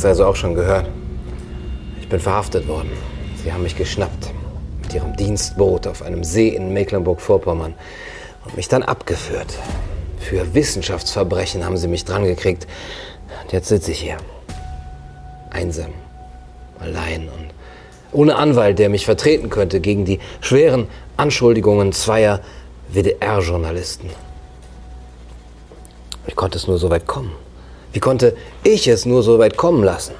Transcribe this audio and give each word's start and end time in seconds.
Es 0.00 0.06
also 0.06 0.24
auch 0.24 0.36
schon 0.36 0.54
gehört? 0.54 0.88
Ich 2.00 2.08
bin 2.08 2.20
verhaftet 2.20 2.66
worden. 2.66 2.90
Sie 3.44 3.52
haben 3.52 3.62
mich 3.62 3.76
geschnappt. 3.76 4.32
Mit 4.80 4.94
ihrem 4.94 5.14
Dienstboot 5.14 5.86
auf 5.86 6.00
einem 6.00 6.24
See 6.24 6.48
in 6.48 6.72
Mecklenburg-Vorpommern. 6.72 7.74
Und 8.46 8.56
mich 8.56 8.66
dann 8.66 8.82
abgeführt. 8.82 9.58
Für 10.18 10.54
Wissenschaftsverbrechen 10.54 11.66
haben 11.66 11.76
sie 11.76 11.86
mich 11.86 12.06
drangekriegt. 12.06 12.66
Und 13.42 13.52
jetzt 13.52 13.68
sitze 13.68 13.90
ich 13.90 14.00
hier. 14.00 14.16
Einsam. 15.50 15.92
Allein 16.78 17.28
und 17.28 17.52
ohne 18.10 18.36
Anwalt, 18.36 18.78
der 18.78 18.88
mich 18.88 19.04
vertreten 19.04 19.50
könnte 19.50 19.80
gegen 19.80 20.06
die 20.06 20.18
schweren 20.40 20.88
Anschuldigungen 21.18 21.92
zweier 21.92 22.40
WDR-Journalisten. 22.88 24.08
Wie 26.24 26.32
konnte 26.32 26.56
es 26.56 26.66
nur 26.66 26.78
so 26.78 26.88
weit 26.88 27.06
kommen? 27.06 27.32
Wie 27.92 28.00
konnte 28.00 28.36
ich 28.62 28.88
es 28.88 29.06
nur 29.06 29.22
so 29.22 29.38
weit 29.38 29.56
kommen 29.56 29.82
lassen? 29.82 30.14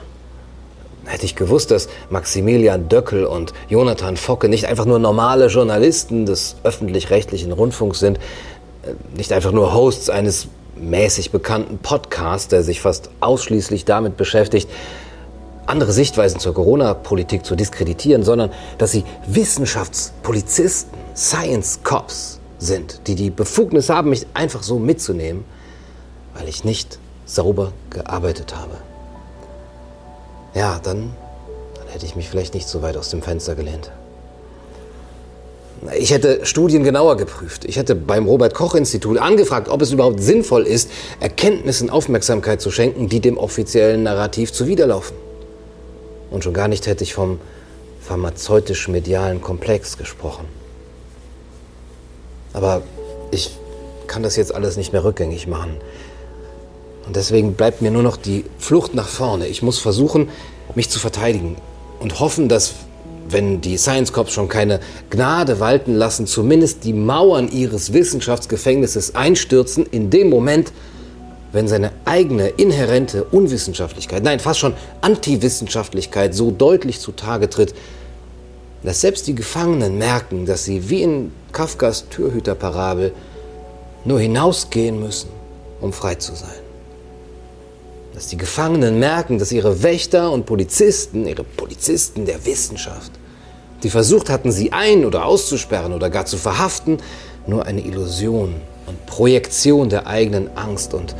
Hätte 1.07 1.25
ich 1.25 1.35
gewusst, 1.35 1.71
dass 1.71 1.89
Maximilian 2.09 2.89
Döckel 2.89 3.25
und 3.25 3.53
Jonathan 3.69 4.17
Focke 4.17 4.49
nicht 4.49 4.67
einfach 4.67 4.85
nur 4.85 4.99
normale 4.99 5.47
Journalisten 5.47 6.25
des 6.25 6.57
öffentlich-rechtlichen 6.63 7.53
Rundfunks 7.53 7.99
sind, 7.99 8.19
äh, 8.83 8.93
nicht 9.17 9.33
einfach 9.33 9.53
nur 9.53 9.75
Hosts 9.75 10.09
eines 10.09 10.49
mäßig 10.77 11.31
bekannten 11.33 11.79
Podcasts, 11.79 12.49
der 12.49 12.63
sich 12.63 12.81
fast 12.81 13.11
ausschließlich 13.21 13.85
damit 13.85 14.17
beschäftigt, 14.17 14.69
andere 15.67 15.93
Sichtweisen 15.93 16.41
zur 16.41 16.55
Corona-Politik 16.55 17.45
zu 17.45 17.57
diskreditieren, 17.57 18.23
sondern 18.23 18.51
dass 18.79 18.93
sie 18.93 19.05
Wissenschaftspolizisten, 19.27 20.99
Science 21.15 21.81
Cops 21.83 22.41
sind, 22.59 23.07
die 23.07 23.15
die 23.15 23.31
Befugnis 23.31 23.89
haben, 23.89 24.11
mich 24.11 24.27
einfach 24.35 24.63
so 24.63 24.79
mitzunehmen, 24.79 25.45
weil 26.35 26.49
ich 26.49 26.65
nicht 26.65 27.00
sauber 27.35 27.73
gearbeitet 27.91 28.57
habe. 28.57 28.77
Ja, 30.55 30.81
dann, 30.83 31.15
dann 31.77 31.89
hätte 31.89 32.07
ich 32.07 32.17
mich 32.17 32.29
vielleicht 32.29 32.55
nicht 32.55 32.69
so 32.69 32.83
weit 32.83 32.97
aus 32.97 33.11
dem 33.11 33.23
Fenster 33.23 33.55
gelehnt. 33.55 33.91
Ich 35.99 36.11
hätte 36.11 36.45
Studien 36.45 36.85
genauer 36.85 37.17
geprüft. 37.17 37.65
Ich 37.65 37.77
hätte 37.77 37.95
beim 37.95 38.27
Robert 38.27 38.53
Koch 38.53 38.75
Institut 38.75 39.17
angefragt, 39.17 39.69
ob 39.69 39.81
es 39.81 39.93
überhaupt 39.93 40.21
sinnvoll 40.21 40.67
ist, 40.67 40.91
Erkenntnissen 41.21 41.89
Aufmerksamkeit 41.89 42.61
zu 42.61 42.71
schenken, 42.71 43.09
die 43.09 43.21
dem 43.21 43.39
offiziellen 43.39 44.03
Narrativ 44.03 44.53
zuwiderlaufen. 44.53 45.17
Und 46.31 46.45
schon 46.45 46.53
gar 46.53 46.69
nicht 46.69 46.87
hätte 46.87 47.03
ich 47.03 47.15
vom 47.15 47.41
pharmazeutisch-medialen 48.03 49.41
Komplex 49.41 49.97
gesprochen. 49.97 50.47
Aber 52.53 52.83
ich 53.31 53.57
kann 54.07 54.23
das 54.23 54.37
jetzt 54.37 54.55
alles 54.55 54.77
nicht 54.77 54.93
mehr 54.93 55.05
rückgängig 55.05 55.47
machen. 55.47 55.77
Und 57.07 57.17
deswegen 57.17 57.55
bleibt 57.55 57.83
mir 57.83 57.91
nur 57.91 58.03
noch 58.03 58.17
die 58.17 58.45
Flucht 58.59 58.95
nach 58.95 59.09
vorne. 59.09 59.47
Ich 59.47 59.63
muss 59.63 59.79
versuchen, 59.79 60.29
mich 60.75 60.91
zu 60.91 60.99
verteidigen 60.99 61.57
und 61.99 62.21
hoffen, 62.21 62.49
dass, 62.49 62.75
wenn 63.29 63.61
die 63.61 63.79
Science 63.79 64.13
Cops 64.13 64.33
schon 64.33 64.49
keine 64.49 64.81
Gnade 65.11 65.61
walten 65.61 65.95
lassen, 65.95 66.27
zumindest 66.27 66.85
die 66.85 66.93
Mauern 66.93 67.49
ihres 67.49 67.93
Wissenschaftsgefängnisses 67.93 69.15
einstürzen 69.15 69.87
in 69.87 70.11
dem 70.11 70.31
Moment, 70.31 70.73
wenn 71.53 71.67
seine 71.67 71.93
eigene 72.05 72.49
inhärente 72.49 73.25
Unwissenschaftlichkeit, 73.25 74.23
nein, 74.23 74.39
fast 74.39 74.61
schon 74.61 74.75
Antiwissenschaftlichkeit 75.01 76.35
so 76.35 76.51
deutlich 76.51 77.01
zutage 77.01 77.51
tritt, 77.51 77.75
dass 78.83 79.01
selbst 79.01 79.27
die 79.27 79.35
Gefangenen 79.35 79.99
merken, 79.99 80.47
dass 80.47 80.65
sie 80.65 80.89
wie 80.89 81.03
in 81.03 81.33
Kafkas 81.53 82.09
Türhüterparabel 82.09 83.13
nur 84.05 84.21
hinausgehen 84.21 85.01
müssen, 85.01 85.29
um 85.81 85.93
frei 85.93 86.15
zu 86.15 86.35
sein. 86.35 86.70
Dass 88.15 88.27
die 88.27 88.37
Gefangenen 88.37 88.99
merken, 88.99 89.39
dass 89.39 89.53
ihre 89.53 89.83
Wächter 89.83 90.33
und 90.33 90.47
Polizisten, 90.47 91.27
ihre 91.27 91.45
Polizisten 91.45 92.27
der 92.27 92.45
Wissenschaft, 92.45 93.13
die 93.83 93.91
versucht 93.91 94.29
hatten, 94.29 94.53
sie 94.53 94.73
ein- 94.73 95.05
oder 95.05 95.25
auszusperren 95.25 95.93
oder 95.93 96.11
gar 96.11 96.27
zu 96.27 96.37
verhaften, 96.37 96.99
nur 97.47 97.67
eine 97.67 97.81
Illusion 97.81 98.55
und 98.87 99.07
Projektion 99.07 99.89
der 99.89 100.07
eigenen 100.07 100.51
Angst 100.57 100.93
und 100.93 101.15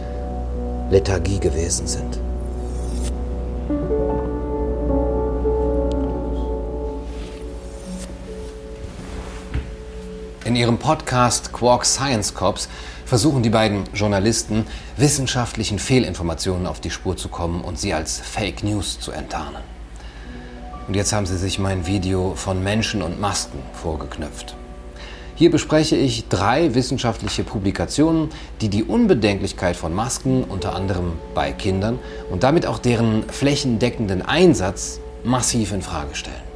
Lethargie 0.91 1.39
gewesen 1.39 1.87
sind. 1.87 2.21
In 10.51 10.57
ihrem 10.57 10.79
Podcast 10.79 11.53
Quark 11.53 11.87
Science 11.87 12.35
Cops 12.35 12.69
versuchen 13.05 13.45
die 13.45 13.51
beiden 13.51 13.85
Journalisten, 13.95 14.67
wissenschaftlichen 14.97 15.79
Fehlinformationen 15.79 16.67
auf 16.67 16.81
die 16.81 16.91
Spur 16.91 17.17
zu 17.17 17.29
kommen 17.29 17.61
und 17.63 17.79
sie 17.79 17.95
als 17.95 18.19
Fake 18.19 18.65
News 18.65 18.99
zu 18.99 19.13
enttarnen. 19.13 19.63
Und 20.89 20.97
jetzt 20.97 21.13
haben 21.13 21.25
sie 21.25 21.39
sich 21.39 21.61
mein 21.61 21.87
Video 21.87 22.33
von 22.35 22.65
Menschen 22.65 23.01
und 23.01 23.21
Masken 23.21 23.61
vorgeknöpft. 23.75 24.57
Hier 25.37 25.53
bespreche 25.53 25.95
ich 25.95 26.27
drei 26.27 26.75
wissenschaftliche 26.75 27.45
Publikationen, 27.45 28.31
die 28.61 28.71
die 28.71 28.83
Unbedenklichkeit 28.83 29.77
von 29.77 29.95
Masken, 29.95 30.43
unter 30.43 30.75
anderem 30.75 31.13
bei 31.33 31.53
Kindern, 31.53 32.01
und 32.29 32.43
damit 32.43 32.67
auch 32.67 32.81
deren 32.81 33.23
flächendeckenden 33.29 34.21
Einsatz 34.21 34.99
massiv 35.23 35.73
in 35.73 35.83
Frage 35.83 36.17
stellen. 36.17 36.50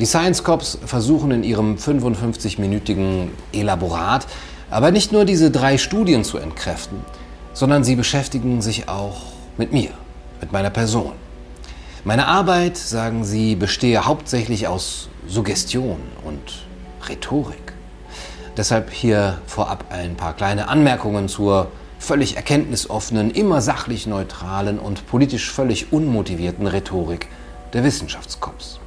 Die 0.00 0.06
Science 0.06 0.42
Cops 0.42 0.78
versuchen 0.84 1.30
in 1.30 1.44
ihrem 1.44 1.76
55-minütigen 1.76 3.28
Elaborat 3.52 4.26
aber 4.74 4.90
nicht 4.90 5.12
nur 5.12 5.24
diese 5.24 5.52
drei 5.52 5.78
Studien 5.78 6.24
zu 6.24 6.36
entkräften, 6.38 6.98
sondern 7.52 7.84
sie 7.84 7.94
beschäftigen 7.94 8.60
sich 8.60 8.88
auch 8.88 9.22
mit 9.56 9.72
mir, 9.72 9.90
mit 10.40 10.50
meiner 10.50 10.70
Person. 10.70 11.12
Meine 12.02 12.26
Arbeit, 12.26 12.76
sagen 12.76 13.24
sie, 13.24 13.54
bestehe 13.54 14.04
hauptsächlich 14.04 14.66
aus 14.66 15.08
Suggestion 15.28 16.00
und 16.24 16.66
Rhetorik. 17.08 17.72
Deshalb 18.56 18.90
hier 18.90 19.38
vorab 19.46 19.84
ein 19.90 20.16
paar 20.16 20.34
kleine 20.34 20.68
Anmerkungen 20.68 21.28
zur 21.28 21.68
völlig 22.00 22.34
erkenntnisoffenen, 22.34 23.30
immer 23.30 23.60
sachlich 23.60 24.08
neutralen 24.08 24.80
und 24.80 25.06
politisch 25.06 25.52
völlig 25.52 25.92
unmotivierten 25.92 26.66
Rhetorik 26.66 27.28
der 27.72 27.84
Wissenschaftskops. 27.84 28.80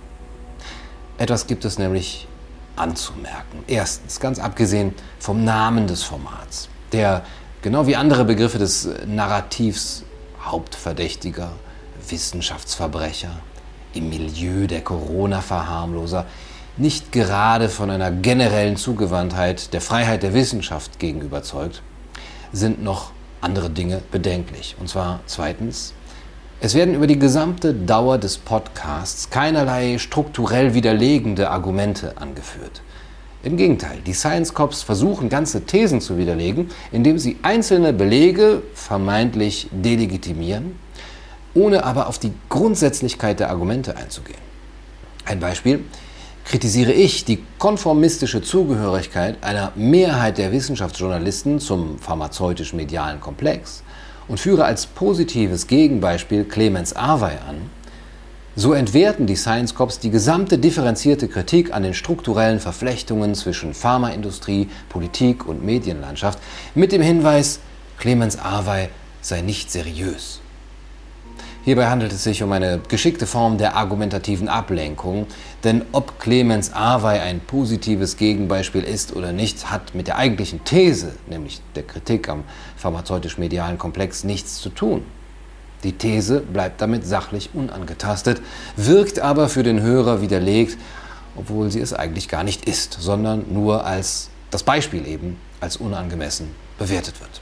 Etwas 1.18 1.48
gibt 1.48 1.66
es 1.66 1.80
nämlich 1.80 2.28
anzumerken. 2.76 3.64
Erstens, 3.68 4.20
ganz 4.20 4.40
abgesehen 4.40 4.94
vom 5.20 5.44
Namen 5.44 5.88
des 5.88 6.04
Formats, 6.04 6.70
der 6.92 7.26
genau 7.62 7.88
wie 7.88 7.96
andere 7.96 8.24
Begriffe 8.24 8.60
des 8.60 8.88
Narrativs 9.08 10.04
Hauptverdächtiger, 10.42 11.52
Wissenschaftsverbrecher, 12.08 13.32
im 13.94 14.10
Milieu 14.10 14.68
der 14.68 14.82
Corona-Verharmloser 14.84 16.26
nicht 16.78 17.12
gerade 17.12 17.70
von 17.70 17.90
einer 17.90 18.12
generellen 18.12 18.78
Zugewandtheit 18.78 19.74
der 19.74 19.82
Freiheit 19.82 20.22
der 20.22 20.36
Wissenschaft 20.36 21.00
gegenüber 21.00 21.42
zeugt, 21.42 21.82
sind 22.54 22.84
noch 22.84 23.12
andere 23.42 23.70
Dinge 23.72 24.02
bedenklich. 24.12 24.76
Und 24.80 24.88
zwar 24.88 25.22
zweitens, 25.26 25.94
es 26.60 26.74
werden 26.74 26.96
über 26.96 27.06
die 27.06 27.20
gesamte 27.20 27.74
Dauer 27.74 28.18
des 28.18 28.40
Podcasts 28.40 29.30
keinerlei 29.30 30.00
strukturell 30.00 30.74
widerlegende 30.74 31.52
Argumente 31.52 32.18
angeführt. 32.18 32.82
Im 33.44 33.58
Gegenteil, 33.58 34.00
die 34.06 34.14
Science 34.14 34.56
Cops 34.56 34.82
versuchen 34.82 35.30
ganze 35.30 35.66
Thesen 35.66 36.02
zu 36.02 36.18
widerlegen, 36.18 36.72
indem 36.92 37.20
sie 37.20 37.38
einzelne 37.44 37.94
Belege 37.94 38.64
vermeintlich 38.74 39.70
delegitimieren, 39.72 40.76
ohne 41.54 41.84
aber 41.84 42.08
auf 42.08 42.18
die 42.18 42.34
Grundsätzlichkeit 42.50 43.40
der 43.40 43.52
Argumente 43.52 43.96
einzugehen. 43.96 44.40
Ein 45.26 45.40
Beispiel 45.40 45.84
kritisiere 46.44 46.92
ich 46.92 47.24
die 47.24 47.44
konformistische 47.60 48.42
Zugehörigkeit 48.42 49.38
einer 49.44 49.74
Mehrheit 49.76 50.40
der 50.40 50.52
Wissenschaftsjournalisten 50.52 51.60
zum 51.60 52.00
pharmazeutisch-medialen 52.00 53.20
Komplex 53.20 53.84
und 54.28 54.40
führe 54.40 54.66
als 54.66 54.86
positives 54.86 55.68
Gegenbeispiel 55.68 56.46
Clemens 56.46 56.96
Awey 56.96 57.38
an, 57.48 57.70
So 58.60 58.74
entwerten 58.74 59.28
die 59.28 59.36
Science 59.36 59.76
Cops 59.76 60.00
die 60.00 60.10
gesamte 60.10 60.58
differenzierte 60.58 61.28
Kritik 61.28 61.72
an 61.76 61.84
den 61.84 61.94
strukturellen 61.94 62.60
Verflechtungen 62.60 63.36
zwischen 63.36 63.76
Pharmaindustrie, 63.76 64.68
Politik 64.90 65.48
und 65.48 65.64
Medienlandschaft 65.64 66.40
mit 66.74 66.92
dem 66.92 67.04
Hinweis, 67.04 67.60
Clemens 68.00 68.40
Awey 68.40 68.90
sei 69.22 69.42
nicht 69.42 69.70
seriös. 69.72 70.40
Hierbei 71.68 71.88
handelt 71.88 72.14
es 72.14 72.24
sich 72.24 72.44
um 72.44 72.54
eine 72.54 72.80
geschickte 72.88 73.28
Form 73.28 73.58
der 73.58 73.76
argumentativen 73.76 74.48
Ablenkung, 74.48 75.28
denn 75.66 75.84
ob 75.92 76.18
Clemens 76.18 76.72
Awey 76.72 77.20
ein 77.20 77.42
positives 77.42 78.16
Gegenbeispiel 78.16 78.84
ist 78.84 79.14
oder 79.14 79.34
nicht, 79.34 79.70
hat 79.70 79.94
mit 79.94 80.08
der 80.08 80.16
eigentlichen 80.16 80.64
These, 80.64 81.12
nämlich 81.30 81.60
der 81.76 81.84
Kritik 81.84 82.30
am 82.30 82.46
pharmazeutisch-medialen 82.78 83.78
Komplex, 83.78 84.24
nichts 84.24 84.62
zu 84.62 84.70
tun. 84.70 85.04
Die 85.84 85.92
These 85.92 86.40
bleibt 86.40 86.80
damit 86.80 87.06
sachlich 87.06 87.50
unangetastet, 87.54 88.42
wirkt 88.78 89.20
aber 89.20 89.50
für 89.50 89.64
den 89.64 89.82
Hörer 89.82 90.22
widerlegt, 90.22 90.78
obwohl 91.36 91.70
sie 91.70 91.82
es 91.82 91.92
eigentlich 91.94 92.30
gar 92.30 92.46
nicht 92.46 92.64
ist, 92.64 92.96
sondern 92.98 93.44
nur 93.52 93.86
als 93.86 94.30
das 94.52 94.64
Beispiel 94.64 95.06
eben 95.06 95.36
als 95.60 95.76
unangemessen 95.76 96.48
bewertet 96.80 97.20
wird. 97.20 97.42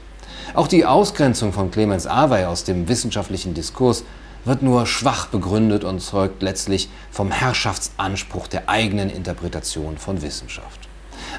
Auch 0.54 0.68
die 0.68 0.84
Ausgrenzung 0.84 1.52
von 1.52 1.70
Clemens 1.70 2.06
Awey 2.06 2.44
aus 2.44 2.64
dem 2.64 2.88
wissenschaftlichen 2.88 3.54
Diskurs 3.54 4.04
wird 4.44 4.62
nur 4.62 4.86
schwach 4.86 5.26
begründet 5.26 5.82
und 5.82 6.00
zeugt 6.00 6.42
letztlich 6.42 6.88
vom 7.10 7.32
Herrschaftsanspruch 7.32 8.46
der 8.46 8.68
eigenen 8.68 9.10
Interpretation 9.10 9.98
von 9.98 10.22
Wissenschaft. 10.22 10.88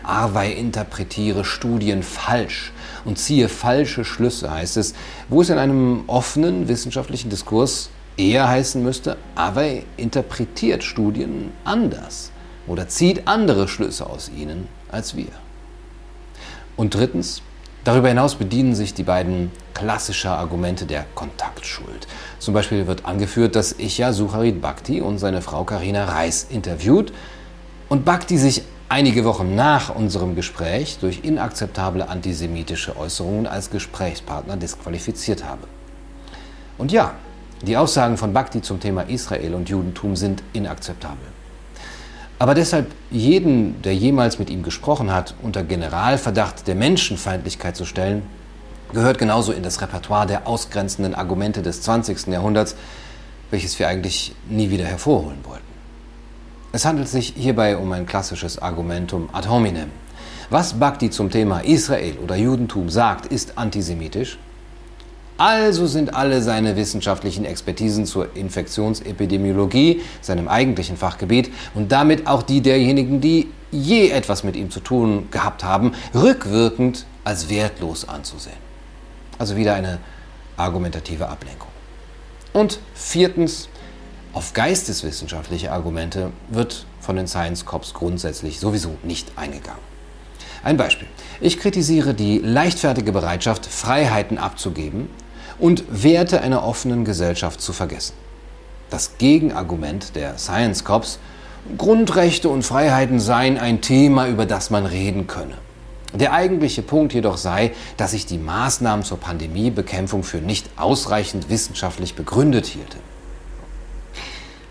Awey 0.04 0.54
interpretiere 0.54 1.45
Studien 1.45 2.04
falsch 2.04 2.74
und 3.06 3.18
ziehe 3.18 3.48
falsche 3.48 4.04
Schlüsse, 4.04 4.51
heißt 4.51 4.77
es, 4.77 4.94
wo 5.30 5.42
es 5.42 5.50
in 5.50 5.57
einem 5.57 6.04
offenen 6.07 6.68
wissenschaftlichen 6.68 7.30
Diskurs 7.30 7.89
eher 8.18 8.50
heißen 8.50 8.83
müsste, 8.83 9.18
Awey 9.36 9.86
interpretiert 9.95 10.83
Studien 10.83 11.51
anders 11.63 12.31
oder 12.68 12.89
zieht 12.89 13.27
andere 13.27 13.68
Schlüsse 13.68 14.06
aus 14.07 14.30
ihnen 14.36 14.68
als 14.89 15.15
wir. 15.15 15.31
Und 16.75 16.94
drittens, 16.94 17.42
Darüber 17.87 18.09
hinaus 18.09 18.35
bedienen 18.35 18.75
sich 18.75 18.93
die 18.93 19.03
beiden 19.03 19.49
klassischer 19.73 20.37
Argumente 20.37 20.85
der 20.85 21.05
Kontaktschuld. 21.15 22.05
Zum 22.37 22.53
Beispiel 22.53 22.85
wird 22.85 23.05
angeführt, 23.05 23.55
dass 23.55 23.71
ich 23.71 23.97
ja 23.97 24.11
Sucharit 24.11 24.61
Bhakti 24.61 24.99
und 24.99 25.19
seine 25.19 25.41
Frau 25.41 25.63
Karina 25.63 26.03
Reis 26.03 26.47
interviewt 26.49 27.13
und 27.87 28.03
Bhakti 28.03 28.37
sich 28.37 28.63
einige 28.89 29.23
Wochen 29.23 29.55
nach 29.55 29.95
unserem 29.95 30.35
Gespräch 30.35 30.97
durch 30.99 31.21
inakzeptable 31.23 32.09
antisemitische 32.09 32.97
Äußerungen 32.97 33.47
als 33.47 33.69
Gesprächspartner 33.69 34.57
disqualifiziert 34.57 35.45
habe. 35.45 35.65
Und 36.77 36.91
ja, 36.91 37.13
die 37.61 37.77
Aussagen 37.77 38.17
von 38.17 38.33
Bhakti 38.33 38.61
zum 38.61 38.81
Thema 38.81 39.03
Israel 39.03 39.53
und 39.53 39.69
Judentum 39.69 40.17
sind 40.17 40.43
inakzeptabel. 40.51 41.36
Aber 42.39 42.53
deshalb 42.53 42.91
jeden, 43.09 43.81
der 43.81 43.95
jemals 43.95 44.37
mit 44.37 44.49
ihm 44.49 44.61
gesprochen 44.61 45.11
hat, 45.11 45.33
unter 45.41 45.63
Generalverdacht 45.63 46.67
der 46.67 46.75
Menschenfeindlichkeit 46.75 47.75
zu 47.75 47.85
stellen, 47.85 48.23
gehört 48.93 49.17
genauso 49.17 49.51
in 49.51 49.63
das 49.63 49.81
Repertoire 49.81 50.27
der 50.27 50.47
ausgrenzenden 50.47 51.15
Argumente 51.15 51.61
des 51.61 51.81
20. 51.81 52.27
Jahrhunderts, 52.27 52.75
welches 53.49 53.79
wir 53.79 53.87
eigentlich 53.87 54.35
nie 54.49 54.69
wieder 54.69 54.85
hervorholen 54.85 55.39
wollten. 55.43 55.63
Es 56.73 56.85
handelt 56.85 57.07
sich 57.07 57.33
hierbei 57.35 57.77
um 57.77 57.91
ein 57.91 58.05
klassisches 58.05 58.59
Argumentum 58.59 59.29
ad 59.33 59.49
hominem. 59.49 59.89
Was 60.49 60.79
Bhakti 60.79 61.09
zum 61.09 61.31
Thema 61.31 61.61
Israel 61.61 62.17
oder 62.23 62.35
Judentum 62.35 62.89
sagt, 62.89 63.25
ist 63.25 63.57
antisemitisch 63.57 64.37
also 65.37 65.87
sind 65.87 66.13
alle 66.13 66.41
seine 66.41 66.75
wissenschaftlichen 66.75 67.45
Expertisen 67.45 68.05
zur 68.05 68.35
Infektionsepidemiologie, 68.35 70.01
seinem 70.21 70.47
eigentlichen 70.47 70.97
Fachgebiet, 70.97 71.51
und 71.75 71.91
damit 71.91 72.27
auch 72.27 72.43
die 72.43 72.61
derjenigen, 72.61 73.21
die 73.21 73.47
je 73.71 74.09
etwas 74.09 74.43
mit 74.43 74.55
ihm 74.55 74.71
zu 74.71 74.79
tun 74.79 75.27
gehabt 75.31 75.63
haben, 75.63 75.93
rückwirkend 76.13 77.05
als 77.23 77.49
wertlos 77.49 78.07
anzusehen. 78.07 78.57
Also 79.37 79.55
wieder 79.55 79.75
eine 79.75 79.99
argumentative 80.55 81.27
Ablenkung. 81.27 81.69
Und 82.53 82.79
viertens, 82.95 83.69
auf 84.33 84.53
geisteswissenschaftliche 84.53 85.71
Argumente 85.71 86.31
wird 86.49 86.85
von 86.99 87.15
den 87.15 87.27
Science 87.27 87.65
Cops 87.65 87.93
grundsätzlich 87.93 88.59
sowieso 88.59 88.95
nicht 89.03 89.31
eingegangen. 89.35 89.81
Ein 90.63 90.77
Beispiel. 90.77 91.07
Ich 91.39 91.59
kritisiere 91.59 92.13
die 92.13 92.39
leichtfertige 92.39 93.11
Bereitschaft, 93.11 93.65
Freiheiten 93.65 94.37
abzugeben, 94.37 95.09
und 95.59 95.83
Werte 95.89 96.42
einer 96.42 96.63
offenen 96.63 97.06
Gesellschaft 97.06 97.62
zu 97.62 97.74
vergessen. 97.74 98.13
Das 98.89 99.18
Gegenargument 99.18 100.15
der 100.15 100.38
Science 100.38 100.83
Cops, 100.83 101.19
Grundrechte 101.77 102.48
und 102.50 102.63
Freiheiten 102.63 103.19
seien 103.19 103.57
ein 103.57 103.81
Thema, 103.81 104.27
über 104.27 104.45
das 104.45 104.69
man 104.69 104.86
reden 104.86 105.27
könne. 105.27 105.56
Der 106.13 106.31
eigentliche 106.31 106.81
Punkt 106.81 107.13
jedoch 107.13 107.38
sei, 107.38 107.74
dass 107.98 108.12
sich 108.12 108.25
die 108.25 108.38
Maßnahmen 108.38 109.04
zur 109.04 109.19
Pandemiebekämpfung 109.19 110.24
für 110.24 110.38
nicht 110.38 110.69
ausreichend 110.77 111.50
wissenschaftlich 111.50 112.15
begründet 112.15 112.65
hielte. 112.65 112.98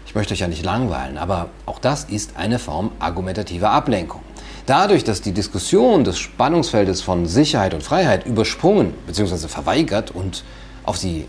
Ich 0.06 0.14
möchte 0.14 0.32
euch 0.32 0.40
ja 0.40 0.48
nicht 0.48 0.64
langweilen, 0.64 1.18
aber 1.18 1.50
auch 1.66 1.78
das 1.78 2.04
ist 2.04 2.36
eine 2.36 2.58
Form 2.58 2.90
argumentativer 3.00 3.70
Ablenkung. 3.70 4.22
Dadurch, 4.64 5.04
dass 5.04 5.20
die 5.20 5.32
Diskussion 5.32 6.04
des 6.04 6.18
Spannungsfeldes 6.18 7.02
von 7.02 7.26
Sicherheit 7.26 7.74
und 7.74 7.82
Freiheit 7.82 8.24
übersprungen 8.26 8.94
bzw. 9.06 9.46
verweigert 9.46 10.10
und 10.10 10.42
auf 10.86 10.98
die 10.98 11.26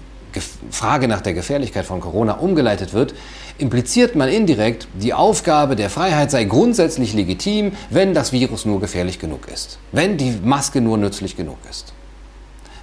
Frage 0.71 1.07
nach 1.07 1.21
der 1.21 1.33
Gefährlichkeit 1.33 1.85
von 1.85 1.99
Corona 1.99 2.33
umgeleitet 2.33 2.93
wird, 2.93 3.13
impliziert 3.57 4.15
man 4.15 4.29
indirekt, 4.29 4.87
die 4.93 5.13
Aufgabe 5.13 5.75
der 5.75 5.89
Freiheit 5.89 6.31
sei 6.31 6.43
grundsätzlich 6.43 7.13
legitim, 7.13 7.71
wenn 7.89 8.13
das 8.13 8.31
Virus 8.31 8.65
nur 8.65 8.79
gefährlich 8.79 9.19
genug 9.19 9.47
ist, 9.51 9.79
wenn 9.91 10.17
die 10.17 10.37
Maske 10.43 10.79
nur 10.79 10.97
nützlich 10.97 11.35
genug 11.35 11.57
ist. 11.69 11.93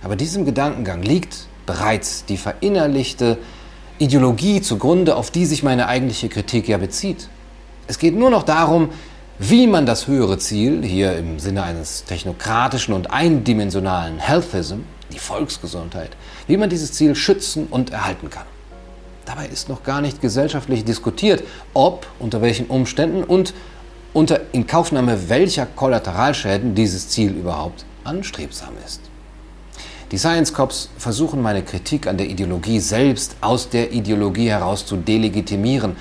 Aber 0.02 0.16
diesem 0.16 0.44
Gedankengang 0.44 1.02
liegt 1.02 1.46
bereits 1.66 2.24
die 2.24 2.36
verinnerlichte 2.36 3.38
Ideologie 3.98 4.60
zugrunde, 4.60 5.16
auf 5.16 5.30
die 5.30 5.46
sich 5.46 5.62
meine 5.62 5.86
eigentliche 5.86 6.28
Kritik 6.28 6.68
ja 6.68 6.78
bezieht. 6.78 7.28
Es 7.86 7.98
geht 7.98 8.16
nur 8.16 8.30
noch 8.30 8.42
darum, 8.42 8.90
wie 9.38 9.66
man 9.66 9.86
das 9.86 10.06
höhere 10.06 10.38
Ziel, 10.38 10.84
hier 10.84 11.16
im 11.16 11.38
Sinne 11.38 11.62
eines 11.62 12.04
technokratischen 12.04 12.94
und 12.94 13.12
eindimensionalen 13.12 14.18
Healthism, 14.18 14.80
die 15.14 15.18
Volksgesundheit, 15.18 16.10
wie 16.46 16.56
man 16.56 16.68
dieses 16.68 16.92
Ziel 16.92 17.14
schützen 17.14 17.68
und 17.70 17.90
erhalten 17.90 18.28
kann. 18.28 18.46
Dabei 19.24 19.46
ist 19.46 19.68
noch 19.68 19.82
gar 19.82 20.00
nicht 20.00 20.20
gesellschaftlich 20.20 20.84
diskutiert, 20.84 21.44
ob, 21.72 22.06
unter 22.18 22.42
welchen 22.42 22.66
Umständen 22.66 23.24
und 23.24 23.54
unter 24.12 24.40
Inkaufnahme 24.52 25.28
welcher 25.28 25.66
Kollateralschäden 25.66 26.74
dieses 26.74 27.08
Ziel 27.08 27.32
überhaupt 27.32 27.84
anstrebsam 28.04 28.74
ist. 28.84 29.00
Die 30.10 30.18
Science 30.18 30.52
Cops 30.52 30.90
versuchen 30.98 31.40
meine 31.40 31.62
Kritik 31.62 32.06
an 32.06 32.18
der 32.18 32.28
Ideologie 32.28 32.78
selbst 32.78 33.36
aus 33.40 33.70
der 33.70 33.92
Ideologie 33.92 34.50
heraus 34.50 34.84
zu 34.84 34.96
delegitimieren, 34.96 35.96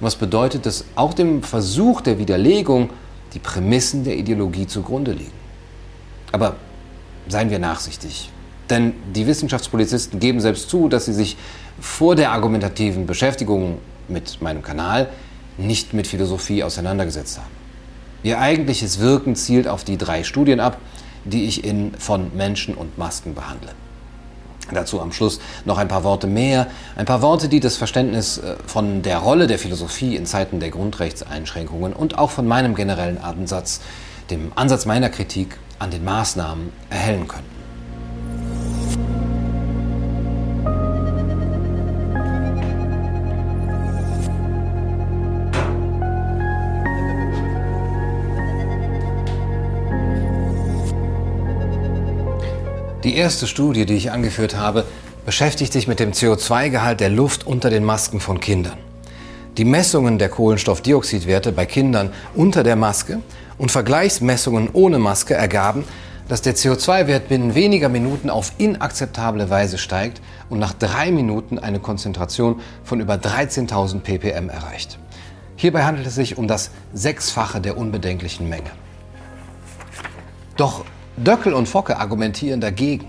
was 0.00 0.16
bedeutet, 0.16 0.66
dass 0.66 0.84
auch 0.96 1.14
dem 1.14 1.42
Versuch 1.42 2.00
der 2.00 2.18
Widerlegung 2.18 2.90
die 3.32 3.38
Prämissen 3.38 4.04
der 4.04 4.16
Ideologie 4.16 4.66
zugrunde 4.66 5.12
liegen. 5.12 5.32
Aber 6.32 6.56
seien 7.28 7.48
wir 7.48 7.58
nachsichtig. 7.58 8.30
Denn 8.70 8.94
die 9.14 9.26
Wissenschaftspolizisten 9.26 10.18
geben 10.18 10.40
selbst 10.40 10.68
zu, 10.70 10.88
dass 10.88 11.04
sie 11.04 11.12
sich 11.12 11.36
vor 11.80 12.16
der 12.16 12.32
argumentativen 12.32 13.06
Beschäftigung 13.06 13.78
mit 14.08 14.40
meinem 14.42 14.62
Kanal 14.62 15.08
nicht 15.58 15.94
mit 15.94 16.06
Philosophie 16.06 16.62
auseinandergesetzt 16.62 17.38
haben. 17.38 17.50
Ihr 18.22 18.40
eigentliches 18.40 18.98
Wirken 19.00 19.36
zielt 19.36 19.68
auf 19.68 19.84
die 19.84 19.96
drei 19.96 20.24
Studien 20.24 20.60
ab, 20.60 20.78
die 21.24 21.44
ich 21.44 21.64
in 21.64 21.92
Von 21.98 22.36
Menschen 22.36 22.74
und 22.74 22.98
Masken 22.98 23.34
behandle. 23.34 23.70
Dazu 24.72 25.00
am 25.00 25.12
Schluss 25.12 25.38
noch 25.64 25.78
ein 25.78 25.86
paar 25.86 26.02
Worte 26.02 26.26
mehr, 26.26 26.66
ein 26.96 27.06
paar 27.06 27.22
Worte, 27.22 27.48
die 27.48 27.60
das 27.60 27.76
Verständnis 27.76 28.38
äh, 28.38 28.56
von 28.66 29.02
der 29.02 29.18
Rolle 29.18 29.46
der 29.46 29.60
Philosophie 29.60 30.16
in 30.16 30.26
Zeiten 30.26 30.58
der 30.58 30.70
Grundrechtseinschränkungen 30.70 31.92
und 31.92 32.18
auch 32.18 32.30
von 32.30 32.48
meinem 32.48 32.74
generellen 32.74 33.18
Ansatz, 33.18 33.80
dem 34.30 34.50
Ansatz 34.56 34.84
meiner 34.84 35.08
Kritik 35.08 35.56
an 35.78 35.92
den 35.92 36.04
Maßnahmen 36.04 36.72
erhellen 36.90 37.28
können. 37.28 37.55
Die 53.06 53.14
erste 53.14 53.46
Studie, 53.46 53.86
die 53.86 53.94
ich 53.94 54.10
angeführt 54.10 54.56
habe, 54.56 54.84
beschäftigt 55.24 55.72
sich 55.72 55.86
mit 55.86 56.00
dem 56.00 56.10
CO2-Gehalt 56.10 56.98
der 56.98 57.08
Luft 57.08 57.46
unter 57.46 57.70
den 57.70 57.84
Masken 57.84 58.18
von 58.18 58.40
Kindern. 58.40 58.76
Die 59.56 59.64
Messungen 59.64 60.18
der 60.18 60.28
Kohlenstoffdioxidwerte 60.28 61.52
bei 61.52 61.66
Kindern 61.66 62.12
unter 62.34 62.64
der 62.64 62.74
Maske 62.74 63.20
und 63.58 63.70
Vergleichsmessungen 63.70 64.70
ohne 64.72 64.98
Maske 64.98 65.34
ergaben, 65.34 65.84
dass 66.26 66.42
der 66.42 66.56
CO2-Wert 66.56 67.28
binnen 67.28 67.54
weniger 67.54 67.88
Minuten 67.88 68.28
auf 68.28 68.50
inakzeptable 68.58 69.50
Weise 69.50 69.78
steigt 69.78 70.20
und 70.50 70.58
nach 70.58 70.72
drei 70.72 71.12
Minuten 71.12 71.60
eine 71.60 71.78
Konzentration 71.78 72.60
von 72.82 72.98
über 72.98 73.14
13.000 73.14 74.00
ppm 74.00 74.48
erreicht. 74.48 74.98
Hierbei 75.54 75.84
handelt 75.84 76.08
es 76.08 76.16
sich 76.16 76.38
um 76.38 76.48
das 76.48 76.72
Sechsfache 76.92 77.60
der 77.60 77.78
unbedenklichen 77.78 78.48
Menge. 78.48 78.70
Doch 80.56 80.84
Döckel 81.18 81.54
und 81.54 81.66
Focke 81.66 81.98
argumentieren 81.98 82.60
dagegen. 82.60 83.06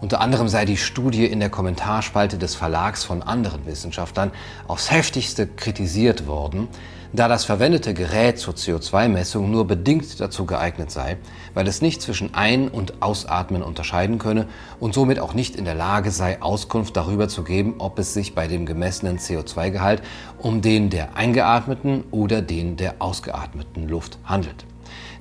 Unter 0.00 0.22
anderem 0.22 0.48
sei 0.48 0.64
die 0.64 0.78
Studie 0.78 1.26
in 1.26 1.38
der 1.38 1.50
Kommentarspalte 1.50 2.38
des 2.38 2.54
Verlags 2.54 3.04
von 3.04 3.22
anderen 3.22 3.66
Wissenschaftlern 3.66 4.30
aufs 4.66 4.90
heftigste 4.90 5.46
kritisiert 5.46 6.26
worden, 6.26 6.68
da 7.12 7.28
das 7.28 7.44
verwendete 7.44 7.92
Gerät 7.92 8.38
zur 8.38 8.54
CO2-Messung 8.54 9.50
nur 9.50 9.66
bedingt 9.66 10.18
dazu 10.18 10.46
geeignet 10.46 10.90
sei, 10.90 11.18
weil 11.52 11.68
es 11.68 11.82
nicht 11.82 12.00
zwischen 12.00 12.32
Ein- 12.32 12.68
und 12.68 13.02
Ausatmen 13.02 13.62
unterscheiden 13.62 14.18
könne 14.18 14.48
und 14.80 14.94
somit 14.94 15.20
auch 15.20 15.34
nicht 15.34 15.54
in 15.54 15.66
der 15.66 15.74
Lage 15.74 16.10
sei, 16.10 16.40
Auskunft 16.40 16.96
darüber 16.96 17.28
zu 17.28 17.44
geben, 17.44 17.74
ob 17.80 17.98
es 17.98 18.14
sich 18.14 18.34
bei 18.34 18.48
dem 18.48 18.64
gemessenen 18.64 19.18
CO2-Gehalt 19.18 20.00
um 20.38 20.62
den 20.62 20.88
der 20.88 21.16
eingeatmeten 21.16 22.04
oder 22.12 22.40
den 22.40 22.78
der 22.78 22.94
ausgeatmeten 22.98 23.88
Luft 23.88 24.18
handelt. 24.24 24.64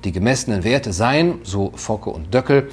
Die 0.04 0.12
gemessenen 0.12 0.64
Werte 0.64 0.94
seien, 0.94 1.40
so 1.44 1.72
Focke 1.76 2.10
und 2.10 2.34
Döckel, 2.34 2.70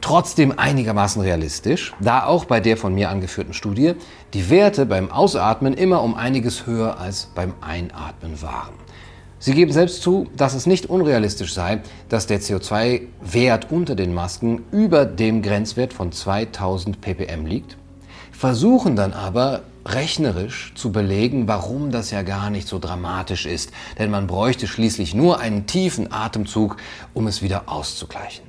trotzdem 0.00 0.58
einigermaßen 0.58 1.22
realistisch, 1.22 1.94
da 2.00 2.26
auch 2.26 2.44
bei 2.44 2.60
der 2.60 2.76
von 2.76 2.94
mir 2.94 3.08
angeführten 3.08 3.54
Studie 3.54 3.94
die 4.34 4.50
Werte 4.50 4.84
beim 4.84 5.10
Ausatmen 5.10 5.74
immer 5.74 6.02
um 6.02 6.14
einiges 6.14 6.66
höher 6.66 6.98
als 6.98 7.28
beim 7.34 7.54
Einatmen 7.60 8.42
waren. 8.42 8.74
Sie 9.38 9.54
geben 9.54 9.72
selbst 9.72 10.02
zu, 10.02 10.28
dass 10.36 10.54
es 10.54 10.66
nicht 10.66 10.86
unrealistisch 10.86 11.52
sei, 11.52 11.80
dass 12.08 12.28
der 12.28 12.40
CO2-Wert 12.40 13.72
unter 13.72 13.96
den 13.96 14.14
Masken 14.14 14.62
über 14.70 15.04
dem 15.04 15.42
Grenzwert 15.42 15.92
von 15.92 16.12
2000 16.12 17.00
ppm 17.00 17.46
liegt, 17.46 17.76
versuchen 18.30 18.94
dann 18.94 19.12
aber 19.12 19.62
rechnerisch 19.84 20.72
zu 20.74 20.92
belegen, 20.92 21.48
warum 21.48 21.90
das 21.90 22.10
ja 22.10 22.22
gar 22.22 22.50
nicht 22.50 22.68
so 22.68 22.78
dramatisch 22.78 23.46
ist, 23.46 23.72
denn 23.98 24.10
man 24.10 24.26
bräuchte 24.26 24.66
schließlich 24.66 25.14
nur 25.14 25.40
einen 25.40 25.66
tiefen 25.66 26.12
Atemzug, 26.12 26.76
um 27.14 27.26
es 27.26 27.42
wieder 27.42 27.64
auszugleichen. 27.66 28.44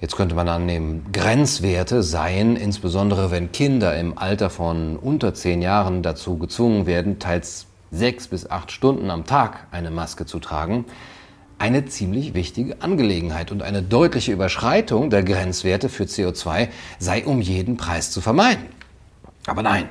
Jetzt 0.00 0.16
könnte 0.16 0.34
man 0.34 0.48
annehmen, 0.48 1.06
Grenzwerte 1.10 2.02
seien, 2.02 2.56
insbesondere 2.56 3.30
wenn 3.30 3.50
Kinder 3.50 3.96
im 3.96 4.18
Alter 4.18 4.50
von 4.50 4.96
unter 4.96 5.32
zehn 5.32 5.62
Jahren 5.62 6.02
dazu 6.02 6.36
gezwungen 6.36 6.84
werden, 6.84 7.18
teils 7.18 7.66
sechs 7.90 8.28
bis 8.28 8.50
acht 8.50 8.70
Stunden 8.70 9.10
am 9.10 9.24
Tag 9.24 9.68
eine 9.70 9.90
Maske 9.90 10.26
zu 10.26 10.38
tragen, 10.38 10.84
eine 11.58 11.86
ziemlich 11.86 12.34
wichtige 12.34 12.82
Angelegenheit 12.82 13.50
und 13.50 13.62
eine 13.62 13.82
deutliche 13.82 14.32
Überschreitung 14.32 15.08
der 15.08 15.22
Grenzwerte 15.22 15.88
für 15.88 16.04
CO2 16.04 16.68
sei 16.98 17.24
um 17.24 17.40
jeden 17.40 17.78
Preis 17.78 18.10
zu 18.10 18.20
vermeiden. 18.20 18.75
Aber 19.46 19.62
nein, 19.62 19.88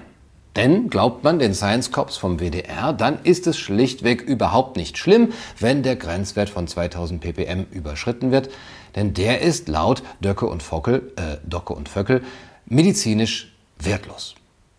denn 0.55 0.89
glaubt 0.89 1.23
man 1.23 1.39
den 1.39 1.53
Science 1.53 1.91
Cops 1.91 2.15
vom 2.15 2.39
WDR, 2.39 2.93
dann 2.93 3.19
ist 3.23 3.45
es 3.47 3.57
schlichtweg 3.57 4.21
überhaupt 4.21 4.77
nicht 4.77 4.97
schlimm, 4.97 5.33
wenn 5.59 5.83
der 5.83 5.97
Grenzwert 5.97 6.49
von 6.49 6.67
2000 6.67 7.19
ppm 7.19 7.65
überschritten 7.71 8.31
wird, 8.31 8.49
denn 8.95 9.13
der 9.13 9.41
ist 9.41 9.67
laut 9.67 10.03
Döcke 10.21 10.45
und 10.45 10.63
Fockel, 10.63 11.11
äh, 11.17 11.37
Docke 11.47 11.73
und 11.73 11.89
Vöckel 11.89 12.23
medizinisch 12.65 13.53
wertlos. 13.77 14.35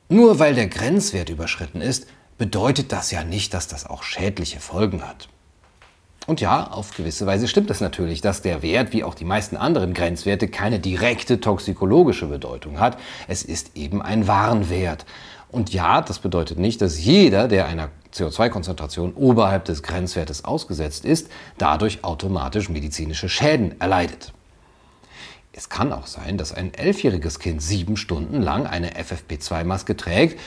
Nur 0.09 0.38
weil 0.38 0.54
der 0.54 0.68
Grenzwert 0.68 1.28
überschritten 1.28 1.80
ist, 1.80 2.06
bedeutet 2.38 2.92
das 2.92 3.11
ja 3.11 3.25
nicht, 3.25 3.52
dass 3.52 3.68
das 3.68 3.87
auch 3.87 4.02
schädliche 4.02 4.61
Folgen 4.61 5.06
hat. 5.06 5.28
Und 6.26 6.40
ja, 6.40 6.66
auf 6.66 6.95
gewisse 6.95 7.25
Weise 7.26 7.47
stimmt 7.47 7.71
es 7.71 7.80
natürlich, 7.80 8.21
dass 8.21 8.42
der 8.42 8.62
Wert, 8.62 8.92
wie 8.92 9.04
auch 9.04 9.14
die 9.14 9.25
meisten 9.25 9.56
anderen 9.56 9.95
Grenzwerte, 9.95 10.49
keine 10.49 10.80
direkte 10.80 11.40
toxikologische 11.40 12.26
Bedeutung 12.26 12.80
hat. 12.80 12.99
Es 13.28 13.45
ist 13.45 13.76
eben 13.76 14.02
ein 14.02 14.26
Warnwert. 14.26 15.06
Und 15.50 15.73
ja, 15.73 16.02
das 16.02 16.18
bedeutet 16.18 16.59
nicht, 16.59 16.83
dass 16.83 17.02
jeder, 17.02 17.47
der 17.47 17.66
einer 17.66 17.90
CO2-Konzentration 18.12 19.12
oberhalb 19.14 19.64
des 19.66 19.85
Grenzwertes 19.85 20.45
ausgesetzt 20.45 21.04
ist, 21.04 21.30
dadurch 21.59 22.02
automatisch 22.02 22.68
medizinische 22.68 23.28
Schäden 23.28 23.80
erleidet. 23.80 24.33
Es 25.52 25.68
kann 25.68 25.92
auch 25.92 26.06
sein, 26.06 26.37
dass 26.37 26.52
ein 26.52 26.75
elfjähriges 26.75 27.38
Kind 27.38 27.62
sieben 27.62 27.97
Stunden 27.97 28.42
lang 28.42 28.66
eine 28.66 28.90
FFP2-Maske 28.95 29.97
trägt 29.97 30.38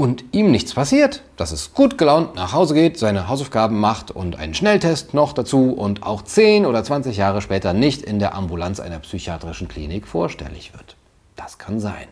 und 0.00 0.24
ihm 0.32 0.50
nichts 0.50 0.72
passiert, 0.72 1.22
dass 1.36 1.52
es 1.52 1.74
gut 1.74 1.98
gelaunt 1.98 2.34
nach 2.34 2.54
Hause 2.54 2.72
geht, 2.72 2.98
seine 2.98 3.28
Hausaufgaben 3.28 3.78
macht 3.78 4.10
und 4.10 4.34
einen 4.34 4.54
Schnelltest 4.54 5.12
noch 5.12 5.34
dazu 5.34 5.74
und 5.74 6.04
auch 6.04 6.22
10 6.22 6.64
oder 6.64 6.82
20 6.82 7.18
Jahre 7.18 7.42
später 7.42 7.74
nicht 7.74 8.00
in 8.00 8.18
der 8.18 8.34
Ambulanz 8.34 8.80
einer 8.80 8.98
psychiatrischen 9.00 9.68
Klinik 9.68 10.08
vorstellig 10.08 10.72
wird. 10.72 10.96
Das 11.36 11.58
kann 11.58 11.80
sein. 11.80 12.08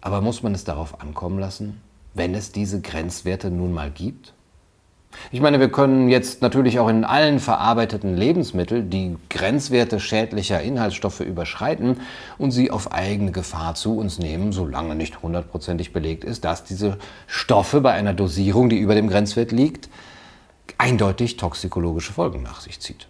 Aber 0.00 0.22
muss 0.22 0.42
man 0.42 0.54
es 0.54 0.64
darauf 0.64 1.02
ankommen 1.02 1.38
lassen, 1.38 1.78
wenn 2.14 2.34
es 2.34 2.52
diese 2.52 2.80
Grenzwerte 2.80 3.50
nun 3.50 3.74
mal 3.74 3.90
gibt? 3.90 4.32
Ich 5.30 5.40
meine, 5.40 5.60
wir 5.60 5.70
können 5.70 6.08
jetzt 6.08 6.42
natürlich 6.42 6.78
auch 6.78 6.88
in 6.88 7.04
allen 7.04 7.38
verarbeiteten 7.38 8.16
Lebensmitteln 8.16 8.90
die 8.90 9.16
Grenzwerte 9.30 10.00
schädlicher 10.00 10.60
Inhaltsstoffe 10.60 11.20
überschreiten 11.20 12.00
und 12.38 12.50
sie 12.50 12.70
auf 12.70 12.92
eigene 12.92 13.32
Gefahr 13.32 13.74
zu 13.74 13.96
uns 13.96 14.18
nehmen, 14.18 14.52
solange 14.52 14.94
nicht 14.94 15.22
hundertprozentig 15.22 15.92
belegt 15.92 16.24
ist, 16.24 16.44
dass 16.44 16.64
diese 16.64 16.98
Stoffe 17.26 17.80
bei 17.80 17.92
einer 17.92 18.14
Dosierung, 18.14 18.68
die 18.68 18.78
über 18.78 18.94
dem 18.94 19.08
Grenzwert 19.08 19.52
liegt, 19.52 19.88
eindeutig 20.78 21.36
toxikologische 21.36 22.12
Folgen 22.12 22.42
nach 22.42 22.60
sich 22.60 22.80
zieht. 22.80 23.06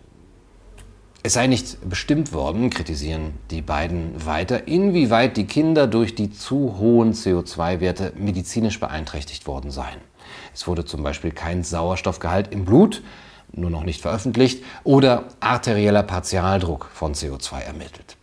Es 1.25 1.35
sei 1.35 1.47
nicht 1.47 1.89
bestimmt 1.89 2.33
worden, 2.33 2.69
kritisieren 2.69 3.35
die 3.53 3.63
beiden 3.63 4.27
weiter, 4.27 4.67
inwieweit 4.67 5.37
die 5.37 5.47
Kinder 5.47 5.87
durch 5.87 6.17
die 6.17 6.33
zu 6.33 6.79
hohen 6.79 7.13
CO2-Werte 7.13 8.13
medizinisch 8.17 8.81
beeinträchtigt 8.81 9.47
worden 9.47 9.71
seien. 9.71 10.01
Es 10.55 10.67
wurde 10.67 10.85
zum 10.85 11.03
Beispiel 11.03 11.31
kein 11.31 11.65
Sauerstoffgehalt 11.65 12.53
im 12.53 12.65
Blut, 12.65 13.03
nur 13.53 13.71
noch 13.71 13.85
nicht 13.85 14.01
veröffentlicht, 14.01 14.65
oder 14.85 15.25
arterieller 15.41 16.03
Partialdruck 16.03 16.91
von 16.93 17.15
CO2 17.15 17.61
ermittelt. 17.61 18.17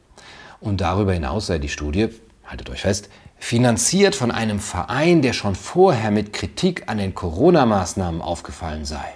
Und 0.59 0.81
darüber 0.81 1.13
hinaus 1.13 1.47
sei 1.47 1.59
die 1.59 1.69
Studie, 1.69 2.09
haltet 2.45 2.69
euch 2.69 2.81
fest, 2.81 3.09
finanziert 3.37 4.15
von 4.15 4.31
einem 4.31 4.59
Verein, 4.59 5.21
der 5.21 5.33
schon 5.33 5.55
vorher 5.55 6.11
mit 6.11 6.33
Kritik 6.33 6.83
an 6.87 6.97
den 6.97 7.15
Corona-Maßnahmen 7.15 8.21
aufgefallen 8.21 8.85
sei. 8.85 9.15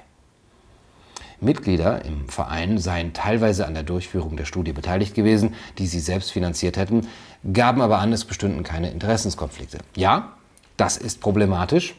Mitglieder 1.41 2.05
im 2.05 2.29
Verein 2.29 2.77
seien 2.77 3.11
teilweise 3.11 3.67
an 3.67 3.73
der 3.73 3.83
Durchführung 3.83 4.37
der 4.37 4.45
Studie 4.45 4.71
beteiligt 4.71 5.13
gewesen, 5.13 5.55
die 5.77 5.87
sie 5.87 5.99
selbst 5.99 6.31
finanziert 6.31 6.77
hätten, 6.77 7.07
gaben 7.51 7.81
aber 7.81 7.99
an, 7.99 8.13
es 8.13 8.23
bestünden 8.23 8.63
keine 8.63 8.91
Interessenskonflikte. 8.91 9.79
Ja, 9.97 10.33
das 10.77 10.95
ist 10.95 11.19
problematisch 11.19 11.95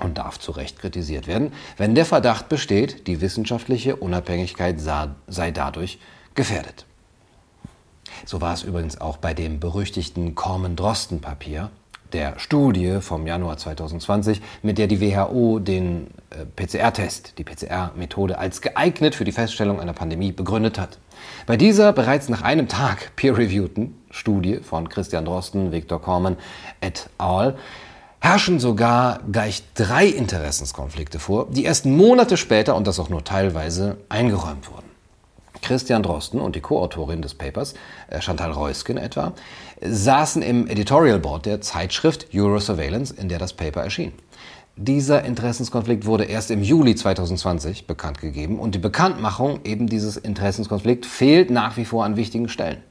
und 0.00 0.18
darf 0.18 0.38
zu 0.38 0.52
Recht 0.52 0.78
kritisiert 0.78 1.26
werden, 1.26 1.52
wenn 1.76 1.94
der 1.94 2.04
Verdacht 2.04 2.48
besteht, 2.48 3.06
die 3.06 3.20
wissenschaftliche 3.20 3.96
Unabhängigkeit 3.96 4.80
sei 4.80 5.50
dadurch 5.50 5.98
gefährdet. 6.34 6.86
So 8.24 8.40
war 8.40 8.54
es 8.54 8.62
übrigens 8.62 9.00
auch 9.00 9.16
bei 9.16 9.34
dem 9.34 9.60
berüchtigten 9.60 10.34
Kormen-Drosten-Papier, 10.34 11.70
der 12.12 12.38
Studie 12.38 12.98
vom 13.00 13.26
Januar 13.26 13.56
2020, 13.56 14.40
mit 14.62 14.78
der 14.78 14.86
die 14.86 15.00
WHO 15.00 15.58
den 15.58 16.08
äh, 16.30 16.44
PCR-Test, 16.44 17.38
die 17.38 17.44
PCR-Methode 17.44 18.38
als 18.38 18.60
geeignet 18.60 19.14
für 19.14 19.24
die 19.24 19.32
Feststellung 19.32 19.80
einer 19.80 19.94
Pandemie 19.94 20.32
begründet 20.32 20.78
hat. 20.78 20.98
Bei 21.46 21.56
dieser 21.56 21.92
bereits 21.92 22.28
nach 22.28 22.42
einem 22.42 22.68
Tag 22.68 23.16
peer-reviewten 23.16 23.96
Studie 24.10 24.58
von 24.58 24.88
Christian 24.88 25.24
Drosten, 25.24 25.72
Viktor 25.72 26.00
Korman 26.00 26.36
et 26.80 27.08
al 27.18 27.56
herrschen 28.22 28.60
sogar 28.60 29.18
gleich 29.32 29.64
drei 29.74 30.06
Interessenskonflikte 30.06 31.18
vor, 31.18 31.48
die 31.50 31.64
erst 31.64 31.86
Monate 31.86 32.36
später 32.36 32.76
und 32.76 32.86
das 32.86 33.00
auch 33.00 33.08
nur 33.08 33.24
teilweise 33.24 33.96
eingeräumt 34.08 34.70
wurden. 34.70 34.86
Christian 35.60 36.04
Drosten 36.04 36.40
und 36.40 36.54
die 36.54 36.60
Co-Autorin 36.60 37.20
des 37.20 37.34
Papers, 37.34 37.74
äh, 38.08 38.20
Chantal 38.20 38.52
Reusken 38.52 38.96
etwa, 38.96 39.32
saßen 39.80 40.40
im 40.40 40.68
Editorial 40.68 41.18
Board 41.18 41.46
der 41.46 41.60
Zeitschrift 41.60 42.28
Eurosurveillance, 42.32 43.12
in 43.12 43.28
der 43.28 43.40
das 43.40 43.54
Paper 43.54 43.82
erschien. 43.82 44.12
Dieser 44.76 45.24
Interessenskonflikt 45.24 46.06
wurde 46.06 46.24
erst 46.24 46.52
im 46.52 46.62
Juli 46.62 46.94
2020 46.94 47.88
bekannt 47.88 48.20
gegeben 48.20 48.60
und 48.60 48.76
die 48.76 48.78
Bekanntmachung 48.78 49.60
eben 49.64 49.88
dieses 49.88 50.16
Interessenskonflikt 50.16 51.06
fehlt 51.06 51.50
nach 51.50 51.76
wie 51.76 51.84
vor 51.84 52.04
an 52.04 52.16
wichtigen 52.16 52.48
Stellen. 52.48 52.82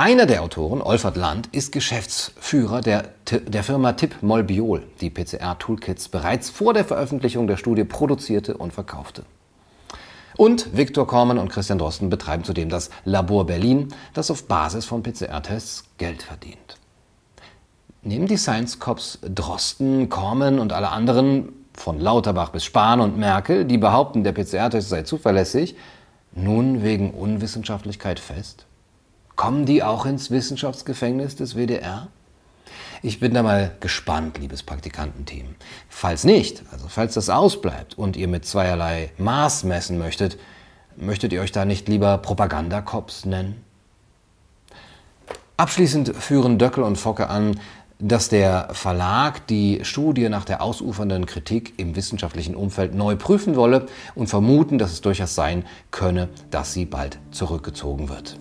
Einer 0.00 0.26
der 0.26 0.44
Autoren, 0.44 0.80
Olfert 0.80 1.16
Land, 1.16 1.48
ist 1.48 1.72
Geschäftsführer 1.72 2.82
der, 2.82 3.08
der 3.32 3.64
Firma 3.64 3.94
Tipp 3.94 4.22
Molbiol, 4.22 4.84
die 5.00 5.10
PCR-Toolkits 5.10 6.08
bereits 6.08 6.50
vor 6.50 6.72
der 6.72 6.84
Veröffentlichung 6.84 7.48
der 7.48 7.56
Studie 7.56 7.82
produzierte 7.82 8.56
und 8.56 8.72
verkaufte. 8.72 9.24
Und 10.36 10.76
Viktor 10.76 11.04
Kormann 11.04 11.38
und 11.38 11.48
Christian 11.48 11.80
Drosten 11.80 12.10
betreiben 12.10 12.44
zudem 12.44 12.68
das 12.68 12.90
Labor 13.04 13.44
Berlin, 13.44 13.88
das 14.14 14.30
auf 14.30 14.46
Basis 14.46 14.84
von 14.84 15.02
PCR-Tests 15.02 15.86
Geld 15.98 16.22
verdient. 16.22 16.78
Nehmen 18.02 18.28
die 18.28 18.36
Science 18.36 18.78
Cops 18.78 19.18
Drosten, 19.22 20.08
Kormann 20.08 20.60
und 20.60 20.72
alle 20.72 20.90
anderen, 20.90 21.48
von 21.74 21.98
Lauterbach 21.98 22.50
bis 22.50 22.64
Spahn 22.64 23.00
und 23.00 23.18
Merkel, 23.18 23.64
die 23.64 23.78
behaupten, 23.78 24.22
der 24.22 24.30
PCR-Test 24.30 24.90
sei 24.90 25.02
zuverlässig, 25.02 25.74
nun 26.30 26.84
wegen 26.84 27.10
Unwissenschaftlichkeit 27.10 28.20
fest? 28.20 28.67
Kommen 29.38 29.66
die 29.66 29.84
auch 29.84 30.04
ins 30.04 30.32
Wissenschaftsgefängnis 30.32 31.36
des 31.36 31.54
WDR? 31.54 32.08
Ich 33.02 33.20
bin 33.20 33.34
da 33.34 33.44
mal 33.44 33.70
gespannt, 33.78 34.36
liebes 34.36 34.64
Praktikantenteam. 34.64 35.54
Falls 35.88 36.24
nicht, 36.24 36.64
also 36.72 36.88
falls 36.88 37.14
das 37.14 37.30
ausbleibt 37.30 37.96
und 37.96 38.16
ihr 38.16 38.26
mit 38.26 38.44
zweierlei 38.44 39.12
Maß 39.16 39.62
messen 39.62 39.96
möchtet, 39.96 40.38
möchtet 40.96 41.32
ihr 41.32 41.40
euch 41.40 41.52
da 41.52 41.64
nicht 41.64 41.86
lieber 41.86 42.18
Propagandakops 42.18 43.26
nennen? 43.26 43.62
Abschließend 45.56 46.16
führen 46.16 46.58
Döckel 46.58 46.82
und 46.82 46.96
Focke 46.96 47.28
an, 47.28 47.60
dass 48.00 48.28
der 48.28 48.70
Verlag 48.72 49.46
die 49.46 49.84
Studie 49.84 50.28
nach 50.28 50.46
der 50.46 50.62
ausufernden 50.62 51.26
Kritik 51.26 51.74
im 51.78 51.94
wissenschaftlichen 51.94 52.56
Umfeld 52.56 52.92
neu 52.92 53.14
prüfen 53.14 53.54
wolle 53.54 53.86
und 54.16 54.26
vermuten, 54.26 54.78
dass 54.78 54.90
es 54.90 55.00
durchaus 55.00 55.36
sein 55.36 55.64
könne, 55.92 56.28
dass 56.50 56.72
sie 56.72 56.86
bald 56.86 57.20
zurückgezogen 57.30 58.08
wird. 58.08 58.36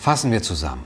Fassen 0.00 0.32
wir 0.32 0.42
zusammen. 0.42 0.84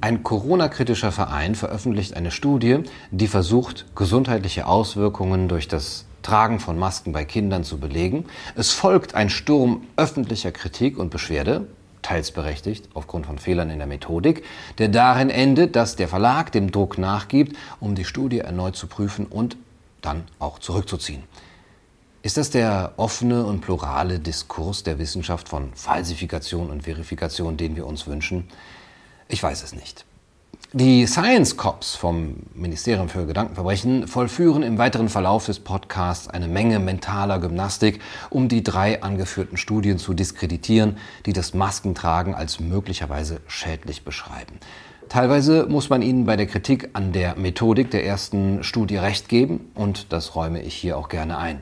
Ein 0.00 0.22
Corona-kritischer 0.22 1.12
Verein 1.12 1.54
veröffentlicht 1.54 2.16
eine 2.16 2.30
Studie, 2.30 2.78
die 3.10 3.26
versucht, 3.26 3.84
gesundheitliche 3.94 4.66
Auswirkungen 4.66 5.46
durch 5.46 5.68
das 5.68 6.06
Tragen 6.22 6.58
von 6.58 6.78
Masken 6.78 7.12
bei 7.12 7.26
Kindern 7.26 7.64
zu 7.64 7.76
belegen. 7.76 8.24
Es 8.54 8.72
folgt 8.72 9.14
ein 9.14 9.28
Sturm 9.28 9.82
öffentlicher 9.98 10.52
Kritik 10.52 10.96
und 10.96 11.10
Beschwerde, 11.10 11.66
teils 12.00 12.30
berechtigt 12.30 12.88
aufgrund 12.94 13.26
von 13.26 13.38
Fehlern 13.38 13.68
in 13.68 13.76
der 13.76 13.86
Methodik, 13.86 14.42
der 14.78 14.88
darin 14.88 15.28
endet, 15.28 15.76
dass 15.76 15.96
der 15.96 16.08
Verlag 16.08 16.50
dem 16.50 16.72
Druck 16.72 16.96
nachgibt, 16.96 17.54
um 17.78 17.94
die 17.94 18.06
Studie 18.06 18.38
erneut 18.38 18.74
zu 18.74 18.86
prüfen 18.86 19.26
und 19.26 19.58
dann 20.00 20.24
auch 20.38 20.60
zurückzuziehen. 20.60 21.24
Ist 22.26 22.38
das 22.38 22.50
der 22.50 22.94
offene 22.96 23.46
und 23.46 23.60
plurale 23.60 24.18
Diskurs 24.18 24.82
der 24.82 24.98
Wissenschaft 24.98 25.48
von 25.48 25.70
Falsifikation 25.74 26.70
und 26.70 26.82
Verifikation, 26.82 27.56
den 27.56 27.76
wir 27.76 27.86
uns 27.86 28.08
wünschen? 28.08 28.48
Ich 29.28 29.40
weiß 29.40 29.62
es 29.62 29.76
nicht. 29.76 30.04
Die 30.72 31.06
Science 31.06 31.56
Cops 31.56 31.94
vom 31.94 32.38
Ministerium 32.52 33.08
für 33.08 33.26
Gedankenverbrechen 33.26 34.08
vollführen 34.08 34.64
im 34.64 34.76
weiteren 34.76 35.08
Verlauf 35.08 35.46
des 35.46 35.60
Podcasts 35.60 36.26
eine 36.26 36.48
Menge 36.48 36.80
mentaler 36.80 37.38
Gymnastik, 37.38 38.00
um 38.28 38.48
die 38.48 38.64
drei 38.64 39.04
angeführten 39.04 39.56
Studien 39.56 39.98
zu 39.98 40.12
diskreditieren, 40.12 40.96
die 41.26 41.32
das 41.32 41.54
Maskentragen 41.54 42.34
als 42.34 42.58
möglicherweise 42.58 43.40
schädlich 43.46 44.04
beschreiben. 44.04 44.58
Teilweise 45.08 45.66
muss 45.68 45.90
man 45.90 46.02
ihnen 46.02 46.26
bei 46.26 46.34
der 46.34 46.48
Kritik 46.48 46.90
an 46.92 47.12
der 47.12 47.36
Methodik 47.36 47.92
der 47.92 48.04
ersten 48.04 48.64
Studie 48.64 48.96
recht 48.96 49.28
geben 49.28 49.70
und 49.76 50.12
das 50.12 50.34
räume 50.34 50.60
ich 50.60 50.74
hier 50.74 50.98
auch 50.98 51.08
gerne 51.08 51.38
ein. 51.38 51.60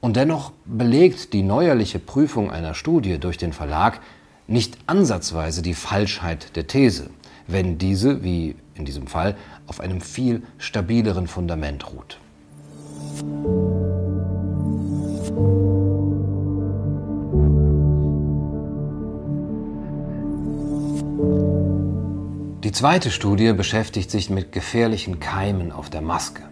Und 0.00 0.16
dennoch 0.16 0.52
belegt 0.64 1.32
die 1.32 1.42
neuerliche 1.42 1.98
Prüfung 1.98 2.50
einer 2.50 2.74
Studie 2.74 3.18
durch 3.18 3.36
den 3.36 3.52
Verlag 3.52 4.00
nicht 4.46 4.78
ansatzweise 4.86 5.60
die 5.60 5.74
Falschheit 5.74 6.54
der 6.56 6.66
These, 6.66 7.10
wenn 7.46 7.78
diese, 7.78 8.22
wie 8.22 8.54
in 8.74 8.84
diesem 8.84 9.08
Fall, 9.08 9.36
auf 9.66 9.80
einem 9.80 10.00
viel 10.00 10.42
stabileren 10.56 11.26
Fundament 11.26 11.92
ruht. 11.92 12.18
Die 22.62 22.72
zweite 22.72 23.10
Studie 23.10 23.52
beschäftigt 23.52 24.10
sich 24.10 24.30
mit 24.30 24.52
gefährlichen 24.52 25.18
Keimen 25.18 25.72
auf 25.72 25.90
der 25.90 26.02
Maske. 26.02 26.42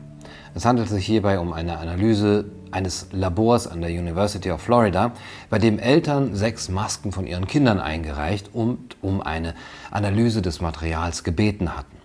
Es 0.55 0.65
handelt 0.65 0.89
sich 0.89 1.07
hierbei 1.07 1.39
um 1.39 1.53
eine 1.53 1.79
Analyse 1.79 2.47
eines 2.77 3.07
Labors 3.11 3.67
an 3.67 3.81
der 3.81 3.91
University 3.91 4.51
of 4.51 4.61
Florida, 4.61 5.13
bei 5.49 5.59
dem 5.59 5.79
Eltern 5.79 6.35
sechs 6.35 6.69
Masken 6.69 7.11
von 7.11 7.27
ihren 7.27 7.47
Kindern 7.47 7.81
eingereicht 7.81 8.51
und 8.53 8.97
um 9.01 9.23
eine 9.23 9.55
Analyse 9.91 10.43
des 10.43 10.61
Materials 10.61 11.25
gebeten 11.25 11.75
hatten. 11.75 11.97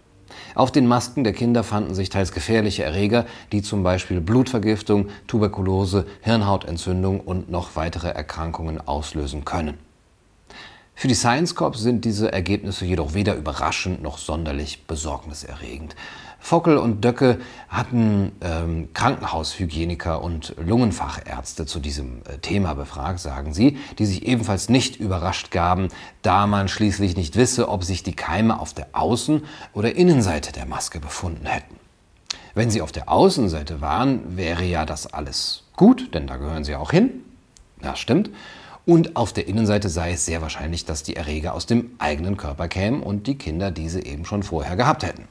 Auf 0.55 0.71
den 0.71 0.88
Masken 0.88 1.25
der 1.25 1.34
Kinder 1.34 1.65
fanden 1.65 1.93
sich 1.93 2.10
teils 2.10 2.31
gefährliche 2.31 2.84
Erreger, 2.84 3.25
die 3.51 3.62
zum 3.62 3.84
Beispiel 3.84 4.21
Blutvergiftung, 4.21 5.10
Tuberkulose, 5.27 6.05
Hirnhautentzündung 6.21 7.19
und 7.19 7.51
noch 7.51 7.75
weitere 7.75 8.07
Erkrankungen 8.10 8.79
auslösen 8.79 9.43
können. 9.43 9.77
Für 10.95 11.07
die 11.07 11.15
Science 11.15 11.55
Corps 11.55 11.79
sind 11.79 12.05
diese 12.05 12.31
Ergebnisse 12.31 12.86
jedoch 12.86 13.13
weder 13.13 13.36
überraschend 13.36 14.01
noch 14.03 14.17
sonderlich 14.17 14.86
besorgniserregend. 14.86 15.95
Fockel 16.41 16.77
und 16.77 17.06
Döcke 17.06 17.39
hatten 17.69 18.32
ähm, 18.41 18.89
Krankenhaushygieniker 18.93 20.21
und 20.21 20.56
Lungenfachärzte 20.58 21.67
zu 21.67 21.80
diesem 21.80 22.23
äh, 22.27 22.39
Thema 22.39 22.73
befragt, 22.73 23.19
sagen 23.19 23.54
sie, 23.54 23.77
die 23.99 24.08
sich 24.08 24.25
ebenfalls 24.27 24.67
nicht 24.67 24.99
überrascht 24.99 25.51
gaben, 25.51 25.89
da 26.23 26.47
man 26.47 26.67
schließlich 26.67 27.15
nicht 27.15 27.36
wisse, 27.36 27.69
ob 27.69 27.84
sich 27.84 28.01
die 28.01 28.15
Keime 28.15 28.60
auf 28.60 28.73
der 28.73 28.89
Außen- 28.93 29.43
oder 29.73 29.95
Innenseite 29.95 30.51
der 30.51 30.65
Maske 30.65 30.99
befunden 30.99 31.45
hätten. 31.45 31.75
Wenn 32.56 32.71
sie 32.71 32.82
auf 32.82 32.91
der 32.91 33.10
Außenseite 33.10 33.80
waren, 33.80 34.36
wäre 34.36 34.65
ja 34.65 34.86
das 34.86 35.08
alles 35.08 35.63
gut, 35.75 36.13
denn 36.13 36.27
da 36.27 36.38
gehören 36.38 36.63
sie 36.63 36.75
auch 36.75 36.91
hin. 36.91 37.23
Ja, 37.84 37.95
stimmt. 37.95 38.32
Und 38.86 39.15
auf 39.15 39.32
der 39.32 39.47
Innenseite 39.47 39.89
sei 39.89 40.13
es 40.13 40.25
sehr 40.25 40.41
wahrscheinlich, 40.41 40.86
dass 40.86 41.04
die 41.04 41.15
Erreger 41.15 41.54
aus 41.54 41.67
dem 41.67 41.91
eigenen 41.99 42.36
Körper 42.36 42.67
kämen 42.67 43.04
und 43.04 43.27
die 43.27 43.38
Kinder 43.38 43.69
diese 43.69 44.04
eben 44.04 44.25
schon 44.25 44.41
vorher 44.41 44.75
gehabt 44.75 45.04
hätten. 45.04 45.27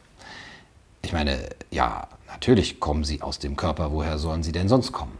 Ich 1.03 1.13
meine, 1.13 1.39
ja, 1.71 2.09
natürlich 2.29 2.81
kommen 2.81 3.05
sie 3.05 3.23
aus 3.23 3.39
dem 3.39 3.57
Körper, 3.57 3.93
woher 3.93 4.19
sollen 4.19 4.43
sie 4.43 4.53
denn 4.53 4.69
sonst 4.69 4.93
kommen? 4.93 5.19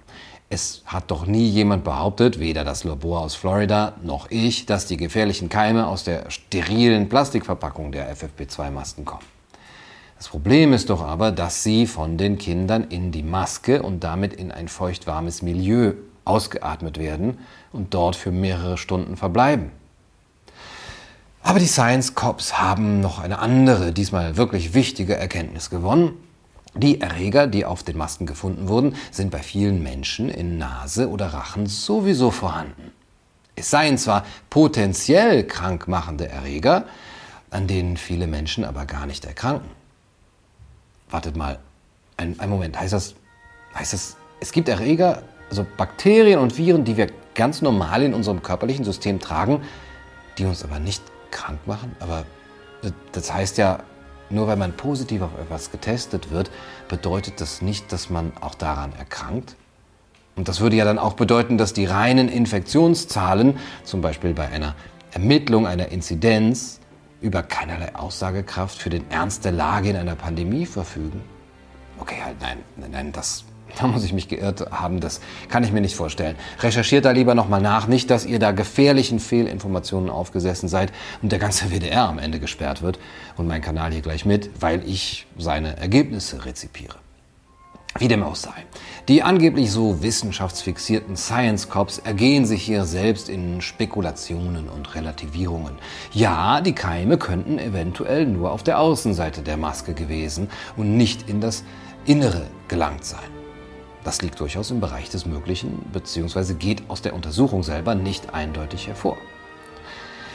Es 0.53 0.83
hat 0.85 1.11
doch 1.13 1.27
nie 1.27 1.49
jemand 1.49 1.85
behauptet, 1.85 2.41
weder 2.41 2.65
das 2.65 2.83
Labor 2.83 3.21
aus 3.21 3.37
Florida 3.37 3.95
noch 4.03 4.31
ich, 4.31 4.67
dass 4.67 4.87
die 4.87 4.97
gefährlichen 4.97 5.49
Keime 5.49 5.87
aus 5.87 6.03
der 6.03 6.29
sterilen 6.29 7.09
Plastikverpackung 7.09 7.93
der 7.93 8.15
FFP2-Masken 8.15 9.05
kommen. 9.05 9.25
Das 10.17 10.29
Problem 10.29 10.73
ist 10.73 10.91
doch 10.91 11.03
aber, 11.03 11.31
dass 11.33 11.63
sie 11.63 11.87
von 11.87 12.19
den 12.19 12.37
Kindern 12.37 12.85
in 12.89 13.13
die 13.13 13.23
Maske 13.23 13.83
und 13.83 14.05
damit 14.05 14.35
in 14.35 14.53
ein 14.53 14.69
feuchtwarmes 14.69 15.41
Milieu 15.41 15.95
ausgeatmet 16.25 16.99
werden 16.99 17.39
und 17.73 17.95
dort 17.95 18.17
für 18.17 18.31
mehrere 18.31 18.77
Stunden 18.77 19.17
verbleiben. 19.17 19.71
Aber 21.43 21.59
die 21.59 21.67
Science 21.67 22.15
Cops 22.15 22.59
haben 22.59 23.01
noch 23.01 23.19
eine 23.19 23.39
andere, 23.39 23.93
diesmal 23.93 24.37
wirklich 24.37 24.75
wichtige 24.75 25.17
Erkenntnis 25.17 25.71
gewonnen. 25.71 26.13
Die 26.75 27.01
Erreger, 27.01 27.47
die 27.47 27.65
auf 27.65 27.83
den 27.83 27.97
Masken 27.97 28.27
gefunden 28.27 28.69
wurden, 28.69 28.95
sind 29.11 29.31
bei 29.31 29.41
vielen 29.41 29.83
Menschen 29.83 30.29
in 30.29 30.59
Nase 30.59 31.09
oder 31.09 31.29
Rachen 31.29 31.67
sowieso 31.67 32.31
vorhanden. 32.31 32.93
Es 33.57 33.71
seien 33.71 33.99
zwar 33.99 34.25
potenziell 34.49 35.45
krankmachende 35.45 36.29
Erreger, 36.29 36.85
an 37.51 37.67
denen 37.67 37.97
viele 37.97 38.27
Menschen 38.27 38.65
aber 38.65 38.87
gar 38.87 39.07
nicht 39.07 39.25
erkranken. 39.25 39.69
Wartet 41.11 41.37
mal, 41.37 41.59
ein, 42.17 42.39
ein 42.39 42.49
Moment, 42.49 42.79
heißt 42.79 42.93
das, 42.93 43.15
heißt 43.75 43.93
das, 43.93 44.17
es 44.39 44.53
gibt 44.53 44.69
Erreger, 44.69 45.23
also 45.49 45.67
Bakterien 45.77 46.39
und 46.39 46.57
Viren, 46.57 46.85
die 46.85 46.97
wir 46.97 47.09
ganz 47.35 47.61
normal 47.61 48.03
in 48.03 48.15
unserem 48.15 48.43
körperlichen 48.43 48.85
System 48.85 49.19
tragen, 49.19 49.63
die 50.39 50.45
uns 50.45 50.63
aber 50.63 50.79
nicht 50.79 51.03
krank 51.31 51.67
machen. 51.67 51.95
Aber 52.01 52.25
das 53.13 53.33
heißt 53.33 53.59
ja, 53.59 53.81
nur 54.31 54.47
weil 54.47 54.57
man 54.57 54.73
positiv 54.73 55.23
auf 55.23 55.31
etwas 55.41 55.71
getestet 55.71 56.31
wird, 56.31 56.51
bedeutet 56.89 57.41
das 57.41 57.63
nicht, 57.63 57.93
dass 57.93 58.11
man 58.11 58.33
auch 58.41 58.55
daran 58.55 58.93
erkrankt. 58.97 59.57
Und 60.37 60.49
das 60.49 60.61
würde 60.61 60.77
ja 60.77 60.85
dann 60.85 60.99
auch 60.99 61.15
bedeuten, 61.15 61.59
dass 61.59 61.73
die 61.73 61.85
reinen 61.85 62.29
Infektionszahlen, 62.29 63.59
zum 63.85 64.01
Beispiel 64.01 64.33
bei 64.33 64.49
einer 64.49 64.75
Ermittlung 65.13 65.67
einer 65.67 65.89
Inzidenz, 65.89 66.81
über 67.21 67.43
keinerlei 67.43 67.95
Aussagekraft 67.95 68.79
für 68.79 68.89
den 68.89 69.11
Ernst 69.11 69.45
der 69.45 69.53
Lage 69.53 69.91
in 69.91 69.97
einer 69.97 70.15
Pandemie 70.15 70.65
verfügen. 70.65 71.23
Okay, 71.99 72.23
halt, 72.25 72.41
nein, 72.41 72.59
nein, 72.91 73.13
das 73.13 73.45
da 73.79 73.87
muss 73.87 74.05
ich 74.05 74.13
mich 74.13 74.29
geirrt 74.29 74.71
haben, 74.71 75.01
das 75.01 75.21
kann 75.49 75.65
ich 75.65 75.73
mir 75.73 75.81
nicht 75.81 75.97
vorstellen. 75.97 76.37
Recherchiert 76.61 77.05
da 77.05 77.11
lieber 77.11 77.35
nochmal 77.35 77.61
nach, 77.61 77.87
nicht, 77.87 78.11
dass 78.11 78.27
ihr 78.27 78.39
da 78.39 78.53
gefährlichen 78.53 79.21
Fehlinformationen 79.21 80.11
aufgesessen 80.11 80.69
seid 80.69 80.93
und 81.23 81.33
der 81.33 81.39
ganze 81.39 81.71
WDR 81.71 82.09
am 82.09 82.19
Ende 82.19 82.41
gesperrt 82.41 82.83
wird 82.83 82.99
und 83.37 83.47
mein 83.47 83.63
Kanal 83.63 83.93
hier 83.93 84.03
gleich 84.03 84.25
mit, 84.25 84.51
weil 84.61 84.89
ich 84.89 85.27
seine 85.37 85.77
Ergebnisse 85.77 86.45
rezipiere. 86.45 86.97
Wie 87.99 88.07
dem 88.07 88.23
auch 88.23 88.37
sei. 88.37 88.55
Die 89.09 89.25
angeblich 89.25 89.73
so 89.73 90.01
wissenschaftsfixierten 90.01 91.17
Science 91.17 91.69
Cops 91.69 91.99
ergehen 91.99 92.47
sich 92.47 92.63
hier 92.63 92.85
selbst 92.85 93.29
in 93.29 93.61
Spekulationen 93.61 94.69
und 94.69 94.95
Relativierungen. 94.95 95.73
Ja, 96.13 96.61
die 96.61 96.75
Keime 96.75 97.19
könnten 97.19 97.59
eventuell 97.59 98.27
nur 98.27 98.53
auf 98.53 98.63
der 98.63 98.79
Außenseite 98.79 99.43
der 99.43 99.57
Maske 99.57 99.93
gewesen 99.93 100.49
und 100.77 100.97
nicht 100.97 101.29
in 101.29 101.41
das 101.41 101.65
Innere 102.07 102.47
gelangt 102.69 103.05
sein. 103.05 103.40
Das 104.05 104.23
liegt 104.23 104.41
durchaus 104.41 104.71
im 104.71 104.81
Bereich 104.81 105.11
des 105.11 105.27
Möglichen 105.27 105.85
bzw. 105.93 106.55
geht 106.55 106.89
aus 106.89 107.03
der 107.03 107.15
Untersuchung 107.15 107.63
selber 107.63 107.95
nicht 107.95 108.33
eindeutig 108.33 108.87
hervor. 108.87 109.19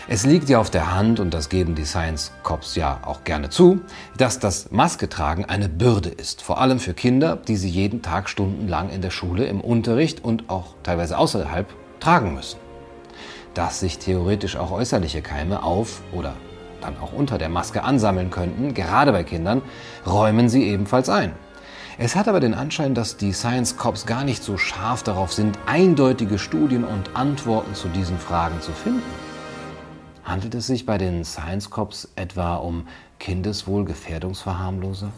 Es 0.08 0.24
liegt 0.24 0.50
ja 0.50 0.60
auf 0.60 0.70
der 0.70 0.94
Hand, 0.94 1.20
und 1.20 1.34
das 1.34 1.50
geben 1.50 1.74
die 1.74 1.86
Science 1.86 2.32
Cops 2.44 2.76
ja 2.76 3.00
auch 3.06 3.24
gerne 3.24 3.50
zu, 3.50 3.82
dass 4.16 4.38
das 4.38 4.70
Masketragen 4.70 5.46
eine 5.46 5.68
Bürde 5.68 6.10
ist, 6.10 6.44
vor 6.44 6.62
allem 6.62 6.80
für 6.80 6.94
Kinder, 6.94 7.38
die 7.38 7.56
sie 7.56 7.70
jeden 7.70 8.04
Tag 8.04 8.30
stundenlang 8.30 8.92
in 8.92 9.02
der 9.02 9.10
Schule, 9.10 9.46
im 9.46 9.62
Unterricht 9.62 10.24
und 10.24 10.48
auch 10.48 10.76
teilweise 10.84 11.18
außerhalb 11.18 11.68
tragen 12.00 12.36
müssen. 12.36 12.60
Dass 13.56 13.80
sich 13.80 13.98
theoretisch 13.98 14.58
auch 14.58 14.70
äußerliche 14.70 15.24
Keime 15.24 15.64
auf 15.64 16.04
oder 16.12 16.36
dann 16.82 17.00
auch 17.00 17.12
unter 17.12 17.40
der 17.40 17.50
Maske 17.50 17.84
ansammeln 17.84 18.30
könnten, 18.30 18.76
gerade 18.76 19.12
bei 19.12 19.24
Kindern, 19.24 19.64
räumen 20.06 20.50
sie 20.50 20.66
ebenfalls 20.66 21.10
ein. 21.10 21.34
Es 21.98 22.18
hat 22.18 22.28
aber 22.28 22.42
den 22.42 22.54
Anschein, 22.54 22.94
dass 22.94 23.16
die 23.16 23.32
Science 23.32 23.78
Cops 23.78 24.06
gar 24.06 24.26
nicht 24.26 24.44
so 24.44 24.58
scharf 24.58 25.02
darauf 25.02 25.32
sind, 25.32 25.58
eindeutige 25.66 26.38
Studien 26.38 26.84
und 26.84 27.16
Antworten 27.16 27.74
zu 27.74 27.88
diesen 27.88 28.20
Fragen 28.20 28.60
zu 28.60 28.74
finden. 28.74 29.02
Handelt 30.26 30.56
es 30.56 30.68
sich 30.68 30.86
bei 30.86 30.98
den 30.98 31.24
Science 31.24 31.70
Cops 31.70 32.10
etwa 32.18 32.56
um 32.56 32.86
Kindeswohlgefährdungsverharmloser? 33.20 35.12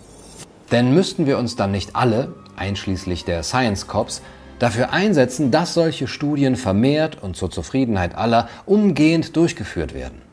Denn 0.71 0.93
müssten 0.93 1.25
wir 1.25 1.39
uns 1.39 1.55
dann 1.55 1.71
nicht 1.71 1.95
alle, 1.95 2.35
einschließlich 2.55 3.25
der 3.25 3.41
Science 3.41 3.87
Cops, 3.87 4.21
dafür 4.59 4.91
einsetzen, 4.91 5.49
dass 5.49 5.73
solche 5.73 6.07
Studien 6.07 6.55
vermehrt 6.55 7.23
und 7.23 7.35
zur 7.35 7.49
Zufriedenheit 7.49 8.13
aller 8.13 8.49
umgehend 8.67 9.35
durchgeführt 9.35 9.95
werden? 9.95 10.26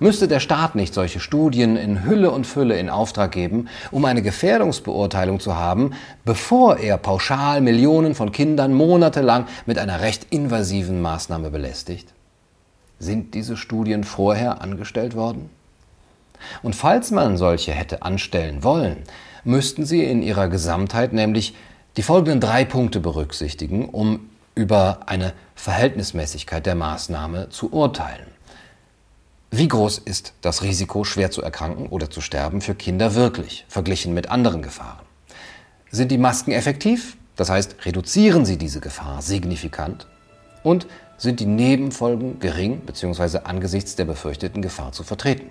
Müsste 0.00 0.26
der 0.26 0.40
Staat 0.40 0.74
nicht 0.74 0.92
solche 0.92 1.20
Studien 1.20 1.76
in 1.76 2.04
Hülle 2.04 2.30
und 2.32 2.46
Fülle 2.46 2.78
in 2.78 2.90
Auftrag 2.90 3.30
geben, 3.32 3.68
um 3.92 4.04
eine 4.04 4.22
Gefährdungsbeurteilung 4.22 5.38
zu 5.38 5.54
haben, 5.54 5.92
bevor 6.24 6.78
er 6.78 6.98
pauschal 6.98 7.60
Millionen 7.60 8.14
von 8.16 8.32
Kindern 8.32 8.74
monatelang 8.74 9.46
mit 9.66 9.78
einer 9.78 10.00
recht 10.00 10.26
invasiven 10.30 11.00
Maßnahme 11.00 11.50
belästigt? 11.50 12.12
Sind 12.98 13.34
diese 13.34 13.56
Studien 13.56 14.02
vorher 14.02 14.60
angestellt 14.62 15.14
worden? 15.14 15.48
Und 16.62 16.74
falls 16.74 17.10
man 17.10 17.36
solche 17.36 17.72
hätte 17.72 18.02
anstellen 18.02 18.64
wollen, 18.64 19.04
müssten 19.44 19.86
sie 19.86 20.04
in 20.04 20.22
ihrer 20.22 20.48
Gesamtheit 20.48 21.12
nämlich 21.12 21.54
die 21.96 22.02
folgenden 22.02 22.40
drei 22.40 22.64
Punkte 22.64 22.98
berücksichtigen, 22.98 23.88
um 23.88 24.28
über 24.54 25.00
eine 25.06 25.32
Verhältnismäßigkeit 25.54 26.66
der 26.66 26.74
Maßnahme 26.74 27.48
zu 27.50 27.72
urteilen. 27.72 28.33
Wie 29.56 29.68
groß 29.68 29.98
ist 29.98 30.32
das 30.40 30.64
Risiko, 30.64 31.04
schwer 31.04 31.30
zu 31.30 31.40
erkranken 31.40 31.86
oder 31.86 32.10
zu 32.10 32.20
sterben 32.20 32.60
für 32.60 32.74
Kinder 32.74 33.14
wirklich, 33.14 33.64
verglichen 33.68 34.12
mit 34.12 34.28
anderen 34.28 34.62
Gefahren? 34.62 35.06
Sind 35.92 36.10
die 36.10 36.18
Masken 36.18 36.50
effektiv? 36.50 37.16
Das 37.36 37.50
heißt, 37.50 37.76
reduzieren 37.84 38.44
sie 38.44 38.58
diese 38.58 38.80
Gefahr 38.80 39.22
signifikant? 39.22 40.08
Und 40.64 40.88
sind 41.18 41.38
die 41.38 41.46
Nebenfolgen 41.46 42.40
gering 42.40 42.80
bzw. 42.80 43.42
angesichts 43.44 43.94
der 43.94 44.06
befürchteten 44.06 44.60
Gefahr 44.60 44.90
zu 44.90 45.04
vertreten. 45.04 45.48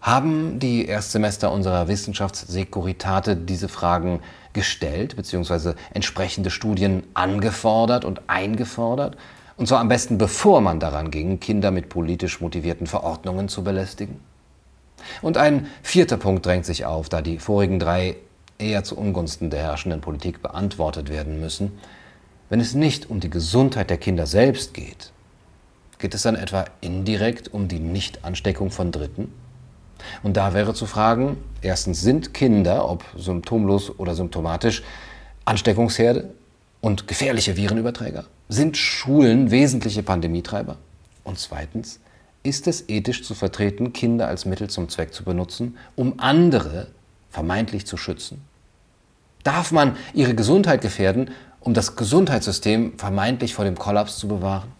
Haben 0.00 0.58
die 0.60 0.86
Erstsemester 0.86 1.52
unserer 1.52 1.88
Wissenschaftssekuritate 1.88 3.36
diese 3.36 3.68
Fragen 3.68 4.20
gestellt 4.54 5.14
bzw. 5.14 5.74
entsprechende 5.92 6.48
Studien 6.48 7.02
angefordert 7.12 8.06
und 8.06 8.22
eingefordert? 8.30 9.18
Und 9.60 9.66
zwar 9.66 9.80
am 9.80 9.88
besten 9.88 10.16
bevor 10.16 10.62
man 10.62 10.80
daran 10.80 11.10
ging, 11.10 11.38
Kinder 11.38 11.70
mit 11.70 11.90
politisch 11.90 12.40
motivierten 12.40 12.86
Verordnungen 12.86 13.50
zu 13.50 13.62
belästigen? 13.62 14.18
Und 15.20 15.36
ein 15.36 15.66
vierter 15.82 16.16
Punkt 16.16 16.46
drängt 16.46 16.64
sich 16.64 16.86
auf, 16.86 17.10
da 17.10 17.20
die 17.20 17.38
vorigen 17.38 17.78
drei 17.78 18.16
eher 18.56 18.84
zu 18.84 18.96
Ungunsten 18.96 19.50
der 19.50 19.60
herrschenden 19.60 20.00
Politik 20.00 20.40
beantwortet 20.40 21.10
werden 21.10 21.40
müssen. 21.40 21.78
Wenn 22.48 22.58
es 22.58 22.72
nicht 22.72 23.10
um 23.10 23.20
die 23.20 23.28
Gesundheit 23.28 23.90
der 23.90 23.98
Kinder 23.98 24.24
selbst 24.24 24.72
geht, 24.72 25.12
geht 25.98 26.14
es 26.14 26.22
dann 26.22 26.36
etwa 26.36 26.64
indirekt 26.80 27.52
um 27.52 27.68
die 27.68 27.80
Nichtansteckung 27.80 28.70
von 28.70 28.92
Dritten? 28.92 29.30
Und 30.22 30.38
da 30.38 30.54
wäre 30.54 30.72
zu 30.72 30.86
fragen, 30.86 31.36
erstens 31.60 32.00
sind 32.00 32.32
Kinder, 32.32 32.88
ob 32.88 33.04
symptomlos 33.14 33.98
oder 33.98 34.14
symptomatisch, 34.14 34.82
Ansteckungsherde 35.44 36.30
und 36.80 37.06
gefährliche 37.06 37.58
Virenüberträger? 37.58 38.24
Sind 38.52 38.76
Schulen 38.76 39.52
wesentliche 39.52 40.02
Pandemietreiber? 40.02 40.76
Und 41.22 41.38
zweitens, 41.38 42.00
ist 42.42 42.66
es 42.66 42.88
ethisch 42.88 43.22
zu 43.22 43.36
vertreten, 43.36 43.92
Kinder 43.92 44.26
als 44.26 44.44
Mittel 44.44 44.68
zum 44.68 44.88
Zweck 44.88 45.14
zu 45.14 45.22
benutzen, 45.22 45.76
um 45.94 46.14
andere 46.18 46.88
vermeintlich 47.30 47.86
zu 47.86 47.96
schützen? 47.96 48.42
Darf 49.44 49.70
man 49.70 49.96
ihre 50.14 50.34
Gesundheit 50.34 50.80
gefährden, 50.80 51.30
um 51.60 51.74
das 51.74 51.94
Gesundheitssystem 51.94 52.98
vermeintlich 52.98 53.54
vor 53.54 53.64
dem 53.64 53.78
Kollaps 53.78 54.18
zu 54.18 54.26
bewahren? 54.26 54.72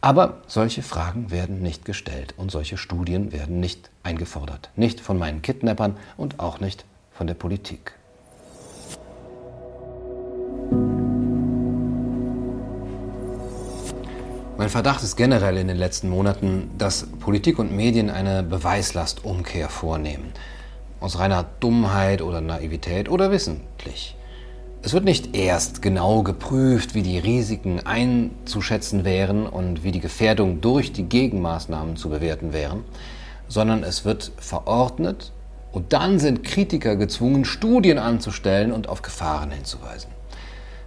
Aber 0.00 0.40
solche 0.46 0.82
Fragen 0.82 1.30
werden 1.30 1.60
nicht 1.60 1.84
gestellt 1.84 2.32
und 2.38 2.50
solche 2.50 2.78
Studien 2.78 3.32
werden 3.32 3.60
nicht 3.60 3.90
eingefordert. 4.02 4.70
Nicht 4.76 5.00
von 5.00 5.18
meinen 5.18 5.42
Kidnappern 5.42 5.98
und 6.16 6.40
auch 6.40 6.58
nicht 6.58 6.86
von 7.12 7.26
der 7.26 7.34
Politik. 7.34 7.92
Mein 14.58 14.70
Verdacht 14.70 15.02
ist 15.02 15.16
generell 15.16 15.58
in 15.58 15.68
den 15.68 15.76
letzten 15.76 16.08
Monaten, 16.08 16.70
dass 16.78 17.06
Politik 17.20 17.58
und 17.58 17.76
Medien 17.76 18.08
eine 18.08 18.42
Beweislastumkehr 18.42 19.68
vornehmen. 19.68 20.32
Aus 20.98 21.18
reiner 21.18 21.44
Dummheit 21.60 22.22
oder 22.22 22.40
Naivität 22.40 23.10
oder 23.10 23.30
wissentlich. 23.30 24.16
Es 24.82 24.94
wird 24.94 25.04
nicht 25.04 25.36
erst 25.36 25.82
genau 25.82 26.22
geprüft, 26.22 26.94
wie 26.94 27.02
die 27.02 27.18
Risiken 27.18 27.80
einzuschätzen 27.84 29.04
wären 29.04 29.46
und 29.46 29.84
wie 29.84 29.92
die 29.92 30.00
Gefährdung 30.00 30.62
durch 30.62 30.90
die 30.90 31.04
Gegenmaßnahmen 31.04 31.96
zu 31.96 32.08
bewerten 32.08 32.54
wären, 32.54 32.82
sondern 33.48 33.82
es 33.82 34.06
wird 34.06 34.32
verordnet 34.38 35.32
und 35.70 35.92
dann 35.92 36.18
sind 36.18 36.44
Kritiker 36.44 36.96
gezwungen, 36.96 37.44
Studien 37.44 37.98
anzustellen 37.98 38.72
und 38.72 38.88
auf 38.88 39.02
Gefahren 39.02 39.50
hinzuweisen. 39.50 40.15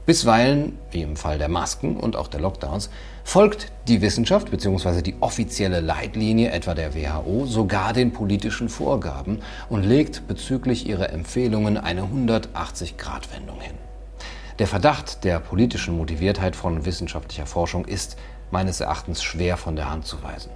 Bisweilen, 0.06 0.78
wie 0.92 1.02
im 1.02 1.16
Fall 1.16 1.38
der 1.38 1.50
Masken 1.50 1.96
und 1.98 2.16
auch 2.16 2.28
der 2.28 2.40
Lockdowns, 2.40 2.90
folgt 3.24 3.72
die 3.88 4.02
Wissenschaft 4.02 4.50
bzw. 4.50 5.02
die 5.02 5.16
offizielle 5.20 5.82
Leitlinie 5.82 6.52
etwa 6.52 6.74
der 6.74 6.96
WHO 6.96 7.46
sogar 7.46 7.94
den 7.94 8.12
politischen 8.12 8.70
Vorgaben 8.70 9.40
und 9.70 9.84
legt 9.84 10.28
bezüglich 10.28 10.88
ihrer 10.88 11.12
Empfehlungen 11.12 11.78
eine 11.78 12.04
180-Grad-Wendung 12.04 13.62
hin. 13.62 13.76
Der 14.58 14.68
Verdacht 14.68 15.24
der 15.24 15.40
politischen 15.40 15.96
Motiviertheit 15.96 16.56
von 16.56 16.86
wissenschaftlicher 16.86 17.46
Forschung 17.46 17.86
ist 17.86 18.18
meines 18.52 18.82
Erachtens 18.82 19.24
schwer 19.24 19.58
von 19.58 19.76
der 19.76 19.90
Hand 19.90 20.06
zu 20.06 20.22
weisen. 20.24 20.52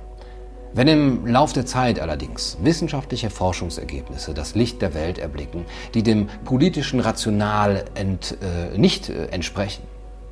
Wenn 0.76 0.88
im 0.88 1.28
Lauf 1.28 1.54
der 1.54 1.68
Zeit 1.68 2.00
allerdings 2.00 2.58
wissenschaftliche 2.64 3.30
Forschungsergebnisse 3.30 4.34
das 4.34 4.56
Licht 4.56 4.82
der 4.82 4.96
Welt 4.96 5.20
erblicken, 5.20 5.66
die 5.94 6.02
dem 6.02 6.28
politischen 6.46 7.00
Rational 7.00 7.86
ent, 7.94 8.38
äh, 8.42 8.76
nicht 8.76 9.08
äh, 9.08 9.28
entsprechen, 9.28 9.84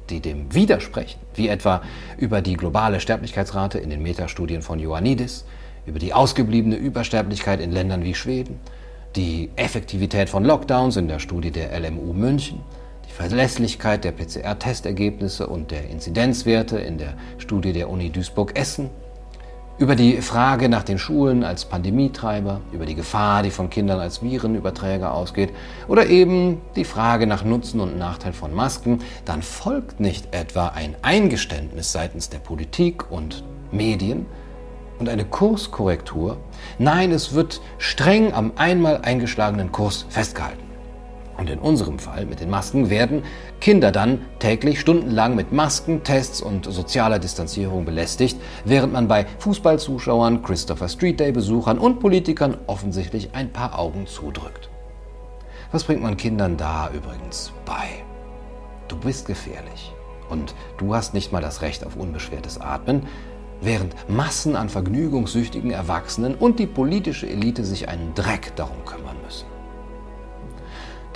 die 0.10 0.20
dem 0.20 0.52
widersprechen, 0.52 1.20
wie 1.36 1.48
etwa 1.48 1.84
über 2.18 2.42
die 2.42 2.58
globale 2.58 3.00
Sterblichkeitsrate 3.00 3.78
in 3.78 3.92
den 3.92 4.02
Metastudien 4.02 4.64
von 4.64 4.80
Ioannidis, 4.80 5.46
über 5.86 6.00
die 6.00 6.12
ausgebliebene 6.12 6.76
Übersterblichkeit 6.76 7.60
in 7.62 7.72
Ländern 7.72 8.04
wie 8.04 8.16
Schweden, 8.16 8.60
die 9.16 9.52
Effektivität 9.58 10.28
von 10.28 10.44
Lockdowns 10.44 10.98
in 10.98 11.08
der 11.08 11.20
Studie 11.20 11.52
der 11.52 11.80
LMU 11.80 12.14
München, 12.14 12.62
die 13.08 13.14
Verlässlichkeit 13.14 14.04
der 14.04 14.12
PCR-Testergebnisse 14.12 15.46
und 15.46 15.70
der 15.70 15.88
Inzidenzwerte 15.88 16.80
in 16.80 16.98
der 16.98 17.14
Studie 17.38 17.74
der 17.74 17.92
Uni 17.92 18.10
Duisburg-Essen, 18.10 18.90
über 19.78 19.96
die 19.96 20.22
Frage 20.22 20.70
nach 20.70 20.84
den 20.84 20.98
Schulen 21.00 21.44
als 21.44 21.66
Pandemietreiber, 21.66 22.62
über 22.72 22.86
die 22.86 22.96
Gefahr, 22.96 23.44
die 23.44 23.50
von 23.50 23.70
Kindern 23.70 24.00
als 24.00 24.22
Virenüberträger 24.22 25.14
ausgeht, 25.14 25.50
oder 25.88 26.08
eben 26.08 26.62
die 26.76 26.86
Frage 26.86 27.26
nach 27.28 27.44
Nutzen 27.44 27.80
und 27.80 27.98
Nachteil 27.98 28.34
von 28.34 28.54
Masken, 28.54 29.00
dann 29.26 29.42
folgt 29.42 30.00
nicht 30.00 30.34
etwa 30.36 30.68
ein 30.68 30.96
Eingeständnis 31.02 31.92
seitens 31.92 32.30
der 32.30 32.40
Politik 32.40 33.12
und 33.12 33.44
Medien 33.72 34.26
und 35.00 35.10
eine 35.10 35.26
Kurskorrektur. 35.26 36.38
Nein, 36.78 37.12
es 37.12 37.34
wird 37.34 37.60
streng 37.80 38.34
am 38.34 38.52
einmal 38.56 39.02
eingeschlagenen 39.02 39.72
Kurs 39.72 40.06
festgehalten. 40.10 40.71
Und 41.38 41.50
in 41.50 41.60
unserem 41.60 41.98
Fall 41.98 42.26
mit 42.26 42.40
den 42.40 42.50
Masken 42.50 42.90
werden 42.90 43.24
Kinder 43.60 43.92
dann 43.92 44.22
täglich 44.40 44.80
stundenlang 44.80 45.36
mit 45.36 45.52
Masken, 45.52 46.04
Tests 46.04 46.42
und 46.42 46.66
sozialer 46.66 47.20
Distanzierung 47.20 47.86
belästigt, 47.86 48.38
während 48.66 48.94
man 48.94 49.08
bei 49.08 49.26
Fußballzuschauern, 49.40 50.44
Christopher 50.44 50.90
Street 50.90 51.20
Day 51.20 51.32
Besuchern 51.32 51.80
und 51.80 52.00
Politikern 52.00 52.58
offensichtlich 52.68 53.30
ein 53.34 53.52
paar 53.52 53.80
Augen 53.80 54.08
zudrückt. 54.08 54.70
Was 55.72 55.86
bringt 55.86 56.04
man 56.04 56.18
Kindern 56.18 56.58
da 56.58 56.90
übrigens 56.94 57.54
bei? 57.66 58.04
Du 58.90 58.98
bist 58.98 59.26
gefährlich 59.26 59.94
und 60.30 60.54
du 60.78 60.94
hast 60.94 61.14
nicht 61.14 61.32
mal 61.32 61.42
das 61.42 61.62
Recht 61.62 61.86
auf 61.86 61.96
unbeschwertes 61.96 62.60
Atmen, 62.60 63.08
während 63.62 63.96
Massen 64.10 64.56
an 64.56 64.70
vergnügungssüchtigen 64.70 65.72
Erwachsenen 65.72 66.36
und 66.36 66.60
die 66.60 66.68
politische 66.68 67.30
Elite 67.30 67.64
sich 67.64 67.88
einen 67.88 68.14
Dreck 68.16 68.56
darum 68.56 68.84
kümmern 68.86 69.16
müssen. 69.24 69.51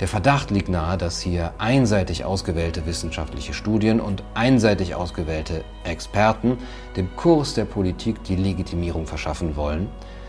Der 0.00 0.08
Verdacht 0.08 0.50
liegt 0.50 0.68
nahe, 0.68 0.98
dass 0.98 1.20
hier 1.20 1.54
einseitig 1.56 2.26
ausgewählte 2.26 2.84
wissenschaftliche 2.84 3.54
Studien 3.54 3.98
und 3.98 4.22
einseitig 4.34 4.94
ausgewählte 4.94 5.64
Experten 5.84 6.58
dem 6.96 7.16
Kurs 7.16 7.54
der 7.54 7.64
Politik 7.64 8.22
die 8.24 8.36
Legitimierung 8.36 9.06
verschaffen 9.06 9.56
wollen, 9.56 9.88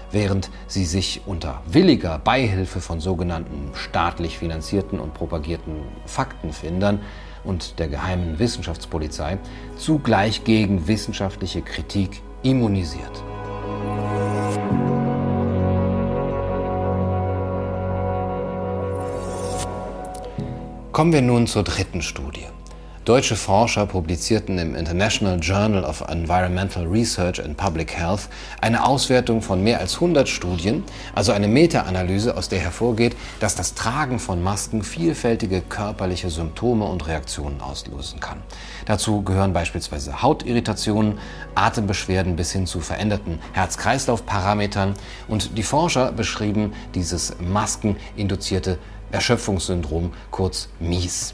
während 0.10 0.50
sie 0.68 0.86
sich 0.86 1.22
unter 1.26 1.62
williger 1.66 2.18
Beihilfe 2.18 2.80
von 2.80 3.02
sogenannten 3.02 3.72
staatlich 3.74 4.38
finanzierten 4.38 5.02
und 5.02 5.14
propagierten 5.14 5.82
Faktenfindern 6.06 7.02
und 7.44 7.78
der 7.78 7.90
geheimen 7.90 8.40
Wissenschaftspolizei 8.40 9.38
zugleich 9.78 10.46
gegen 10.46 10.88
wissenschaftliche 10.88 11.62
Kritik 11.62 12.22
immunisiert. 12.42 13.22
Kommen 20.98 21.14
wir 21.14 21.22
nun 21.22 21.46
zur 21.46 21.62
dritten 21.62 22.02
Studie. 22.02 22.48
Deutsche 23.06 23.36
Forscher 23.36 23.86
publizierten 23.86 24.58
im 24.58 24.74
International 24.74 25.38
Journal 25.40 25.84
of 25.84 26.02
Environmental 26.02 26.88
Research 26.88 27.40
and 27.40 27.56
Public 27.56 27.96
Health 27.96 28.28
eine 28.62 28.84
Auswertung 28.84 29.44
von 29.44 29.64
mehr 29.64 29.80
als 29.80 29.94
100 29.94 30.28
Studien, 30.28 30.84
also 31.14 31.34
eine 31.34 31.48
Meta-Analyse, 31.48 32.36
aus 32.36 32.50
der 32.50 32.58
hervorgeht, 32.58 33.16
dass 33.40 33.54
das 33.54 33.76
Tragen 33.76 34.18
von 34.18 34.42
Masken 34.42 34.82
vielfältige 34.82 35.62
körperliche 35.62 36.32
Symptome 36.32 36.86
und 36.86 37.06
Reaktionen 37.06 37.62
auslösen 37.62 38.20
kann. 38.20 38.42
Dazu 38.88 39.22
gehören 39.22 39.54
beispielsweise 39.54 40.24
Hautirritationen, 40.24 41.20
Atembeschwerden 41.54 42.36
bis 42.36 42.54
hin 42.54 42.66
zu 42.66 42.80
veränderten 42.80 43.38
Herz-Kreislauf-Parametern 43.54 44.96
und 45.28 45.60
die 45.60 45.64
Forscher 45.64 46.12
beschrieben 46.12 46.74
dieses 46.96 47.36
maskeninduzierte 47.40 48.80
Erschöpfungssyndrom, 49.12 50.14
kurz 50.32 50.70
MIS. 50.80 51.34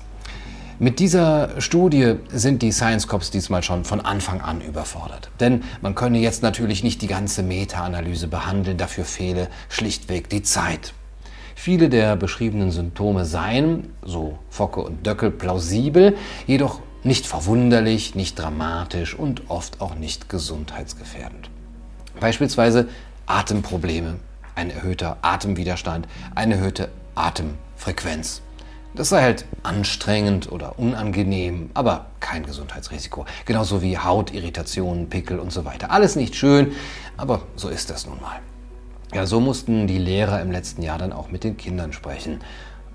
Mit 0.80 1.00
dieser 1.00 1.62
Studie 1.62 2.16
sind 2.30 2.62
die 2.62 2.72
Science 2.72 3.08
Cops 3.08 3.30
diesmal 3.32 3.64
schon 3.64 3.86
von 3.86 4.02
Anfang 4.02 4.42
an 4.42 4.60
überfordert. 4.60 5.30
Denn 5.40 5.64
man 5.82 5.96
könne 5.96 6.18
jetzt 6.20 6.42
natürlich 6.42 6.84
nicht 6.84 7.02
die 7.02 7.08
ganze 7.08 7.44
Meta-Analyse 7.44 8.28
behandeln, 8.28 8.78
dafür 8.78 9.06
fehle 9.06 9.50
schlichtweg 9.70 10.30
die 10.30 10.42
Zeit. 10.42 10.94
Viele 11.56 11.90
der 11.90 12.16
beschriebenen 12.16 12.72
Symptome 12.72 13.26
seien, 13.26 13.94
so 14.02 14.40
Focke 14.50 14.82
und 14.82 15.06
Döckel, 15.06 15.32
plausibel, 15.32 16.18
jedoch 16.48 16.82
nicht 17.04 17.28
verwunderlich, 17.28 18.16
nicht 18.16 18.40
dramatisch 18.40 19.14
und 19.14 19.50
oft 19.50 19.80
auch 19.80 19.96
nicht 19.96 20.28
gesundheitsgefährdend. 20.28 21.50
Beispielsweise 22.20 22.90
Atemprobleme, 23.26 24.16
ein 24.56 24.70
erhöhter 24.70 25.18
Atemwiderstand, 25.22 26.08
eine 26.36 26.56
erhöhte 26.56 26.90
Atemfrequenz. 27.84 28.42
Das 28.96 29.10
sei 29.10 29.22
halt 29.22 29.46
anstrengend 29.64 30.52
oder 30.52 30.78
unangenehm, 30.78 31.72
aber 31.74 32.08
kein 32.20 32.46
Gesundheitsrisiko. 32.46 33.26
Genauso 33.46 33.82
wie 33.82 33.98
Hautirritationen, 33.98 35.10
Pickel 35.10 35.40
und 35.40 35.52
so 35.52 35.66
weiter. 35.66 35.92
Alles 35.92 36.16
nicht 36.16 36.36
schön, 36.36 36.74
aber 37.18 37.42
so 37.56 37.70
ist 37.70 37.90
das 37.90 38.06
nun 38.06 38.22
mal. 38.22 38.40
Ja, 39.14 39.26
so 39.26 39.40
mussten 39.40 39.88
die 39.88 39.98
Lehrer 39.98 40.42
im 40.42 40.52
letzten 40.52 40.84
Jahr 40.84 40.98
dann 40.98 41.12
auch 41.12 41.30
mit 41.30 41.44
den 41.44 41.58
Kindern 41.58 41.92
sprechen. 41.92 42.40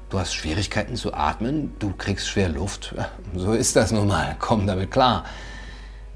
Du 0.09 0.19
hast 0.19 0.35
Schwierigkeiten 0.35 0.97
zu 0.97 1.13
atmen, 1.13 1.75
du 1.81 1.93
kriegst 1.93 2.29
schwer 2.29 2.49
Luft. 2.49 2.95
So 3.35 3.53
ist 3.53 3.77
das 3.77 3.93
nun 3.93 4.09
mal, 4.09 4.37
komm 4.39 4.67
damit 4.67 4.91
klar. 4.91 5.25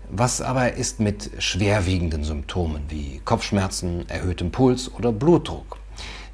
Was 0.08 0.40
aber 0.40 0.74
ist 0.74 1.00
mit 1.00 1.30
schwerwiegenden 1.38 2.22
Symptomen 2.24 2.84
wie 2.88 3.20
Kopfschmerzen, 3.24 4.08
erhöhtem 4.08 4.50
Puls 4.50 4.92
oder 4.94 5.10
Blutdruck? 5.12 5.81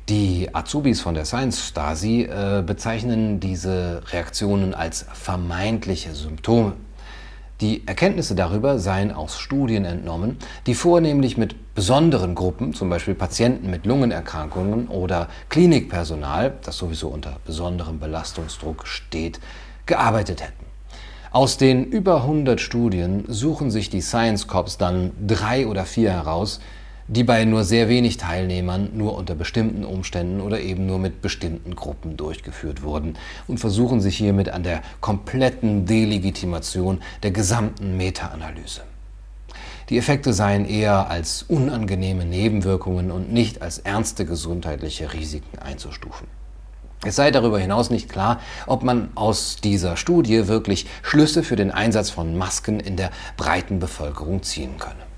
Die 0.09 0.49
Azubis 0.55 1.03
von 1.03 1.14
der 1.14 1.27
Science 1.27 1.61
Stasi 1.61 2.23
äh, 2.23 2.62
bezeichnen 2.66 3.40
diese 3.40 4.01
Reaktionen 4.11 4.73
als 4.73 5.05
vermeintliche 5.12 6.14
Symptome. 6.14 6.73
Die 7.61 7.87
Erkenntnisse 7.87 8.35
darüber 8.35 8.79
seien 8.79 9.12
aus 9.12 9.38
Studien 9.38 9.85
entnommen, 9.85 10.38
die 10.66 10.75
vornehmlich 10.75 11.37
mit 11.37 11.75
besonderen 11.75 12.35
Gruppen, 12.35 12.73
zum 12.73 12.88
Beispiel 12.88 13.14
Patienten 13.14 13.68
mit 13.68 13.85
Lungenerkrankungen 13.85 14.88
oder 14.88 15.29
Klinikpersonal, 15.51 16.55
das 16.62 16.79
sowieso 16.79 17.09
unter 17.09 17.37
besonderem 17.44 18.01
Belastungsdruck 18.01 18.87
steht, 18.87 19.40
gearbeitet 19.85 20.40
hätten. 20.40 20.64
Aus 21.33 21.59
den 21.59 21.85
über 21.85 22.23
100 22.23 22.62
Studien 22.62 23.25
suchen 23.29 23.71
sich 23.71 23.90
die 23.90 24.01
Science 24.01 24.47
Cops 24.47 24.79
dann 24.79 25.11
drei 25.27 25.66
oder 25.66 25.85
vier 25.85 26.12
heraus, 26.12 26.61
die 27.09 27.25
bei 27.25 27.44
nur 27.44 27.64
sehr 27.64 27.88
wenig 27.88 28.18
Teilnehmern 28.18 28.90
nur 28.92 29.16
unter 29.16 29.35
bestimmten 29.35 29.85
Umständen 29.85 30.40
oder 30.40 30.61
eben 30.61 30.87
nur 30.87 30.99
mit 30.99 31.23
bestimmten 31.23 31.75
Gruppen 31.75 32.16
durchgeführt 32.16 32.83
wurden 32.83 33.14
und 33.47 33.59
versuchen 33.59 34.01
sich 34.01 34.16
hiermit 34.16 34.51
an 34.51 34.62
der 34.62 34.83
kompletten 35.01 35.87
Delegitimation 35.87 37.01
der 37.23 37.31
gesamten 37.31 37.97
Meta-Analyse. 37.97 38.83
Die 39.88 39.97
Effekte 39.97 40.35
seien 40.35 40.66
eher 40.66 41.11
als 41.11 41.44
unangenehme 41.44 42.27
Nebenwirkungen 42.27 43.11
und 43.11 43.33
nicht 43.33 43.62
als 43.62 43.79
ernste 43.79 44.27
gesundheitliche 44.27 45.14
Risiken 45.14 45.59
einzustufen. 45.59 46.29
Es 47.05 47.16
sei 47.16 47.31
darüber 47.31 47.59
hinaus 47.59 47.88
nicht 47.88 48.09
klar, 48.11 48.40
ob 48.66 48.83
man 48.83 49.11
aus 49.14 49.57
dieser 49.57 49.97
Studie 49.97 50.47
wirklich 50.49 50.87
Schlüsse 51.03 51.42
für 51.42 51.57
den 51.57 51.71
Einsatz 51.71 52.11
von 52.11 52.37
Masken 52.37 52.81
in 52.81 52.97
der 52.97 53.11
breiten 53.37 53.79
Bevölkerung 53.79 54.42
ziehen 54.42 54.77
könne. 54.79 55.09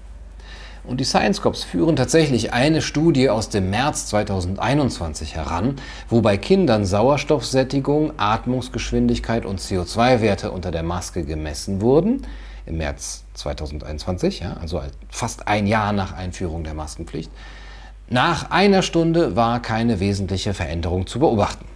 Und 0.90 0.98
die 0.98 1.04
Science 1.04 1.40
Cops 1.40 1.62
führen 1.62 1.94
tatsächlich 1.94 2.52
eine 2.52 2.82
Studie 2.82 3.30
aus 3.30 3.48
dem 3.48 3.70
März 3.70 4.06
2021 4.06 5.36
heran, 5.36 5.76
wo 6.08 6.20
bei 6.20 6.36
Kindern 6.36 6.84
Sauerstoffsättigung, 6.84 8.14
Atmungsgeschwindigkeit 8.16 9.46
und 9.46 9.60
CO2-Werte 9.60 10.50
unter 10.50 10.72
der 10.72 10.82
Maske 10.82 11.22
gemessen 11.22 11.80
wurden. 11.80 12.26
Im 12.66 12.78
März 12.78 13.22
2021, 13.34 14.40
ja, 14.40 14.56
also 14.60 14.82
fast 15.08 15.46
ein 15.46 15.68
Jahr 15.68 15.92
nach 15.92 16.12
Einführung 16.12 16.64
der 16.64 16.74
Maskenpflicht. 16.74 17.30
Nach 18.08 18.50
einer 18.50 18.82
Stunde 18.82 19.36
war 19.36 19.62
keine 19.62 20.00
wesentliche 20.00 20.54
Veränderung 20.54 21.06
zu 21.06 21.20
beobachten. 21.20 21.69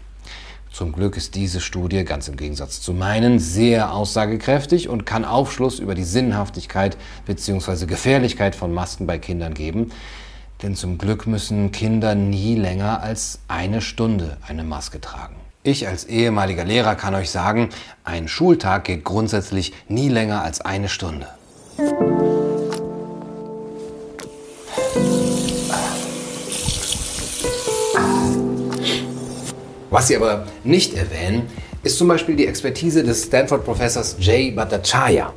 Zum 0.74 0.90
Glück 0.90 1.16
ist 1.16 1.36
diese 1.36 1.60
Studie, 1.60 2.04
ganz 2.04 2.26
im 2.26 2.36
Gegensatz 2.36 2.80
zu 2.80 2.92
meinen, 2.92 3.38
sehr 3.38 3.92
aussagekräftig 3.92 4.88
und 4.88 5.06
kann 5.06 5.24
Aufschluss 5.24 5.78
über 5.78 5.94
die 5.94 6.02
Sinnhaftigkeit 6.02 6.96
bzw. 7.26 7.86
Gefährlichkeit 7.86 8.56
von 8.56 8.74
Masken 8.74 9.06
bei 9.06 9.18
Kindern 9.18 9.54
geben. 9.54 9.92
Denn 10.62 10.74
zum 10.74 10.98
Glück 10.98 11.28
müssen 11.28 11.70
Kinder 11.70 12.16
nie 12.16 12.56
länger 12.56 13.04
als 13.04 13.38
eine 13.46 13.82
Stunde 13.82 14.36
eine 14.48 14.64
Maske 14.64 15.00
tragen. 15.00 15.36
Ich 15.62 15.86
als 15.86 16.06
ehemaliger 16.06 16.64
Lehrer 16.64 16.96
kann 16.96 17.14
euch 17.14 17.30
sagen, 17.30 17.68
ein 18.02 18.26
Schultag 18.26 18.82
geht 18.82 19.04
grundsätzlich 19.04 19.74
nie 19.86 20.08
länger 20.08 20.42
als 20.42 20.60
eine 20.60 20.88
Stunde. 20.88 21.28
Was 29.94 30.08
sie 30.08 30.16
aber 30.16 30.44
nicht 30.64 30.94
erwähnen, 30.94 31.48
ist 31.84 31.98
zum 31.98 32.08
Beispiel 32.08 32.34
die 32.34 32.48
Expertise 32.48 33.04
des 33.04 33.26
Stanford-Professors 33.26 34.16
Jay 34.18 34.50
Bhattacharya, 34.50 35.32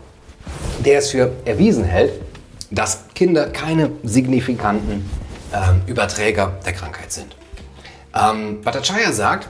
der 0.83 0.97
es 0.97 1.11
für 1.11 1.31
erwiesen 1.45 1.83
hält, 1.83 2.13
dass 2.71 3.01
Kinder 3.13 3.51
keine 3.51 3.91
signifikanten 4.01 5.07
ähm, 5.53 5.83
Überträger 5.85 6.57
der 6.65 6.73
Krankheit 6.73 7.11
sind. 7.11 7.35
Ähm, 8.15 8.63
Bhattacharya 8.63 9.11
sagt, 9.11 9.47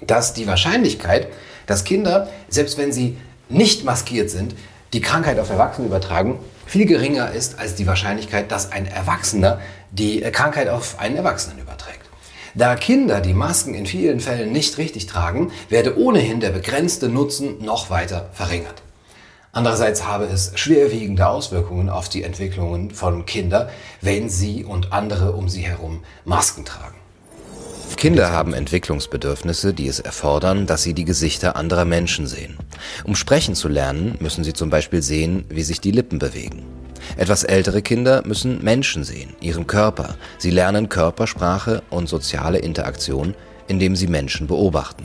dass 0.00 0.32
die 0.32 0.46
Wahrscheinlichkeit, 0.46 1.26
dass 1.66 1.82
Kinder, 1.82 2.28
selbst 2.48 2.78
wenn 2.78 2.92
sie 2.92 3.16
nicht 3.48 3.84
maskiert 3.84 4.30
sind, 4.30 4.54
die 4.92 5.00
Krankheit 5.00 5.40
auf 5.40 5.50
Erwachsene 5.50 5.88
übertragen, 5.88 6.38
viel 6.66 6.86
geringer 6.86 7.32
ist 7.32 7.58
als 7.58 7.74
die 7.74 7.88
Wahrscheinlichkeit, 7.88 8.52
dass 8.52 8.70
ein 8.70 8.86
Erwachsener 8.86 9.58
die 9.90 10.20
Krankheit 10.20 10.68
auf 10.68 11.00
einen 11.00 11.16
Erwachsenen 11.16 11.58
überträgt. 11.58 11.99
Da 12.54 12.74
Kinder 12.74 13.20
die 13.20 13.34
Masken 13.34 13.74
in 13.74 13.86
vielen 13.86 14.20
Fällen 14.20 14.52
nicht 14.52 14.78
richtig 14.78 15.06
tragen, 15.06 15.52
werde 15.68 15.98
ohnehin 15.98 16.40
der 16.40 16.50
begrenzte 16.50 17.08
Nutzen 17.08 17.64
noch 17.64 17.90
weiter 17.90 18.30
verringert. 18.32 18.82
Andererseits 19.52 20.06
habe 20.06 20.24
es 20.26 20.52
schwerwiegende 20.54 21.28
Auswirkungen 21.28 21.88
auf 21.88 22.08
die 22.08 22.22
Entwicklungen 22.22 22.92
von 22.92 23.26
Kindern, 23.26 23.68
wenn 24.00 24.28
sie 24.28 24.64
und 24.64 24.92
andere 24.92 25.32
um 25.32 25.48
sie 25.48 25.62
herum 25.62 26.04
Masken 26.24 26.64
tragen. 26.64 26.94
Kinder 27.96 28.30
haben 28.30 28.54
Entwicklungsbedürfnisse, 28.54 29.74
die 29.74 29.86
es 29.86 30.00
erfordern, 30.00 30.66
dass 30.66 30.82
sie 30.82 30.94
die 30.94 31.04
Gesichter 31.04 31.56
anderer 31.56 31.84
Menschen 31.84 32.26
sehen. 32.26 32.56
Um 33.04 33.14
sprechen 33.14 33.54
zu 33.54 33.68
lernen, 33.68 34.16
müssen 34.20 34.42
sie 34.42 34.54
zum 34.54 34.70
Beispiel 34.70 35.02
sehen, 35.02 35.44
wie 35.50 35.62
sich 35.62 35.82
die 35.82 35.90
Lippen 35.90 36.18
bewegen. 36.18 36.62
Etwas 37.16 37.44
ältere 37.44 37.82
Kinder 37.82 38.22
müssen 38.26 38.62
Menschen 38.62 39.04
sehen, 39.04 39.34
ihren 39.40 39.66
Körper. 39.66 40.16
Sie 40.38 40.50
lernen 40.50 40.88
Körpersprache 40.88 41.82
und 41.90 42.08
soziale 42.08 42.58
Interaktion, 42.58 43.34
indem 43.68 43.96
sie 43.96 44.06
Menschen 44.06 44.46
beobachten. 44.46 45.04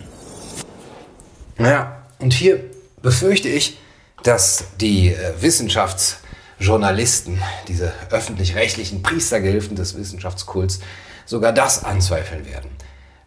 Ja, 1.58 2.04
und 2.20 2.34
hier 2.34 2.60
befürchte 3.02 3.50
ich, 3.50 3.80
dass 4.24 4.66
die 4.82 5.10
äh, 5.10 5.34
Wissenschaftsjournalisten, 5.40 7.42
diese 7.68 7.94
öffentlich-rechtlichen 8.10 9.04
Priestergehilfen 9.04 9.76
des 9.76 9.98
Wissenschaftskults, 9.98 10.80
sogar 11.26 11.54
das 11.54 11.84
anzweifeln 11.84 12.46
werden. 12.46 12.70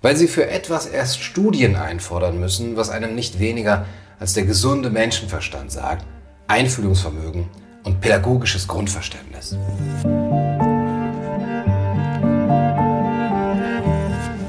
Weil 0.02 0.16
sie 0.16 0.28
für 0.28 0.48
etwas 0.48 0.86
erst 0.86 1.20
Studien 1.20 1.76
einfordern 1.76 2.38
müssen, 2.38 2.76
was 2.76 2.90
einem 2.90 3.14
nicht 3.14 3.38
weniger 3.38 3.86
als 4.20 4.34
der 4.34 4.44
gesunde 4.44 4.90
Menschenverstand 4.90 5.72
sagt, 5.72 6.04
Einfühlungsvermögen 6.48 7.48
und 7.88 8.02
pädagogisches 8.02 8.68
Grundverständnis. 8.68 9.56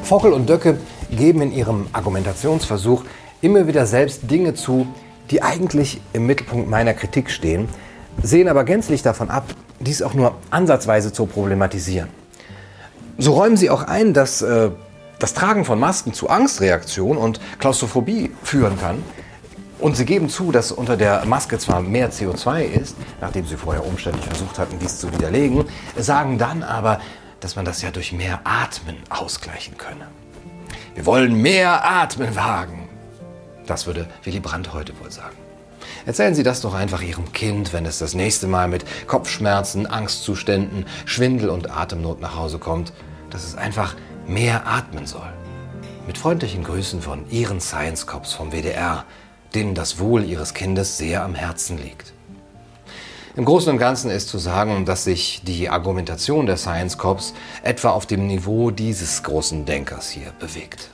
Fockel 0.04 0.34
und 0.34 0.50
Döcke 0.50 0.78
geben 1.10 1.42
in 1.42 1.54
ihrem 1.54 1.88
Argumentationsversuch 1.94 3.06
immer 3.42 3.66
wieder 3.68 3.86
selbst 3.86 4.30
Dinge 4.30 4.56
zu, 4.56 4.88
die 5.32 5.42
eigentlich 5.42 6.02
im 6.12 6.26
Mittelpunkt 6.26 6.70
meiner 6.70 6.94
Kritik 6.94 7.30
stehen, 7.32 7.70
sehen 8.22 8.50
aber 8.50 8.66
gänzlich 8.66 9.04
davon 9.04 9.30
ab, 9.30 9.46
dies 9.80 10.02
auch 10.02 10.14
nur 10.14 10.36
ansatzweise 10.50 11.14
zu 11.14 11.26
problematisieren. 11.26 12.10
So 13.18 13.34
räumen 13.34 13.56
sie 13.56 13.70
auch 13.70 13.84
ein, 13.84 14.14
dass 14.14 14.42
äh, 14.42 14.72
das 15.20 15.34
Tragen 15.34 15.64
von 15.64 15.80
Masken 15.80 16.14
zu 16.14 16.30
Angstreaktion 16.30 17.16
und 17.16 17.40
Klaustrophobie 17.60 18.32
führen 18.44 18.78
kann. 18.80 19.02
Und 19.80 19.96
sie 19.96 20.06
geben 20.06 20.30
zu, 20.30 20.52
dass 20.52 20.72
unter 20.74 20.98
der 20.98 21.26
Maske 21.26 21.58
zwar 21.58 21.82
mehr 21.82 22.12
CO2 22.12 22.64
ist, 22.64 22.98
nachdem 23.22 23.46
sie 23.46 23.56
vorher 23.56 23.86
umständlich 23.86 24.26
versucht 24.26 24.60
hatten, 24.60 24.78
dies 24.80 25.00
zu 25.00 25.12
widerlegen, 25.14 25.66
sagen 25.98 26.38
dann 26.38 26.64
aber, 26.64 27.00
dass 27.40 27.56
man 27.56 27.64
das 27.64 27.82
ja 27.82 27.90
durch 27.90 28.12
mehr 28.12 28.42
Atmen 28.44 28.98
ausgleichen 29.10 29.78
könne. 29.78 30.08
Wir 30.96 31.06
wollen 31.06 31.42
mehr 31.42 31.90
Atmen 31.90 32.36
wagen. 32.36 32.90
Das 33.68 33.88
würde 33.88 34.08
Willy 34.24 34.42
Brandt 34.42 34.74
heute 34.74 35.00
wohl 35.00 35.12
sagen. 35.12 35.38
Erzählen 36.06 36.36
Sie 36.36 36.44
das 36.44 36.60
doch 36.60 36.74
einfach 36.74 37.02
Ihrem 37.02 37.32
Kind, 37.32 37.72
wenn 37.72 37.86
es 37.86 38.00
das 38.00 38.14
nächste 38.14 38.48
Mal 38.48 38.68
mit 38.68 38.84
Kopfschmerzen, 39.08 39.88
Angstzuständen, 39.88 40.86
Schwindel 41.06 41.50
und 41.50 41.72
Atemnot 41.72 42.20
nach 42.20 42.36
Hause 42.36 42.60
kommt, 42.60 42.92
dass 43.30 43.46
es 43.46 43.56
einfach 43.56 43.96
mehr 44.28 44.68
atmen 44.68 45.06
soll. 45.06 45.32
Mit 46.06 46.18
freundlichen 46.18 46.64
Grüßen 46.64 47.02
von 47.02 47.30
Ihren 47.30 47.62
Science 47.62 48.08
Cops 48.08 48.34
vom 48.34 48.52
WDR, 48.52 49.06
denen 49.54 49.76
das 49.76 50.00
Wohl 50.00 50.24
Ihres 50.24 50.54
Kindes 50.54 50.98
sehr 50.98 51.24
am 51.24 51.36
Herzen 51.36 51.78
liegt. 51.78 52.14
Im 53.36 53.46
Großen 53.46 53.72
und 53.72 53.78
Ganzen 53.78 54.12
ist 54.12 54.28
zu 54.28 54.38
sagen, 54.38 54.86
dass 54.86 55.06
sich 55.06 55.42
die 55.46 55.70
Argumentation 55.70 56.46
der 56.46 56.58
Science 56.58 56.98
Cops 56.98 57.34
etwa 57.64 57.92
auf 57.92 58.06
dem 58.06 58.28
Niveau 58.28 58.72
dieses 58.72 59.24
großen 59.24 59.66
Denkers 59.66 60.10
hier 60.10 60.34
bewegt. 60.40 60.90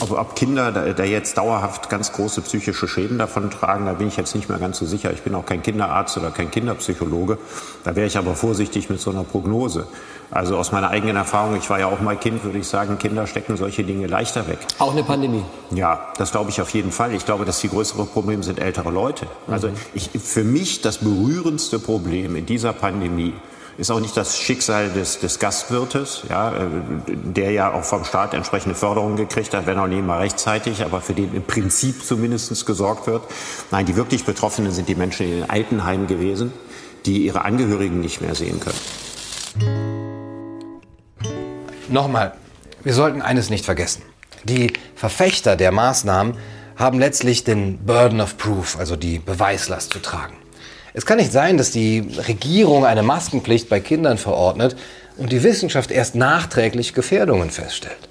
Ob, 0.00 0.10
ob 0.10 0.36
Kinder 0.36 0.70
da, 0.70 0.92
da, 0.92 1.04
jetzt 1.04 1.38
dauerhaft 1.38 1.88
ganz 1.88 2.12
große 2.12 2.42
psychische 2.42 2.86
Schäden 2.86 3.18
davon 3.18 3.50
tragen, 3.50 3.86
da 3.86 3.94
bin 3.94 4.08
ich 4.08 4.16
jetzt 4.16 4.34
nicht 4.34 4.48
mehr 4.48 4.58
ganz 4.58 4.78
so 4.78 4.84
sicher. 4.86 5.12
Ich 5.12 5.22
bin 5.22 5.34
auch 5.34 5.46
kein 5.46 5.62
Kinderarzt 5.62 6.18
oder 6.18 6.30
kein 6.30 6.50
Kinderpsychologe. 6.50 7.38
Da 7.84 7.96
wäre 7.96 8.06
ich 8.06 8.18
aber 8.18 8.34
vorsichtig 8.34 8.90
mit 8.90 9.00
so 9.00 9.10
einer 9.10 9.24
Prognose. 9.24 9.86
Also 10.30 10.56
aus 10.56 10.72
meiner 10.72 10.90
eigenen 10.90 11.16
Erfahrung, 11.16 11.56
ich 11.56 11.70
war 11.70 11.78
ja 11.78 11.86
auch 11.86 12.00
mal 12.00 12.16
Kind, 12.16 12.44
würde 12.44 12.58
ich 12.58 12.66
sagen, 12.66 12.98
Kinder 12.98 13.26
stecken 13.26 13.56
solche 13.56 13.84
Dinge 13.84 14.06
leichter 14.08 14.46
weg. 14.48 14.58
Auch 14.78 14.92
eine 14.92 15.04
Pandemie? 15.04 15.44
Ja, 15.70 16.12
das 16.18 16.32
glaube 16.32 16.50
ich 16.50 16.60
auf 16.60 16.70
jeden 16.70 16.92
Fall. 16.92 17.14
Ich 17.14 17.24
glaube, 17.24 17.44
dass 17.44 17.60
die 17.60 17.68
größere 17.68 18.04
Problem 18.04 18.42
sind 18.42 18.58
ältere 18.58 18.90
Leute. 18.90 19.26
Also 19.46 19.70
ich, 19.94 20.10
für 20.10 20.44
mich 20.44 20.82
das 20.82 20.98
berührendste 20.98 21.78
Problem 21.78 22.36
in 22.36 22.44
dieser 22.44 22.72
Pandemie 22.72 23.34
ist 23.78 23.90
auch 23.90 24.00
nicht 24.00 24.16
das 24.16 24.38
Schicksal 24.38 24.90
des, 24.90 25.18
des 25.20 25.38
Gastwirtes, 25.38 26.22
ja, 26.28 26.52
äh, 26.52 26.66
der 27.06 27.50
ja 27.50 27.72
auch 27.72 27.84
vom 27.84 28.04
Staat 28.04 28.34
entsprechende 28.34 28.74
Förderungen 28.74 29.16
gekriegt 29.16 29.54
hat, 29.54 29.66
wenn 29.66 29.78
auch 29.78 29.86
nicht 29.86 30.04
mal 30.04 30.18
rechtzeitig, 30.18 30.82
aber 30.84 31.00
für 31.00 31.14
den 31.14 31.34
im 31.34 31.42
Prinzip 31.42 32.04
zumindest 32.04 32.64
gesorgt 32.64 33.06
wird. 33.06 33.22
Nein, 33.70 33.86
die 33.86 33.96
wirklich 33.96 34.24
Betroffenen 34.24 34.72
sind 34.72 34.88
die 34.88 34.94
Menschen 34.94 35.26
in 35.26 35.32
den 35.40 35.50
Altenheimen 35.50 36.06
gewesen, 36.06 36.52
die 37.04 37.26
ihre 37.26 37.44
Angehörigen 37.44 38.00
nicht 38.00 38.20
mehr 38.20 38.34
sehen 38.34 38.60
können. 38.60 38.78
Nochmal, 41.88 42.34
wir 42.82 42.94
sollten 42.94 43.22
eines 43.22 43.50
nicht 43.50 43.64
vergessen. 43.64 44.02
Die 44.44 44.72
Verfechter 44.94 45.56
der 45.56 45.72
Maßnahmen 45.72 46.36
haben 46.76 46.98
letztlich 46.98 47.44
den 47.44 47.78
Burden 47.78 48.20
of 48.20 48.38
Proof, 48.38 48.78
also 48.78 48.96
die 48.96 49.18
Beweislast 49.18 49.92
zu 49.92 49.98
tragen. 50.00 50.34
Es 50.96 51.04
kann 51.04 51.18
nicht 51.18 51.30
sein, 51.30 51.58
dass 51.58 51.70
die 51.70 52.08
Regierung 52.26 52.86
eine 52.86 53.02
Maskenpflicht 53.02 53.68
bei 53.68 53.80
Kindern 53.80 54.16
verordnet 54.16 54.76
und 55.18 55.30
die 55.30 55.42
Wissenschaft 55.42 55.90
erst 55.90 56.14
nachträglich 56.14 56.94
Gefährdungen 56.94 57.50
feststellt. 57.50 58.08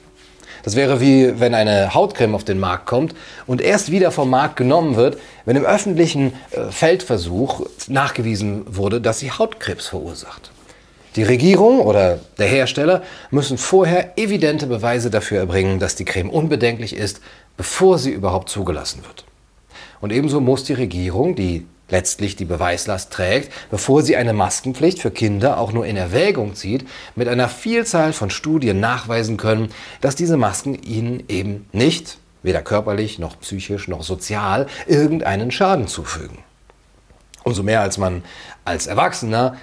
Das 0.62 0.76
wäre 0.76 1.02
wie 1.02 1.40
wenn 1.40 1.56
eine 1.56 1.96
Hautcreme 1.96 2.36
auf 2.36 2.44
den 2.44 2.60
Markt 2.60 2.86
kommt 2.86 3.16
und 3.48 3.60
erst 3.60 3.90
wieder 3.90 4.12
vom 4.12 4.30
Markt 4.30 4.56
genommen 4.56 4.98
wird, 4.98 5.18
wenn 5.46 5.56
im 5.56 5.66
öffentlichen 5.66 6.34
äh, 6.52 6.70
Feldversuch 6.70 7.66
nachgewiesen 7.88 8.66
wurde, 8.68 9.02
dass 9.02 9.18
sie 9.18 9.32
Hautkrebs 9.32 9.88
verursacht. 9.88 10.52
Die 11.16 11.24
Regierung 11.24 11.80
oder 11.80 12.20
der 12.38 12.48
Hersteller 12.48 13.02
müssen 13.32 13.58
vorher 13.58 14.16
evidente 14.16 14.68
Beweise 14.68 15.10
dafür 15.10 15.40
erbringen, 15.40 15.80
dass 15.80 15.96
die 15.96 16.06
Creme 16.06 16.30
unbedenklich 16.30 16.96
ist, 16.96 17.20
bevor 17.58 17.98
sie 17.98 18.12
überhaupt 18.12 18.50
zugelassen 18.50 19.04
wird. 19.04 19.26
Und 20.02 20.12
ebenso 20.12 20.40
muss 20.40 20.66
die 20.66 20.74
Regierung 20.74 21.34
die 21.34 21.66
letztlich 21.90 22.36
die 22.36 22.46
Beweislast 22.46 23.12
trägt, 23.12 23.52
bevor 23.70 24.02
sie 24.02 24.16
eine 24.16 24.34
Maskenpflicht 24.34 25.00
für 25.00 25.12
Kinder 25.12 25.60
auch 25.60 25.72
nur 25.72 25.86
in 25.86 25.98
Erwägung 25.98 26.56
zieht, 26.56 26.88
mit 27.16 27.28
einer 27.28 27.50
Vielzahl 27.50 28.14
von 28.14 28.30
Studien 28.30 28.80
nachweisen 28.80 29.38
können, 29.38 29.70
dass 30.02 30.16
diese 30.16 30.38
Masken 30.38 30.76
ihnen 30.76 31.24
eben 31.28 31.68
nicht, 31.72 32.18
weder 32.44 32.62
körperlich 32.62 33.20
noch 33.20 33.40
psychisch 33.40 33.88
noch 33.88 34.04
sozial, 34.04 34.68
irgendeinen 34.88 35.52
Schaden 35.52 35.88
zufügen. 35.88 36.40
Umso 37.44 37.64
mehr 37.64 37.82
als 37.82 37.98
man 37.98 38.24
als 38.64 38.88
Erwachsener 38.88 39.58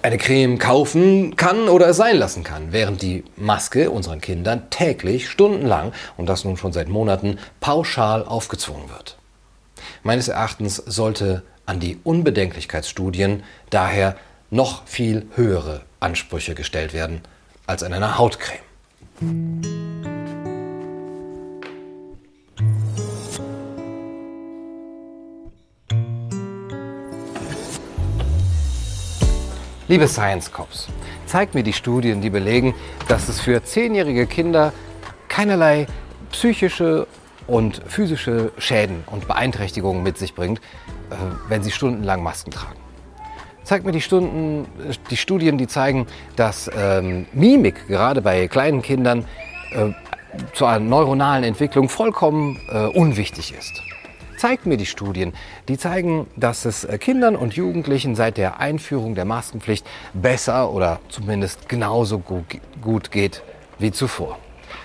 eine 0.00 0.18
Creme 0.18 0.58
kaufen 0.58 1.36
kann 1.36 1.68
oder 1.68 1.88
es 1.88 1.96
sein 1.98 2.16
lassen 2.16 2.44
kann, 2.44 2.72
während 2.72 3.02
die 3.02 3.24
Maske 3.36 3.90
unseren 3.90 4.20
Kindern 4.20 4.70
täglich, 4.70 5.28
stundenlang 5.28 5.92
und 6.16 6.26
das 6.28 6.44
nun 6.44 6.56
schon 6.56 6.72
seit 6.72 6.88
Monaten 6.88 7.38
pauschal 7.60 8.24
aufgezwungen 8.24 8.88
wird. 8.88 9.18
Meines 10.04 10.26
Erachtens 10.26 10.76
sollte 10.76 11.44
an 11.64 11.78
die 11.78 12.00
Unbedenklichkeitsstudien 12.02 13.44
daher 13.70 14.16
noch 14.50 14.84
viel 14.84 15.26
höhere 15.36 15.82
Ansprüche 16.00 16.56
gestellt 16.56 16.92
werden 16.92 17.20
als 17.68 17.84
an 17.84 17.92
einer 17.92 18.18
Hautcreme. 18.18 18.58
Liebe 29.86 30.08
Science 30.08 30.50
Cops, 30.50 30.88
zeigt 31.26 31.54
mir 31.54 31.62
die 31.62 31.72
Studien, 31.72 32.20
die 32.20 32.30
belegen, 32.30 32.74
dass 33.06 33.28
es 33.28 33.40
für 33.40 33.62
zehnjährige 33.62 34.26
Kinder 34.26 34.72
keinerlei 35.28 35.86
psychische 36.32 37.06
und 37.46 37.82
physische 37.86 38.52
Schäden 38.58 39.04
und 39.06 39.28
Beeinträchtigungen 39.28 40.02
mit 40.02 40.18
sich 40.18 40.34
bringt, 40.34 40.58
äh, 41.10 41.14
wenn 41.48 41.62
sie 41.62 41.70
stundenlang 41.70 42.22
Masken 42.22 42.50
tragen. 42.50 42.78
Zeigt 43.64 43.84
mir 43.84 43.92
die, 43.92 44.00
Stunden, 44.00 44.66
die 45.10 45.16
Studien, 45.16 45.56
die 45.56 45.68
zeigen, 45.68 46.06
dass 46.34 46.70
ähm, 46.76 47.26
Mimik 47.32 47.86
gerade 47.86 48.20
bei 48.20 48.48
kleinen 48.48 48.82
Kindern 48.82 49.24
äh, 49.72 49.92
zur 50.52 50.78
neuronalen 50.78 51.44
Entwicklung 51.44 51.88
vollkommen 51.88 52.60
äh, 52.70 52.86
unwichtig 52.86 53.54
ist. 53.56 53.82
Zeigt 54.36 54.66
mir 54.66 54.76
die 54.76 54.86
Studien, 54.86 55.34
die 55.68 55.78
zeigen, 55.78 56.26
dass 56.36 56.64
es 56.64 56.82
äh, 56.82 56.98
Kindern 56.98 57.36
und 57.36 57.54
Jugendlichen 57.54 58.16
seit 58.16 58.36
der 58.36 58.58
Einführung 58.58 59.14
der 59.14 59.24
Maskenpflicht 59.24 59.86
besser 60.12 60.72
oder 60.72 60.98
zumindest 61.08 61.68
genauso 61.68 62.18
gut 62.18 63.12
geht 63.12 63.42
wie 63.78 63.92
zuvor. 63.92 64.38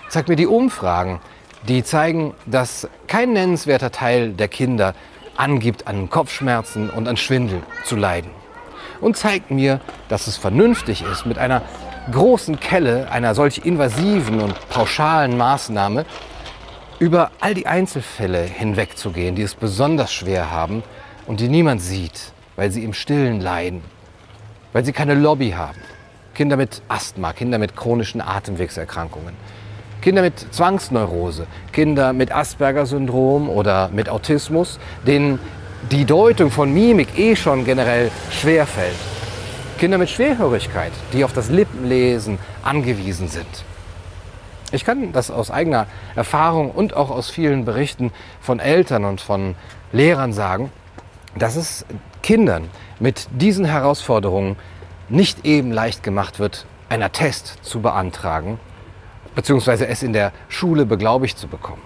Zeigt 0.09 0.29
mir 0.29 0.35
die 0.35 0.45
Umfragen, 0.45 1.19
die 1.67 1.83
zeigen, 1.83 2.33
dass 2.45 2.87
kein 3.07 3.33
nennenswerter 3.33 3.91
Teil 3.91 4.33
der 4.33 4.47
Kinder 4.47 4.93
angibt, 5.35 5.87
an 5.87 6.09
Kopfschmerzen 6.09 6.89
und 6.89 7.07
an 7.07 7.17
Schwindel 7.17 7.61
zu 7.83 7.95
leiden. 7.95 8.31
Und 9.01 9.17
zeigt 9.17 9.51
mir, 9.51 9.79
dass 10.09 10.27
es 10.27 10.37
vernünftig 10.37 11.03
ist, 11.03 11.25
mit 11.25 11.37
einer 11.37 11.61
großen 12.11 12.59
Kelle 12.59 13.11
einer 13.11 13.35
solch 13.35 13.59
invasiven 13.65 14.39
und 14.39 14.55
pauschalen 14.69 15.37
Maßnahme 15.37 16.05
über 16.99 17.31
all 17.39 17.53
die 17.53 17.67
Einzelfälle 17.67 18.41
hinwegzugehen, 18.41 19.35
die 19.35 19.43
es 19.43 19.53
besonders 19.53 20.11
schwer 20.11 20.49
haben 20.49 20.83
und 21.27 21.39
die 21.39 21.49
niemand 21.49 21.81
sieht, 21.81 22.31
weil 22.55 22.71
sie 22.71 22.83
im 22.83 22.93
Stillen 22.93 23.39
leiden, 23.39 23.83
weil 24.73 24.83
sie 24.83 24.93
keine 24.93 25.13
Lobby 25.13 25.51
haben. 25.51 25.79
Kinder 26.33 26.57
mit 26.57 26.81
Asthma, 26.87 27.33
Kinder 27.33 27.57
mit 27.57 27.75
chronischen 27.75 28.21
Atemwegserkrankungen, 28.21 29.35
Kinder 30.07 30.21
mit 30.21 30.53
Zwangsneurose, 30.53 31.47
Kinder 31.73 32.13
mit 32.13 32.31
Asperger-Syndrom 32.31 33.49
oder 33.49 33.89
mit 33.89 34.07
Autismus, 34.07 34.79
denen 35.05 35.37
die 35.91 36.05
Deutung 36.05 36.49
von 36.49 36.73
Mimik 36.73 37.19
eh 37.19 37.35
schon 37.35 37.65
generell 37.65 38.09
schwer 38.31 38.65
fällt. 38.65 38.95
Kinder 39.77 39.97
mit 39.97 40.09
Schwerhörigkeit, 40.09 40.93
die 41.11 41.25
auf 41.25 41.33
das 41.33 41.49
Lippenlesen 41.49 42.39
angewiesen 42.63 43.27
sind. 43.27 43.65
Ich 44.71 44.85
kann 44.85 45.11
das 45.11 45.29
aus 45.29 45.51
eigener 45.51 45.87
Erfahrung 46.15 46.71
und 46.71 46.95
auch 46.95 47.09
aus 47.09 47.29
vielen 47.29 47.65
Berichten 47.65 48.13
von 48.39 48.61
Eltern 48.61 49.03
und 49.03 49.19
von 49.19 49.55
Lehrern 49.91 50.31
sagen, 50.31 50.71
dass 51.37 51.57
es 51.57 51.85
Kindern 52.23 52.69
mit 53.01 53.27
diesen 53.31 53.65
Herausforderungen 53.65 54.55
nicht 55.09 55.45
eben 55.45 55.73
leicht 55.73 56.01
gemacht 56.01 56.39
wird, 56.39 56.65
einen 56.87 57.03
Attest 57.03 57.57
zu 57.61 57.81
beantragen 57.81 58.57
beziehungsweise 59.37 59.87
es 59.87 60.01
in 60.01 60.13
der 60.13 60.31
Schule 60.49 60.87
beglaubigt 60.87 61.37
zu 61.37 61.47
bekommen. 61.47 61.83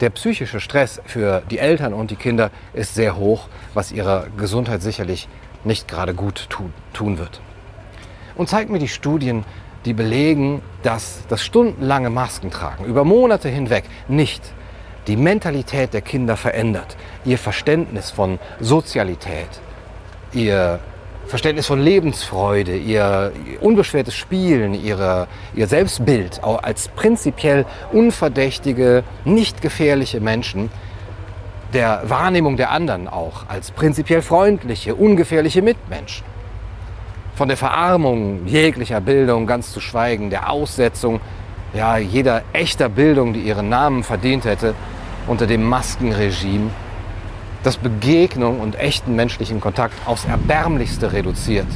Der 0.00 0.10
psychische 0.10 0.60
Stress 0.60 1.02
für 1.04 1.42
die 1.50 1.58
Eltern 1.58 1.92
und 1.92 2.12
die 2.12 2.16
Kinder 2.16 2.52
ist 2.72 2.94
sehr 2.94 3.16
hoch, 3.16 3.48
was 3.74 3.90
ihrer 3.90 4.28
Gesundheit 4.36 4.80
sicherlich 4.80 5.28
nicht 5.64 5.88
gerade 5.88 6.14
gut 6.14 6.48
tun, 6.50 7.18
wird. 7.18 7.40
Und 8.36 8.48
zeigt 8.48 8.70
mir 8.70 8.78
die 8.78 8.86
Studien, 8.86 9.44
die 9.84 9.92
belegen, 9.92 10.62
dass 10.84 11.22
das 11.28 11.42
stundenlange 11.42 12.10
Maskentragen 12.10 12.86
über 12.86 13.02
Monate 13.02 13.48
hinweg 13.48 13.82
nicht 14.06 14.42
die 15.08 15.16
Mentalität 15.16 15.92
der 15.92 16.00
Kinder 16.00 16.36
verändert, 16.36 16.96
ihr 17.24 17.38
Verständnis 17.38 18.12
von 18.12 18.38
Sozialität, 18.60 19.50
ihr 20.32 20.78
Verständnis 21.26 21.66
von 21.66 21.80
Lebensfreude, 21.80 22.76
ihr 22.76 23.32
unbeschwertes 23.60 24.14
Spielen, 24.14 24.74
ihre, 24.74 25.28
ihr 25.54 25.66
Selbstbild 25.66 26.42
als 26.42 26.88
prinzipiell 26.88 27.64
unverdächtige, 27.92 29.02
nicht 29.24 29.62
gefährliche 29.62 30.20
Menschen, 30.20 30.70
der 31.72 32.02
Wahrnehmung 32.04 32.56
der 32.56 32.70
anderen 32.70 33.08
auch 33.08 33.44
als 33.48 33.70
prinzipiell 33.70 34.20
freundliche, 34.20 34.94
ungefährliche 34.94 35.62
Mitmenschen. 35.62 36.24
Von 37.34 37.48
der 37.48 37.56
Verarmung 37.56 38.46
jeglicher 38.46 39.00
Bildung 39.00 39.46
ganz 39.46 39.72
zu 39.72 39.80
schweigen, 39.80 40.28
der 40.28 40.50
Aussetzung 40.50 41.20
ja, 41.74 41.96
jeder 41.96 42.42
echter 42.52 42.90
Bildung, 42.90 43.32
die 43.32 43.40
ihren 43.40 43.70
Namen 43.70 44.02
verdient 44.02 44.44
hätte, 44.44 44.74
unter 45.26 45.46
dem 45.46 45.62
Maskenregime 45.62 46.70
das 47.62 47.76
Begegnung 47.76 48.60
und 48.60 48.78
echten 48.78 49.14
menschlichen 49.14 49.60
Kontakt 49.60 49.94
aufs 50.06 50.24
Erbärmlichste 50.24 51.12
reduziert. 51.12 51.66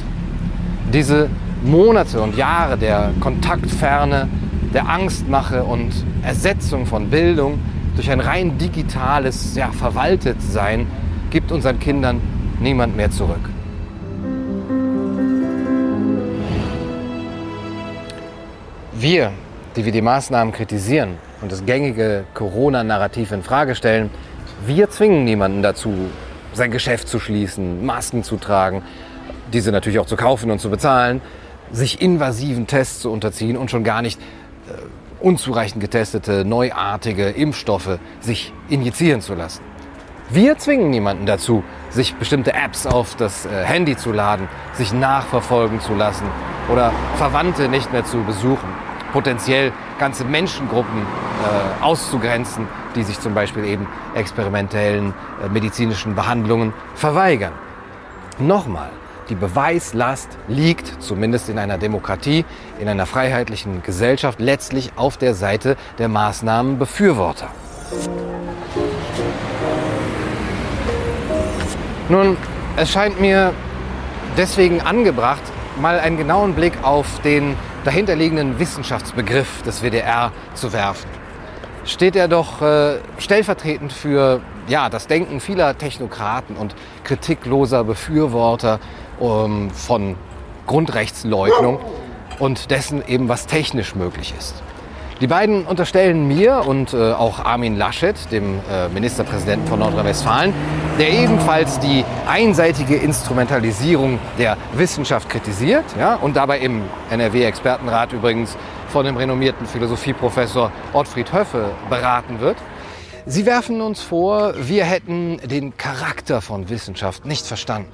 Diese 0.93 1.29
Monate 1.63 2.21
und 2.21 2.35
Jahre 2.35 2.77
der 2.77 3.11
Kontaktferne, 3.19 4.27
der 4.73 4.87
Angstmache 4.89 5.63
und 5.63 5.91
Ersetzung 6.23 6.85
von 6.85 7.09
Bildung 7.09 7.59
durch 7.95 8.11
ein 8.11 8.19
rein 8.19 8.57
digitales 8.57 9.55
ja, 9.55 9.71
Verwaltetsein 9.71 10.87
gibt 11.29 11.51
unseren 11.51 11.79
Kindern 11.79 12.21
niemand 12.59 12.95
mehr 12.95 13.09
zurück. 13.09 13.39
Wir, 18.93 19.31
die 19.75 19.85
wir 19.85 19.91
die 19.91 20.01
Maßnahmen 20.01 20.53
kritisieren 20.53 21.15
und 21.41 21.51
das 21.51 21.65
gängige 21.65 22.25
Corona-Narrativ 22.33 23.31
in 23.31 23.43
Frage 23.43 23.75
stellen, 23.75 24.09
wir 24.65 24.89
zwingen 24.89 25.23
niemanden 25.25 25.61
dazu, 25.61 25.93
sein 26.53 26.71
Geschäft 26.71 27.07
zu 27.07 27.19
schließen, 27.19 27.85
Masken 27.85 28.23
zu 28.23 28.37
tragen, 28.37 28.83
diese 29.53 29.71
natürlich 29.71 29.99
auch 29.99 30.05
zu 30.05 30.15
kaufen 30.15 30.51
und 30.51 30.59
zu 30.59 30.69
bezahlen, 30.69 31.21
sich 31.71 32.01
invasiven 32.01 32.67
Tests 32.67 33.01
zu 33.01 33.11
unterziehen 33.11 33.57
und 33.57 33.69
schon 33.69 33.83
gar 33.83 34.01
nicht 34.01 34.19
äh, 34.19 34.73
unzureichend 35.19 35.81
getestete, 35.81 36.45
neuartige 36.45 37.29
Impfstoffe 37.29 37.99
sich 38.19 38.53
injizieren 38.69 39.21
zu 39.21 39.33
lassen. 39.33 39.61
Wir 40.29 40.57
zwingen 40.57 40.89
niemanden 40.89 41.25
dazu, 41.25 41.63
sich 41.89 42.15
bestimmte 42.15 42.53
Apps 42.53 42.85
auf 42.85 43.15
das 43.15 43.45
äh, 43.45 43.63
Handy 43.63 43.95
zu 43.95 44.11
laden, 44.11 44.49
sich 44.73 44.91
nachverfolgen 44.93 45.79
zu 45.79 45.93
lassen 45.93 46.25
oder 46.69 46.91
Verwandte 47.15 47.69
nicht 47.69 47.93
mehr 47.93 48.03
zu 48.03 48.23
besuchen, 48.23 48.67
potenziell 49.13 49.71
ganze 49.99 50.25
Menschengruppen 50.25 51.01
äh, 51.01 51.83
auszugrenzen, 51.83 52.67
die 52.97 53.03
sich 53.03 53.19
zum 53.19 53.33
Beispiel 53.33 53.63
eben 53.63 53.87
experimentellen 54.15 55.13
äh, 55.43 55.49
medizinischen 55.49 56.15
Behandlungen 56.15 56.73
verweigern. 56.95 57.53
Nochmal, 58.39 58.89
die 59.29 59.35
Beweislast 59.35 60.29
liegt, 60.47 61.01
zumindest 61.01 61.49
in 61.49 61.59
einer 61.59 61.77
Demokratie, 61.77 62.45
in 62.79 62.89
einer 62.89 63.05
freiheitlichen 63.05 63.83
Gesellschaft, 63.83 64.39
letztlich 64.39 64.91
auf 64.95 65.17
der 65.17 65.33
Seite 65.33 65.75
der 65.97 66.07
Maßnahmenbefürworter. 66.07 67.49
Nun, 72.09 72.37
es 72.77 72.91
scheint 72.91 73.19
mir 73.19 73.53
deswegen 74.37 74.81
angebracht, 74.81 75.41
mal 75.79 75.99
einen 75.99 76.17
genauen 76.17 76.53
Blick 76.53 76.73
auf 76.83 77.19
den 77.21 77.55
dahinterliegenden 77.83 78.59
Wissenschaftsbegriff 78.59 79.61
des 79.63 79.81
WDR 79.81 80.31
zu 80.53 80.73
werfen. 80.73 81.16
Steht 81.87 82.17
er 82.17 82.27
doch 82.27 82.61
äh, 82.61 82.97
stellvertretend 83.17 83.93
für 83.93 84.41
ja, 84.67 84.89
das 84.89 85.07
Denken 85.07 85.39
vieler 85.39 85.77
Technokraten 85.77 86.57
und 86.57 86.75
kritikloser 87.05 87.85
Befürworter 87.85 88.79
ähm, 89.21 89.71
von 89.71 90.17
Grundrechtsleugnung 90.67 91.79
und 92.39 92.71
dessen 92.71 93.07
eben, 93.07 93.29
was 93.29 93.47
technisch 93.47 93.95
möglich 93.95 94.33
ist. 94.37 94.61
Die 95.21 95.27
beiden 95.27 95.65
unterstellen 95.65 96.27
mir 96.27 96.63
und 96.67 96.93
äh, 96.93 97.13
auch 97.13 97.43
Armin 97.43 97.75
Laschet, 97.75 98.15
dem 98.31 98.59
äh, 98.71 98.87
Ministerpräsidenten 98.89 99.67
von 99.67 99.79
Nordrhein-Westfalen, 99.79 100.53
der 100.99 101.09
ebenfalls 101.09 101.79
die 101.79 102.05
einseitige 102.27 102.97
Instrumentalisierung 102.97 104.19
der 104.37 104.57
Wissenschaft 104.73 105.27
kritisiert 105.29 105.85
ja, 105.97 106.15
und 106.15 106.35
dabei 106.35 106.59
im 106.59 106.83
NRW-Expertenrat 107.09 108.13
übrigens 108.13 108.57
von 108.89 109.05
dem 109.05 109.17
renommierten 109.17 109.67
Philosophieprofessor 109.67 110.71
Ottfried 110.93 111.31
Höffe 111.33 111.71
beraten 111.89 112.39
wird. 112.39 112.57
Sie 113.25 113.45
werfen 113.45 113.81
uns 113.81 114.01
vor, 114.01 114.53
wir 114.57 114.85
hätten 114.85 115.37
den 115.45 115.75
Charakter 115.75 116.41
von 116.41 116.69
Wissenschaft 116.69 117.25
nicht 117.25 117.45
verstanden. 117.45 117.91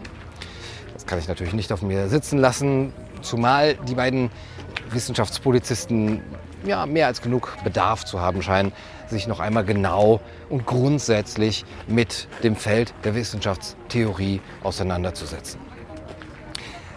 Das 0.93 1.05
kann 1.05 1.17
ich 1.19 1.27
natürlich 1.27 1.53
nicht 1.53 1.71
auf 1.71 1.81
mir 1.81 2.07
sitzen 2.07 2.37
lassen, 2.37 2.93
zumal 3.21 3.75
die 3.75 3.95
beiden 3.95 4.29
Wissenschaftspolizisten 4.91 6.21
ja, 6.65 6.85
mehr 6.85 7.07
als 7.07 7.21
genug 7.21 7.57
Bedarf 7.63 8.05
zu 8.05 8.21
haben 8.21 8.41
scheinen, 8.41 8.71
sich 9.07 9.27
noch 9.27 9.39
einmal 9.39 9.65
genau 9.65 10.21
und 10.49 10.65
grundsätzlich 10.65 11.65
mit 11.87 12.27
dem 12.43 12.55
Feld 12.55 12.93
der 13.03 13.15
Wissenschaftstheorie 13.15 14.39
auseinanderzusetzen. 14.63 15.59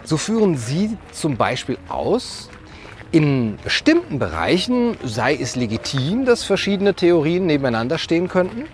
So 0.03 0.15
führen 0.15 0.55
Sie 0.55 0.97
zum 1.11 1.35
Beispiel 1.35 1.77
aus, 1.89 2.49
in 3.11 3.57
bestimmten 3.63 4.19
Bereichen 4.19 4.97
sei 5.03 5.35
es 5.35 5.55
legitim, 5.55 6.25
dass 6.25 6.43
verschiedene 6.43 6.93
Theorien 6.93 7.45
nebeneinander 7.45 7.97
stehen 7.97 8.27
könnten. 8.27 8.65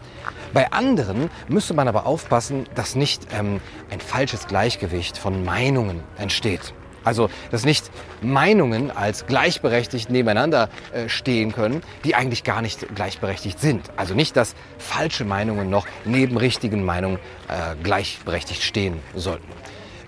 Bei 0.53 0.71
anderen 0.71 1.29
müsste 1.47 1.73
man 1.73 1.87
aber 1.87 2.05
aufpassen, 2.05 2.65
dass 2.75 2.95
nicht 2.95 3.27
ähm, 3.33 3.59
ein 3.91 3.99
falsches 3.99 4.47
Gleichgewicht 4.47 5.17
von 5.17 5.43
Meinungen 5.43 6.01
entsteht. 6.17 6.73
Also, 7.03 7.29
dass 7.51 7.65
nicht 7.65 7.91
Meinungen 8.21 8.89
als 8.89 9.25
gleichberechtigt 9.25 10.09
nebeneinander 10.09 10.69
äh, 10.93 11.09
stehen 11.09 11.51
können, 11.51 11.83
die 12.05 12.15
eigentlich 12.15 12.43
gar 12.43 12.61
nicht 12.61 12.95
gleichberechtigt 12.95 13.59
sind. 13.59 13.91
Also 13.97 14.13
nicht, 14.13 14.37
dass 14.37 14.55
falsche 14.77 15.25
Meinungen 15.25 15.69
noch 15.69 15.85
neben 16.05 16.37
richtigen 16.37 16.85
Meinungen 16.85 17.17
äh, 17.49 17.75
gleichberechtigt 17.83 18.63
stehen 18.63 18.99
sollten. 19.15 19.47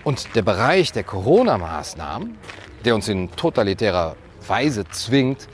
Und 0.04 0.36
der 0.36 0.42
Bereich 0.42 0.92
der 0.92 1.02
Corona-Maßnahmen, 1.02 2.38
der 2.86 2.94
uns 2.94 3.08
in 3.08 3.30
totalitärer 3.32 4.16
Weise 4.46 4.84
zwingt, 4.88 5.48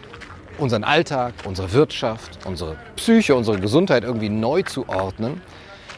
unseren 0.58 0.84
Alltag, 0.84 1.32
unsere 1.44 1.72
Wirtschaft, 1.72 2.38
unsere 2.44 2.76
Psyche, 2.96 3.34
unsere 3.34 3.58
Gesundheit 3.58 4.04
irgendwie 4.04 4.28
neu 4.28 4.62
zu 4.62 4.88
ordnen, 4.88 5.40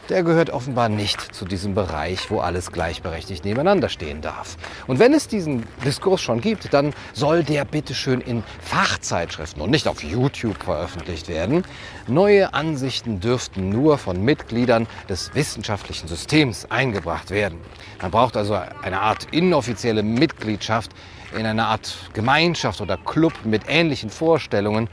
der 0.09 0.23
gehört 0.23 0.51
offenbar 0.51 0.87
nicht 0.87 1.19
zu 1.35 1.45
diesem 1.45 1.73
Bereich, 1.73 2.29
wo 2.29 2.39
alles 2.39 2.71
gleichberechtigt 2.71 3.43
nebeneinander 3.43 3.89
stehen 3.89 4.21
darf. 4.21 4.55
Und 4.87 4.99
wenn 4.99 5.13
es 5.13 5.27
diesen 5.27 5.63
Diskurs 5.83 6.21
schon 6.21 6.41
gibt, 6.41 6.73
dann 6.73 6.93
soll 7.13 7.43
der 7.43 7.65
bitteschön 7.65 8.21
in 8.21 8.43
Fachzeitschriften 8.61 9.61
und 9.61 9.71
nicht 9.71 9.87
auf 9.87 10.03
YouTube 10.03 10.63
veröffentlicht 10.63 11.27
werden. 11.27 11.63
Neue 12.07 12.53
Ansichten 12.53 13.19
dürften 13.19 13.69
nur 13.69 13.97
von 13.97 14.23
Mitgliedern 14.23 14.87
des 15.09 15.33
wissenschaftlichen 15.33 16.07
Systems 16.07 16.65
eingebracht 16.69 17.31
werden. 17.31 17.59
Man 18.01 18.11
braucht 18.11 18.37
also 18.37 18.57
eine 18.83 19.01
Art 19.01 19.27
inoffizielle 19.31 20.03
Mitgliedschaft 20.03 20.91
in 21.37 21.45
einer 21.45 21.67
Art 21.67 22.09
Gemeinschaft 22.13 22.81
oder 22.81 22.97
Club 22.97 23.33
mit 23.43 23.63
ähnlichen 23.67 24.09
Vorstellungen, 24.09 24.89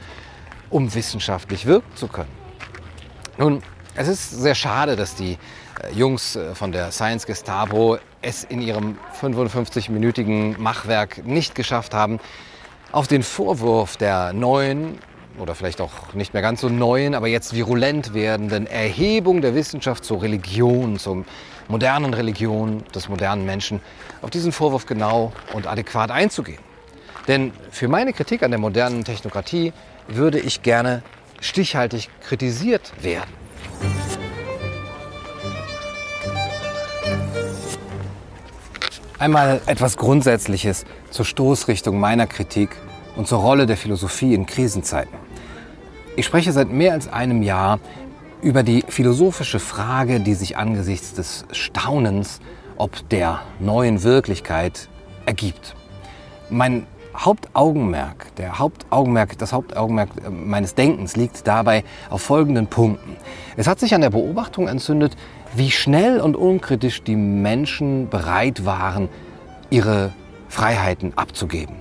um 0.70 0.94
wissenschaftlich 0.94 1.66
wirken 1.66 1.94
zu 1.96 2.08
können. 2.08 2.30
Nun, 3.38 3.62
es 3.94 4.08
ist 4.08 4.30
sehr 4.30 4.54
schade, 4.54 4.96
dass 4.96 5.14
die 5.14 5.38
äh, 5.82 5.92
Jungs 5.94 6.36
äh, 6.36 6.54
von 6.54 6.72
der 6.72 6.92
Science 6.92 7.26
Gestapo 7.26 7.98
es 8.22 8.44
in 8.44 8.62
ihrem 8.62 8.98
55-minütigen 9.20 10.58
Machwerk 10.58 11.26
nicht 11.26 11.54
geschafft 11.54 11.92
haben, 11.92 12.20
auf 12.92 13.08
den 13.08 13.22
Vorwurf 13.22 13.96
der 13.96 14.32
neuen 14.32 14.98
oder 15.38 15.54
vielleicht 15.54 15.80
auch 15.80 16.14
nicht 16.14 16.34
mehr 16.34 16.42
ganz 16.42 16.60
so 16.60 16.68
neuen, 16.68 17.14
aber 17.14 17.28
jetzt 17.28 17.54
virulent 17.54 18.14
werdenden 18.14 18.66
Erhebung 18.66 19.40
der 19.40 19.54
Wissenschaft 19.54 20.04
zur 20.04 20.22
Religion, 20.22 20.98
zur 20.98 21.24
modernen 21.68 22.14
Religion 22.14 22.84
des 22.94 23.08
modernen 23.08 23.44
Menschen, 23.44 23.80
auf 24.20 24.30
diesen 24.30 24.52
Vorwurf 24.52 24.86
genau 24.86 25.32
und 25.52 25.66
adäquat 25.66 26.10
einzugehen. 26.10 26.60
Denn 27.28 27.52
für 27.70 27.88
meine 27.88 28.12
Kritik 28.12 28.42
an 28.42 28.50
der 28.50 28.60
modernen 28.60 29.04
Technokratie 29.04 29.72
würde 30.08 30.38
ich 30.38 30.62
gerne 30.62 31.02
stichhaltig 31.40 32.08
kritisiert 32.20 32.92
werden. 33.02 33.30
Einmal 39.18 39.60
etwas 39.66 39.96
Grundsätzliches 39.96 40.84
zur 41.10 41.24
Stoßrichtung 41.24 42.00
meiner 42.00 42.26
Kritik 42.26 42.70
und 43.16 43.26
zur 43.26 43.40
Rolle 43.40 43.66
der 43.66 43.76
Philosophie 43.76 44.34
in 44.34 44.46
Krisenzeiten. 44.46 45.16
Ich 46.16 46.26
spreche 46.26 46.52
seit 46.52 46.70
mehr 46.70 46.92
als 46.92 47.12
einem 47.12 47.42
Jahr 47.42 47.78
über 48.42 48.62
die 48.62 48.84
philosophische 48.88 49.60
Frage, 49.60 50.20
die 50.20 50.34
sich 50.34 50.56
angesichts 50.56 51.14
des 51.14 51.44
Staunens 51.52 52.40
ob 52.76 53.08
der 53.10 53.40
neuen 53.60 54.02
Wirklichkeit 54.02 54.88
ergibt. 55.24 55.76
Mein 56.50 56.86
Hauptaugenmerk, 57.16 58.34
der 58.36 58.58
Hauptaugenmerk, 58.58 59.38
das 59.38 59.52
Hauptaugenmerk 59.52 60.08
äh, 60.24 60.30
meines 60.30 60.74
Denkens 60.74 61.14
liegt 61.14 61.46
dabei 61.46 61.84
auf 62.10 62.22
folgenden 62.22 62.66
Punkten. 62.66 63.16
Es 63.56 63.66
hat 63.68 63.78
sich 63.78 63.94
an 63.94 64.00
der 64.00 64.10
Beobachtung 64.10 64.66
entzündet, 64.66 65.16
wie 65.54 65.70
schnell 65.70 66.20
und 66.20 66.36
unkritisch 66.36 67.02
die 67.02 67.16
Menschen 67.16 68.08
bereit 68.08 68.64
waren, 68.64 69.08
ihre 69.70 70.12
Freiheiten 70.48 71.16
abzugeben. 71.16 71.76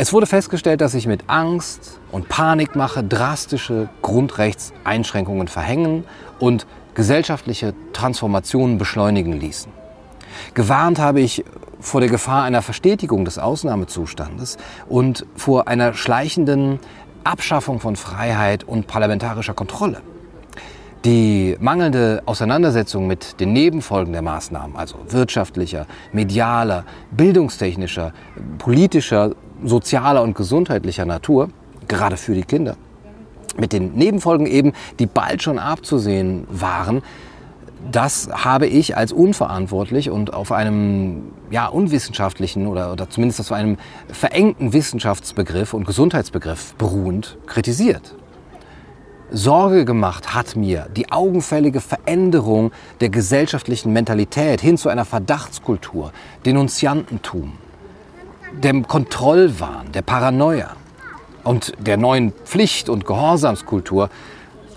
Es 0.00 0.12
wurde 0.12 0.26
festgestellt, 0.26 0.80
dass 0.80 0.92
sich 0.92 1.08
mit 1.08 1.24
Angst 1.26 1.98
und 2.12 2.28
Panikmache 2.28 3.02
drastische 3.02 3.88
Grundrechtseinschränkungen 4.02 5.48
verhängen 5.48 6.04
und 6.38 6.68
gesellschaftliche 6.94 7.74
Transformationen 7.92 8.78
beschleunigen 8.78 9.32
ließen. 9.32 9.72
Gewarnt 10.54 11.00
habe 11.00 11.20
ich 11.20 11.44
vor 11.80 12.00
der 12.00 12.10
Gefahr 12.10 12.44
einer 12.44 12.62
Verstetigung 12.62 13.24
des 13.24 13.40
Ausnahmezustandes 13.40 14.56
und 14.88 15.26
vor 15.34 15.66
einer 15.66 15.94
schleichenden 15.94 16.78
Abschaffung 17.24 17.80
von 17.80 17.96
Freiheit 17.96 18.62
und 18.62 18.86
parlamentarischer 18.86 19.54
Kontrolle. 19.54 20.00
Die 21.04 21.56
mangelnde 21.58 22.22
Auseinandersetzung 22.26 23.08
mit 23.08 23.40
den 23.40 23.52
Nebenfolgen 23.52 24.12
der 24.12 24.22
Maßnahmen, 24.22 24.76
also 24.76 24.96
wirtschaftlicher, 25.08 25.86
medialer, 26.12 26.84
bildungstechnischer, 27.12 28.12
politischer, 28.58 29.34
sozialer 29.64 30.22
und 30.22 30.34
gesundheitlicher 30.34 31.04
Natur, 31.04 31.50
gerade 31.86 32.16
für 32.16 32.34
die 32.34 32.42
Kinder, 32.42 32.76
mit 33.56 33.72
den 33.72 33.94
Nebenfolgen 33.94 34.46
eben, 34.46 34.72
die 34.98 35.06
bald 35.06 35.42
schon 35.42 35.58
abzusehen 35.58 36.46
waren, 36.50 37.02
das 37.90 38.28
habe 38.32 38.66
ich 38.66 38.96
als 38.96 39.12
unverantwortlich 39.12 40.10
und 40.10 40.34
auf 40.34 40.52
einem 40.52 41.30
ja, 41.50 41.66
unwissenschaftlichen 41.66 42.66
oder, 42.66 42.92
oder 42.92 43.08
zumindest 43.08 43.40
auf 43.40 43.52
einem 43.52 43.76
verengten 44.08 44.72
Wissenschaftsbegriff 44.72 45.74
und 45.74 45.86
Gesundheitsbegriff 45.86 46.74
beruhend 46.74 47.38
kritisiert. 47.46 48.14
Sorge 49.30 49.84
gemacht 49.84 50.34
hat 50.34 50.56
mir 50.56 50.88
die 50.96 51.12
augenfällige 51.12 51.80
Veränderung 51.80 52.72
der 53.00 53.10
gesellschaftlichen 53.10 53.92
Mentalität 53.92 54.60
hin 54.60 54.78
zu 54.78 54.88
einer 54.88 55.04
Verdachtskultur, 55.04 56.12
Denunziantentum, 56.46 57.52
dem 58.52 58.86
Kontrollwahn, 58.86 59.92
der 59.92 60.02
Paranoia 60.02 60.76
und 61.44 61.72
der 61.78 61.96
neuen 61.96 62.32
Pflicht- 62.44 62.88
und 62.88 63.06
Gehorsamskultur 63.06 64.10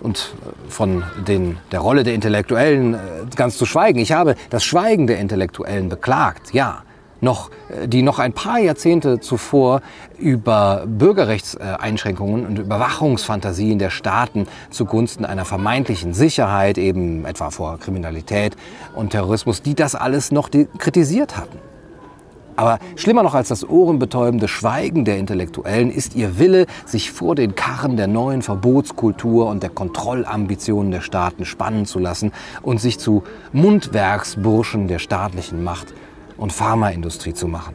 und 0.01 0.33
von 0.67 1.03
den, 1.27 1.57
der 1.71 1.79
Rolle 1.79 2.03
der 2.03 2.13
Intellektuellen 2.13 2.95
äh, 2.95 2.97
ganz 3.35 3.57
zu 3.57 3.65
schweigen. 3.65 3.99
Ich 3.99 4.11
habe 4.11 4.35
das 4.49 4.63
Schweigen 4.63 5.07
der 5.07 5.19
Intellektuellen 5.19 5.89
beklagt, 5.89 6.53
ja 6.53 6.83
noch, 7.21 7.51
äh, 7.69 7.87
die 7.87 8.01
noch 8.01 8.19
ein 8.19 8.33
paar 8.33 8.59
Jahrzehnte 8.59 9.19
zuvor 9.19 9.81
über 10.17 10.83
Bürgerrechtseinschränkungen 10.87 12.45
und 12.45 12.59
Überwachungsfantasien 12.59 13.79
der 13.79 13.91
Staaten 13.91 14.47
zugunsten 14.69 15.23
einer 15.23 15.45
vermeintlichen 15.45 16.13
Sicherheit, 16.13 16.77
eben 16.77 17.25
etwa 17.25 17.51
vor 17.51 17.79
Kriminalität 17.79 18.55
und 18.95 19.11
Terrorismus, 19.11 19.61
die 19.61 19.75
das 19.75 19.95
alles 19.95 20.31
noch 20.31 20.49
kritisiert 20.77 21.37
hatten. 21.37 21.70
Aber 22.61 22.77
schlimmer 22.95 23.23
noch 23.23 23.33
als 23.33 23.47
das 23.47 23.67
ohrenbetäubende 23.67 24.47
Schweigen 24.47 25.03
der 25.03 25.17
Intellektuellen 25.17 25.89
ist 25.89 26.15
ihr 26.15 26.37
Wille, 26.37 26.67
sich 26.85 27.09
vor 27.09 27.33
den 27.33 27.55
Karren 27.55 27.97
der 27.97 28.05
neuen 28.05 28.43
Verbotskultur 28.43 29.47
und 29.47 29.63
der 29.63 29.71
Kontrollambitionen 29.71 30.91
der 30.91 31.01
Staaten 31.01 31.43
spannen 31.43 31.87
zu 31.87 31.97
lassen 31.97 32.31
und 32.61 32.79
sich 32.79 32.99
zu 32.99 33.23
Mundwerksburschen 33.51 34.87
der 34.87 34.99
staatlichen 34.99 35.63
Macht 35.63 35.95
und 36.37 36.53
Pharmaindustrie 36.53 37.33
zu 37.33 37.47
machen. 37.47 37.73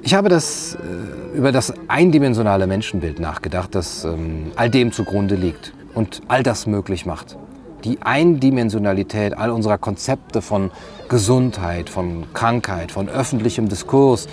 Ich 0.00 0.14
habe 0.14 0.28
das, 0.28 0.76
äh, 0.76 1.36
über 1.36 1.50
das 1.50 1.74
eindimensionale 1.88 2.68
Menschenbild 2.68 3.18
nachgedacht, 3.18 3.74
das 3.74 4.04
ähm, 4.04 4.52
all 4.54 4.70
dem 4.70 4.92
zugrunde 4.92 5.34
liegt 5.34 5.72
und 5.92 6.22
all 6.28 6.44
das 6.44 6.68
möglich 6.68 7.04
macht. 7.04 7.36
Die 7.84 8.02
Eindimensionalität 8.02 9.36
all 9.36 9.50
unserer 9.50 9.78
Konzepte 9.78 10.42
von 10.42 10.70
Gesundheit, 11.08 11.88
von 11.88 12.24
Krankheit, 12.32 12.90
von 12.90 13.08
öffentlichem 13.08 13.68
Diskurs, 13.68 14.26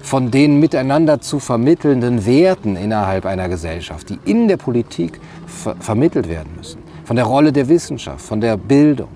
von 0.00 0.30
den 0.30 0.58
miteinander 0.58 1.20
zu 1.20 1.38
vermittelnden 1.38 2.24
Werten 2.24 2.76
innerhalb 2.76 3.26
einer 3.26 3.48
Gesellschaft, 3.48 4.08
die 4.10 4.18
in 4.24 4.48
der 4.48 4.56
Politik 4.56 5.20
ver 5.46 5.76
vermittelt 5.80 6.28
werden 6.28 6.52
müssen, 6.56 6.82
von 7.04 7.16
der 7.16 7.24
Rolle 7.24 7.52
der 7.52 7.68
Wissenschaft, 7.68 8.24
von 8.24 8.40
der 8.40 8.56
Bildung, 8.56 9.08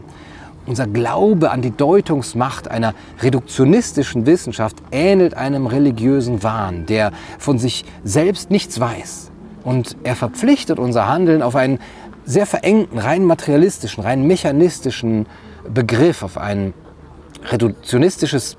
unser 0.66 0.86
Glaube 0.86 1.50
an 1.50 1.62
die 1.62 1.70
Deutungsmacht 1.72 2.70
einer 2.70 2.94
reduktionistischen 3.20 4.26
Wissenschaft 4.26 4.76
ähnelt 4.92 5.34
einem 5.34 5.66
religiösen 5.66 6.42
Wahn, 6.42 6.86
der 6.86 7.12
von 7.38 7.58
sich 7.58 7.84
selbst 8.04 8.50
nichts 8.50 8.78
weiß. 8.78 9.30
Und 9.64 9.96
er 10.02 10.16
verpflichtet 10.16 10.78
unser 10.78 11.08
Handeln 11.08 11.42
auf 11.42 11.56
einen 11.56 11.78
sehr 12.24 12.46
verengten, 12.46 12.98
rein 12.98 13.24
materialistischen, 13.24 14.02
rein 14.02 14.26
mechanistischen 14.26 15.26
Begriff, 15.72 16.22
auf 16.22 16.38
ein 16.38 16.74
reduktionistisches 17.50 18.56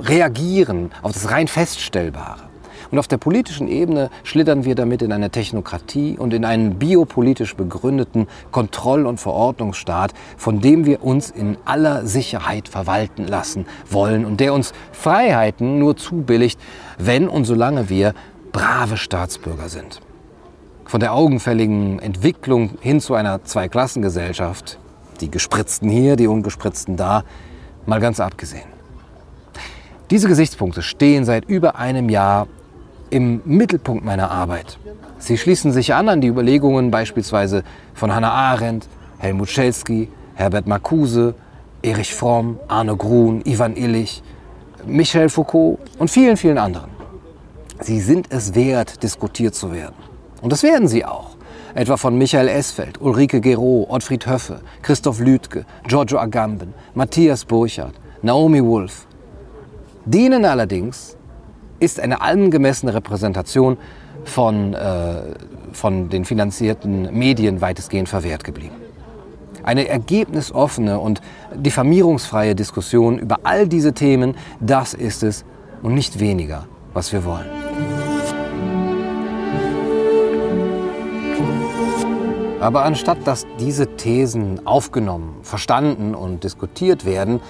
Reagieren, 0.00 0.90
auf 1.02 1.12
das 1.12 1.30
rein 1.30 1.48
Feststellbare. 1.48 2.48
Und 2.90 2.98
auf 2.98 3.08
der 3.08 3.16
politischen 3.16 3.66
Ebene 3.66 4.10
schlittern 4.22 4.64
wir 4.64 4.74
damit 4.74 5.02
in 5.02 5.12
eine 5.12 5.30
Technokratie 5.30 6.16
und 6.18 6.32
in 6.32 6.44
einen 6.44 6.78
biopolitisch 6.78 7.56
begründeten 7.56 8.28
Kontroll- 8.52 9.06
und 9.06 9.18
Verordnungsstaat, 9.18 10.12
von 10.36 10.60
dem 10.60 10.86
wir 10.86 11.02
uns 11.02 11.30
in 11.30 11.56
aller 11.64 12.06
Sicherheit 12.06 12.68
verwalten 12.68 13.26
lassen 13.26 13.66
wollen 13.90 14.24
und 14.24 14.38
der 14.38 14.54
uns 14.54 14.72
Freiheiten 14.92 15.78
nur 15.78 15.96
zubilligt, 15.96 16.60
wenn 16.98 17.28
und 17.28 17.46
solange 17.46 17.88
wir 17.88 18.14
brave 18.52 18.96
Staatsbürger 18.96 19.68
sind. 19.68 20.00
Von 20.86 21.00
der 21.00 21.14
augenfälligen 21.14 21.98
Entwicklung 21.98 22.78
hin 22.80 23.00
zu 23.00 23.14
einer 23.14 23.42
Zweiklassengesellschaft, 23.44 24.78
die 25.20 25.30
Gespritzten 25.30 25.88
hier, 25.88 26.16
die 26.16 26.26
Ungespritzten 26.26 26.96
da, 26.96 27.24
mal 27.86 28.00
ganz 28.00 28.20
abgesehen. 28.20 28.68
Diese 30.10 30.28
Gesichtspunkte 30.28 30.82
stehen 30.82 31.24
seit 31.24 31.46
über 31.46 31.76
einem 31.76 32.08
Jahr 32.08 32.46
im 33.10 33.40
Mittelpunkt 33.44 34.04
meiner 34.04 34.30
Arbeit. 34.30 34.78
Sie 35.18 35.38
schließen 35.38 35.72
sich 35.72 35.94
an 35.94 36.08
an 36.08 36.20
die 36.20 36.28
Überlegungen 36.28 36.90
beispielsweise 36.90 37.62
von 37.94 38.14
Hannah 38.14 38.32
Arendt, 38.32 38.88
Helmut 39.18 39.48
Schelsky, 39.48 40.10
Herbert 40.34 40.66
Marcuse, 40.66 41.34
Erich 41.82 42.14
Fromm, 42.14 42.58
Arne 42.68 42.96
Grun, 42.96 43.42
Ivan 43.44 43.76
Illich, 43.76 44.22
Michel 44.86 45.28
Foucault 45.28 45.78
und 45.98 46.10
vielen, 46.10 46.36
vielen 46.36 46.58
anderen. 46.58 46.90
Sie 47.80 48.00
sind 48.00 48.26
es 48.30 48.54
wert, 48.54 49.02
diskutiert 49.02 49.54
zu 49.54 49.72
werden. 49.72 50.13
Und 50.44 50.52
das 50.52 50.62
werden 50.62 50.88
sie 50.88 51.06
auch. 51.06 51.30
Etwa 51.74 51.96
von 51.96 52.18
Michael 52.18 52.48
Esfeld, 52.48 53.00
Ulrike 53.00 53.40
Gero, 53.40 53.86
Ottfried 53.88 54.26
Höffe, 54.26 54.60
Christoph 54.82 55.18
Lüdke, 55.18 55.64
Giorgio 55.88 56.18
Agamben, 56.18 56.74
Matthias 56.92 57.46
Burchardt, 57.46 57.94
Naomi 58.20 58.62
Wolf. 58.62 59.06
Denen 60.04 60.44
allerdings 60.44 61.16
ist 61.80 61.98
eine 61.98 62.20
angemessene 62.20 62.92
Repräsentation 62.92 63.78
von, 64.24 64.74
äh, 64.74 65.22
von 65.72 66.10
den 66.10 66.26
finanzierten 66.26 67.10
Medien 67.16 67.62
weitestgehend 67.62 68.10
verwehrt 68.10 68.44
geblieben. 68.44 68.76
Eine 69.62 69.88
ergebnisoffene 69.88 71.00
und 71.00 71.22
diffamierungsfreie 71.54 72.54
Diskussion 72.54 73.18
über 73.18 73.38
all 73.44 73.66
diese 73.66 73.94
Themen, 73.94 74.36
das 74.60 74.92
ist 74.92 75.22
es 75.22 75.46
und 75.82 75.94
nicht 75.94 76.20
weniger, 76.20 76.66
was 76.92 77.14
wir 77.14 77.24
wollen. 77.24 78.13
Aber 82.64 82.82
anstatt 82.86 83.26
dass 83.26 83.46
diese 83.60 83.86
Thesen 83.98 84.66
aufgenommen, 84.66 85.36
verstanden 85.42 86.14
und 86.14 86.44
diskutiert 86.44 87.04
werden, 87.04 87.40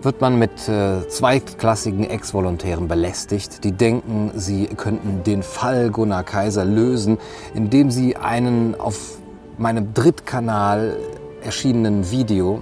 wird 0.00 0.20
man 0.20 0.38
mit 0.38 0.68
äh, 0.68 1.08
zweitklassigen 1.08 2.08
Ex-Volontären 2.08 2.86
belästigt, 2.86 3.64
die 3.64 3.72
denken, 3.72 4.30
sie 4.36 4.66
könnten 4.66 5.24
den 5.24 5.42
Fall 5.42 5.90
Gunnar 5.90 6.22
Kaiser 6.22 6.64
lösen, 6.64 7.18
indem 7.52 7.90
sie 7.90 8.14
einen 8.14 8.78
auf 8.78 9.18
meinem 9.58 9.92
Drittkanal 9.92 10.98
erschienenen 11.42 12.12
Video, 12.12 12.60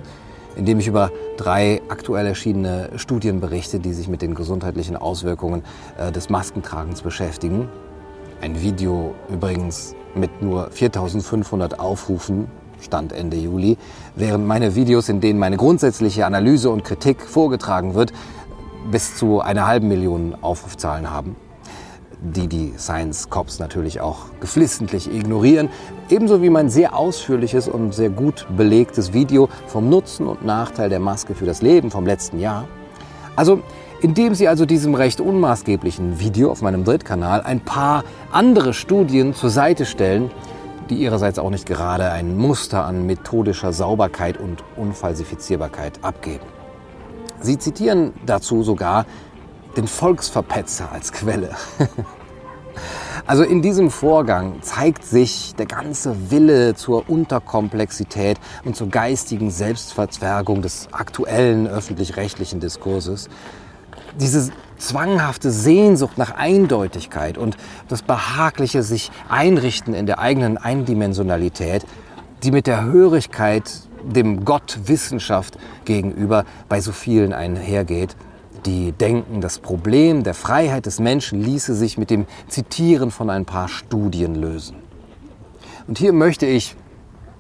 in 0.57 0.65
dem 0.65 0.81
ich 0.81 0.87
über 0.87 1.11
drei 1.37 1.83
aktuell 1.91 2.27
erschienene 2.27 2.89
Studien 2.97 3.39
berichte, 3.39 3.81
die 3.81 3.93
sich 3.93 4.09
mit 4.09 4.23
den 4.23 4.35
gesundheitlichen 4.35 4.97
Auswirkungen 4.97 5.63
äh, 5.99 6.11
des 6.11 6.31
Maskentragens 6.31 7.03
beschäftigen. 7.03 7.69
Ein 8.41 8.63
Video 8.63 9.15
übrigens 9.29 9.95
mit 10.15 10.43
nur 10.43 10.71
4500 10.71 11.79
Aufrufen 11.81 12.49
Stand 12.81 13.13
Ende 13.13 13.37
Juli, 13.37 13.79
während 14.17 14.47
meine 14.47 14.75
Videos, 14.75 15.09
in 15.09 15.21
denen 15.21 15.39
meine 15.39 15.57
grundsätzliche 15.57 16.27
Analyse 16.27 16.71
und 16.71 16.85
Kritik 16.85 17.23
vorgetragen 17.23 17.95
wird, 17.95 18.13
bis 18.91 19.17
zu 19.17 19.41
einer 19.41 19.67
halben 19.67 19.89
Million 19.89 20.37
Aufrufzahlen 20.41 21.11
haben. 21.11 21.37
die 22.23 22.47
die 22.47 22.75
Science 22.79 23.31
Cops 23.31 23.59
natürlich 23.59 24.01
auch 24.01 24.27
geflissentlich 24.39 25.13
ignorieren, 25.13 25.69
ebenso 26.09 26.41
wie 26.41 26.51
mein 26.51 26.71
sehr 26.71 26.97
ausführliches 26.97 27.67
und 27.67 27.93
sehr 27.93 28.11
gut 28.11 28.47
belegtes 28.57 29.13
Video 29.13 29.49
vom 29.67 29.89
Nutzen 29.89 30.29
und 30.29 30.45
Nachteil 30.45 30.89
der 30.89 31.01
Maske 31.01 31.35
für 31.35 31.47
das 31.47 31.63
Leben 31.63 31.91
vom 31.91 32.07
letzten 32.07 32.39
Jahr. 32.39 32.69
Also, 33.35 33.61
indem 34.03 34.35
Sie 34.35 34.49
also 34.49 34.67
diesem 34.67 34.95
recht 34.95 35.21
unmaßgeblichen 35.21 36.19
Video 36.19 36.51
auf 36.51 36.61
meinem 36.61 36.85
Drittkanal 36.85 37.41
ein 37.41 37.61
paar 37.61 38.05
andere 38.33 38.75
Studien 38.75 39.33
zur 39.33 39.51
Seite 39.51 39.87
stellen, 39.87 40.31
die 40.91 40.97
ihrerseits 40.97 41.39
auch 41.39 41.51
nicht 41.51 41.67
gerade 41.67 42.11
ein 42.11 42.37
Muster 42.37 42.85
an 42.85 43.07
methodischer 43.07 43.73
Sauberkeit 43.73 44.39
und 44.39 44.65
Unfalsifizierbarkeit 44.77 46.01
abgeben. 46.03 46.45
Sie 47.41 47.59
zitieren 47.59 48.13
dazu 48.27 48.65
sogar 48.65 49.07
den 49.77 49.87
Volksverpetzer 49.87 50.91
als 50.93 51.13
Quelle. 51.13 51.51
Also 53.27 53.45
in 53.45 53.61
diesem 53.61 53.91
Vorgang 53.91 54.63
zeigt 54.63 55.05
sich 55.05 55.55
der 55.55 55.67
ganze 55.67 56.31
Wille 56.31 56.75
zur 56.75 57.09
Unterkomplexität 57.09 58.39
und 58.65 58.75
zur 58.75 58.89
geistigen 58.89 59.51
Selbstverzwergung 59.51 60.63
des 60.63 60.89
aktuellen 60.91 61.69
öffentlich-rechtlichen 61.69 62.59
Diskurses. 62.59 63.29
Diese 64.21 64.51
zwanghafte 64.79 65.51
Sehnsucht 65.51 66.19
nach 66.19 66.33
Eindeutigkeit 66.33 67.39
und 67.39 67.57
das 67.89 68.03
behagliche 68.03 68.83
sich 68.83 69.11
einrichten 69.29 69.95
in 69.95 70.07
der 70.07 70.19
eigenen 70.19 70.59
Eindimensionalität, 70.59 71.87
die 72.43 72.51
mit 72.51 72.67
der 72.67 72.85
Hörigkeit 72.85 73.71
dem 74.03 74.45
Gott 74.45 74.81
Wissenschaft 74.87 75.57
gegenüber 75.85 76.45
bei 76.69 76.81
so 76.81 76.93
vielen 76.93 77.33
einhergeht, 77.33 78.17
die 78.67 78.93
denken, 78.93 79.41
das 79.41 79.59
Problem 79.59 80.23
der 80.23 80.35
Freiheit 80.35 80.87
des 80.87 81.01
Menschen 81.01 81.41
ließe 81.41 81.75
sich 81.75 81.99
mit 81.99 82.11
dem 82.11 82.27
Zitieren 82.49 83.11
von 83.11 83.31
ein 83.31 83.45
paar 83.45 83.69
Studien 83.69 84.35
lösen. 84.35 84.77
Und 85.87 85.99
hier 85.99 86.13
möchte 86.13 86.47
ich 86.47 86.77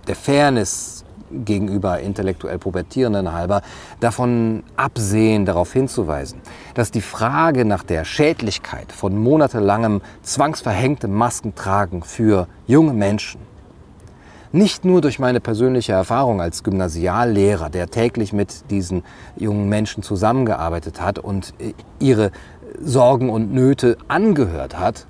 der 0.08 0.16
Fairness 0.16 1.04
gegenüber 1.32 2.00
intellektuell 2.00 2.58
Pubertierenden 2.58 3.32
halber 3.32 3.62
davon 4.00 4.64
absehen, 4.76 5.46
darauf 5.46 5.72
hinzuweisen, 5.72 6.40
dass 6.74 6.90
die 6.90 7.00
Frage 7.00 7.64
nach 7.64 7.82
der 7.82 8.04
Schädlichkeit 8.04 8.92
von 8.92 9.16
monatelangem 9.16 10.00
zwangsverhängtem 10.22 11.12
Maskentragen 11.12 12.02
für 12.02 12.48
junge 12.66 12.92
Menschen 12.92 13.40
nicht 14.52 14.84
nur 14.84 15.00
durch 15.00 15.18
meine 15.18 15.40
persönliche 15.40 15.92
Erfahrung 15.92 16.40
als 16.40 16.62
Gymnasiallehrer, 16.62 17.70
der 17.70 17.88
täglich 17.88 18.32
mit 18.32 18.70
diesen 18.70 19.02
jungen 19.36 19.68
Menschen 19.68 20.02
zusammengearbeitet 20.02 21.00
hat 21.00 21.18
und 21.18 21.54
ihre 21.98 22.30
Sorgen 22.80 23.30
und 23.30 23.52
Nöte 23.52 23.96
angehört 24.08 24.78
hat. 24.78 25.06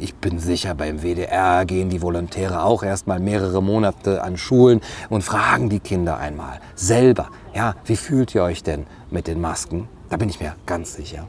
Ich 0.00 0.14
bin 0.14 0.38
sicher, 0.38 0.74
beim 0.74 1.02
WDR 1.02 1.66
gehen 1.66 1.90
die 1.90 2.00
Volontäre 2.00 2.62
auch 2.62 2.82
erst 2.82 3.06
mal 3.06 3.20
mehrere 3.20 3.62
Monate 3.62 4.22
an 4.22 4.36
Schulen 4.36 4.80
und 5.10 5.22
fragen 5.22 5.68
die 5.68 5.80
Kinder 5.80 6.16
einmal 6.18 6.60
selber, 6.74 7.28
ja, 7.54 7.74
wie 7.84 7.96
fühlt 7.96 8.34
ihr 8.34 8.44
euch 8.44 8.62
denn 8.62 8.86
mit 9.10 9.26
den 9.26 9.40
Masken? 9.40 9.88
Da 10.10 10.16
bin 10.16 10.28
ich 10.28 10.40
mir 10.40 10.54
ganz 10.66 10.94
sicher. 10.94 11.26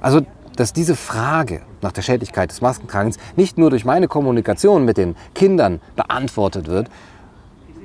Also 0.00 0.22
dass 0.56 0.72
diese 0.72 0.96
Frage 0.96 1.62
nach 1.80 1.92
der 1.92 2.02
Schädlichkeit 2.02 2.50
des 2.50 2.60
Maskentragens 2.60 3.16
nicht 3.36 3.58
nur 3.58 3.70
durch 3.70 3.84
meine 3.84 4.08
Kommunikation 4.08 4.84
mit 4.84 4.96
den 4.96 5.16
Kindern 5.34 5.80
beantwortet 5.96 6.66
wird, 6.66 6.88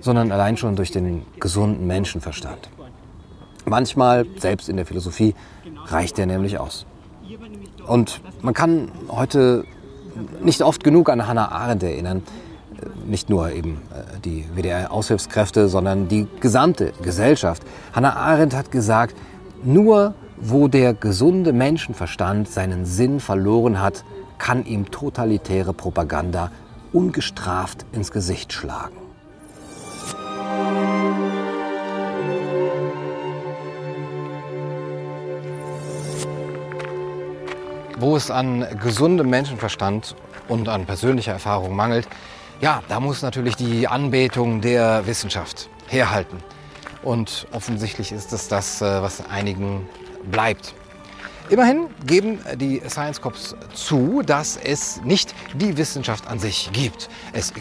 sondern 0.01 0.32
allein 0.32 0.57
schon 0.57 0.75
durch 0.75 0.91
den 0.91 1.25
gesunden 1.39 1.88
Menschenverstand. 1.88 2.69
Manchmal, 3.65 4.25
selbst 4.38 4.69
in 4.69 4.78
der 4.78 4.86
Philosophie, 4.86 5.36
reicht 5.86 6.17
der 6.17 6.25
nämlich 6.25 6.59
aus. 6.59 6.86
Und 7.86 8.21
man 8.41 8.53
kann 8.53 8.91
heute 9.09 9.65
nicht 10.41 10.61
oft 10.61 10.84
genug 10.84 11.09
an 11.09 11.28
Hannah 11.28 11.51
Arendt 11.51 11.84
erinnern, 11.84 12.23
nicht 13.05 13.30
nur 13.30 13.51
eben 13.51 13.82
äh, 13.93 14.19
die 14.23 14.45
WDR-Aushilfskräfte, 14.55 15.67
sondern 15.67 16.07
die 16.07 16.28
gesamte 16.39 16.93
Gesellschaft. 17.01 17.63
Hannah 17.93 18.15
Arendt 18.15 18.55
hat 18.55 18.71
gesagt, 18.71 19.15
nur 19.64 20.14
wo 20.39 20.68
der 20.68 20.93
gesunde 20.93 21.51
Menschenverstand 21.51 22.47
seinen 22.47 22.86
Sinn 22.86 23.20
verloren 23.20 23.82
hat, 23.82 24.03
kann 24.38 24.66
ihm 24.66 24.91
totalitäre 24.91 25.74
Propaganda 25.74 26.51
ungestraft 26.93 27.86
ins 27.91 28.12
Gesicht 28.12 28.53
schlagen. 28.53 28.97
Wo 37.99 38.16
es 38.16 38.30
an 38.30 38.66
gesundem 38.82 39.30
Menschenverstand 39.32 40.16
und 40.47 40.70
an 40.70 40.86
persönlicher 40.86 41.34
Erfahrung 41.34 41.76
mangelt, 41.76 42.08
ja, 42.62 42.84
da 42.89 42.99
muss 42.99 43.24
natürlich 43.24 43.55
die 43.55 43.88
Anbetung 43.88 44.62
der 44.62 45.08
Wissenschaft 45.08 45.68
herhalten. 45.88 46.38
Und 47.04 47.48
offensichtlich 47.52 48.12
ist 48.12 48.34
es 48.34 48.48
das, 48.48 48.82
äh, 48.82 49.02
was 49.02 49.26
einigen 49.26 49.88
bleibt. 50.32 50.74
Immerhin 51.50 51.88
geben 52.06 52.39
die 52.56 52.82
Science 52.89 53.22
Cops 53.22 53.56
zu, 53.74 54.22
dass 54.22 54.58
es 54.58 55.02
nicht 55.04 55.34
die 55.54 55.78
Wissenschaft 55.78 56.28
an 56.28 56.39
sich 56.39 56.70
gibt. 56.74 57.08
Es 57.32 57.54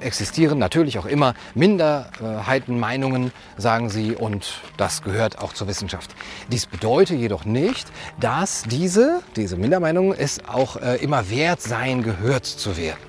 existieren 0.00 0.58
natürlich 0.58 0.98
auch 0.98 1.04
immer 1.04 1.34
Minderheitenmeinungen, 1.54 3.32
sagen 3.58 3.90
sie, 3.90 4.16
und 4.16 4.62
das 4.78 5.02
gehört 5.02 5.40
auch 5.40 5.52
zur 5.52 5.68
Wissenschaft. 5.68 6.14
Dies 6.50 6.64
bedeutet 6.64 7.18
jedoch 7.18 7.44
nicht, 7.44 7.92
dass 8.18 8.62
diese, 8.62 9.20
diese 9.36 9.58
Mindermeinungen 9.58 10.18
es 10.18 10.42
auch 10.48 10.76
äh, 10.76 10.96
immer 10.96 11.28
wert 11.28 11.60
sein, 11.60 12.02
gehört 12.02 12.46
zu 12.46 12.78
werden. 12.78 13.00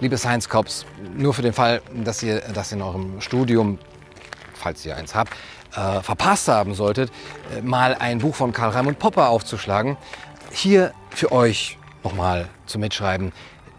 Liebe 0.00 0.18
Science 0.18 0.48
Cops, 0.50 0.84
nur 1.16 1.32
für 1.32 1.42
den 1.42 1.54
Fall, 1.54 1.80
dass 2.04 2.22
ihr 2.22 2.40
das 2.52 2.72
in 2.72 2.82
eurem 2.82 3.22
Studium, 3.22 3.78
falls 4.60 4.84
ihr 4.84 4.96
eins 4.96 5.14
habt, 5.14 5.32
äh, 5.74 6.00
verpasst 6.02 6.48
haben 6.48 6.74
solltet, 6.74 7.10
äh, 7.56 7.62
mal 7.62 7.94
ein 7.94 8.18
Buch 8.18 8.34
von 8.34 8.52
Karl 8.52 8.70
Raimund 8.70 8.98
Popper 8.98 9.28
aufzuschlagen. 9.28 9.96
Hier 10.52 10.92
für 11.10 11.32
euch 11.32 11.78
nochmal 12.04 12.48
zum 12.66 12.80
Mitschreiben. 12.80 13.32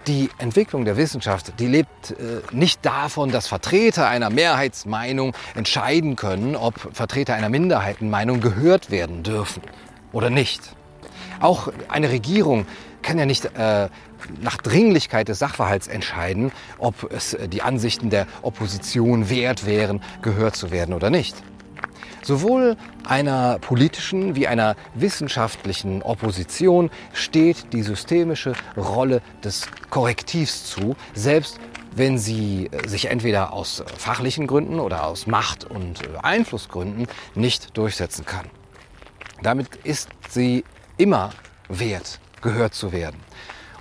Die 0.08 0.30
Entwicklung 0.40 0.84
der 0.84 0.98
Wissenschaft, 0.98 1.60
die 1.60 1.68
lebt 1.68 2.12
äh, 2.12 2.42
nicht 2.52 2.84
davon, 2.84 3.32
dass 3.32 3.48
Vertreter 3.48 4.08
einer 4.08 4.32
Mehrheitsmeinung 4.32 5.36
entscheiden 5.54 6.16
können, 6.16 6.56
ob 6.56 6.76
Vertreter 6.96 7.36
einer 7.36 7.50
Minderheitenmeinung 7.50 8.42
gehört 8.42 8.90
werden 8.90 9.22
dürfen 9.22 9.62
oder 10.12 10.32
nicht. 10.32 10.76
Auch 11.40 11.72
eine 11.88 12.10
Regierung 12.10 12.66
kann 13.04 13.20
ja 13.20 13.26
nicht 13.26 13.46
äh, 13.46 13.90
nach 14.42 14.58
Dringlichkeit 14.58 15.28
des 15.28 15.40
Sachverhalts 15.40 15.88
entscheiden, 15.88 16.52
ob 16.78 17.12
es 17.12 17.34
äh, 17.34 17.48
die 17.48 17.62
Ansichten 17.62 18.10
der 18.10 18.28
Opposition 18.42 19.30
wert 19.30 19.66
wären, 19.66 20.02
gehört 20.22 20.56
zu 20.56 20.72
werden 20.72 20.94
oder 20.94 21.10
nicht. 21.10 21.36
Sowohl 22.24 22.78
einer 23.04 23.58
politischen 23.60 24.36
wie 24.36 24.48
einer 24.48 24.76
wissenschaftlichen 24.94 26.04
Opposition 26.04 26.92
steht 27.14 27.74
die 27.74 27.82
systemische 27.82 28.54
Rolle 28.78 29.22
des 29.44 29.68
Korrektivs 29.90 30.66
zu, 30.66 30.96
selbst 31.16 31.60
wenn 31.96 32.18
sie 32.18 32.70
äh, 32.72 32.88
sich 32.88 33.10
entweder 33.10 33.54
aus 33.54 33.84
fachlichen 33.98 34.48
Gründen 34.48 34.80
oder 34.80 35.06
aus 35.06 35.28
Macht- 35.28 35.66
und 35.66 36.02
äh, 36.04 36.18
Einflussgründen 36.22 37.08
nicht 37.36 37.76
durchsetzen 37.78 38.26
kann. 38.26 38.46
Damit 39.42 39.76
ist 39.84 40.10
sie 40.30 40.64
immer 40.98 41.32
wert, 41.68 42.20
gehört 42.42 42.76
zu 42.76 42.92
werden. 42.92 43.20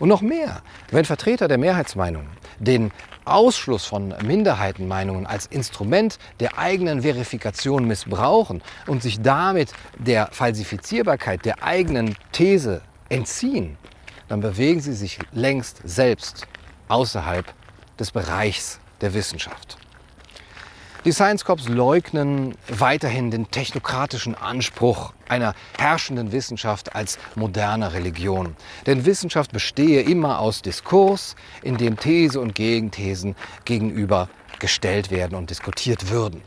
Und 0.01 0.09
noch 0.09 0.23
mehr, 0.23 0.63
wenn 0.91 1.05
Vertreter 1.05 1.47
der 1.47 1.59
Mehrheitsmeinung 1.59 2.27
den 2.59 2.91
Ausschluss 3.27 3.85
von 3.85 4.15
Minderheitenmeinungen 4.25 5.27
als 5.27 5.47
Instrument 5.47 6.19
der 6.41 6.59
eigenen 6.59 7.03
Verifikation 7.03 7.85
missbrauchen 7.85 8.63
und 8.87 9.03
sich 9.03 9.21
damit 9.21 9.73
der 9.99 10.29
Falsifizierbarkeit 10.33 11.45
der 11.45 11.63
eigenen 11.63 12.17
These 12.33 12.81
entziehen, 13.11 13.77
dann 14.29 14.41
bewegen 14.41 14.81
sie 14.81 14.95
sich 14.95 15.19
längst 15.33 15.83
selbst 15.85 16.47
außerhalb 16.89 17.45
des 17.99 18.11
Bereichs 18.11 18.81
der 19.03 19.13
Wissenschaft. 19.13 19.77
Die 21.07 21.13
Science 21.13 21.47
Corps 21.47 21.67
leugnen 21.67 22.55
weiterhin 22.69 23.31
den 23.31 23.51
technokratischen 23.51 24.35
Anspruch 24.35 25.15
einer 25.31 25.55
herrschenden 25.79 26.31
Wissenschaft 26.31 26.95
als 26.95 27.19
moderne 27.37 27.95
Religion. 27.95 28.55
Denn 28.85 29.07
Wissenschaft 29.07 29.51
bestehe 29.51 30.03
immer 30.03 30.41
aus 30.41 30.61
Diskurs, 30.61 31.37
in 31.63 31.79
dem 31.79 31.99
These 31.99 32.39
und 32.39 32.55
Gegenthesen 32.55 33.35
gegenüber 33.65 34.29
gestellt 34.59 35.11
werden 35.11 35.39
und 35.39 35.49
diskutiert 35.49 36.11
würden. 36.11 36.43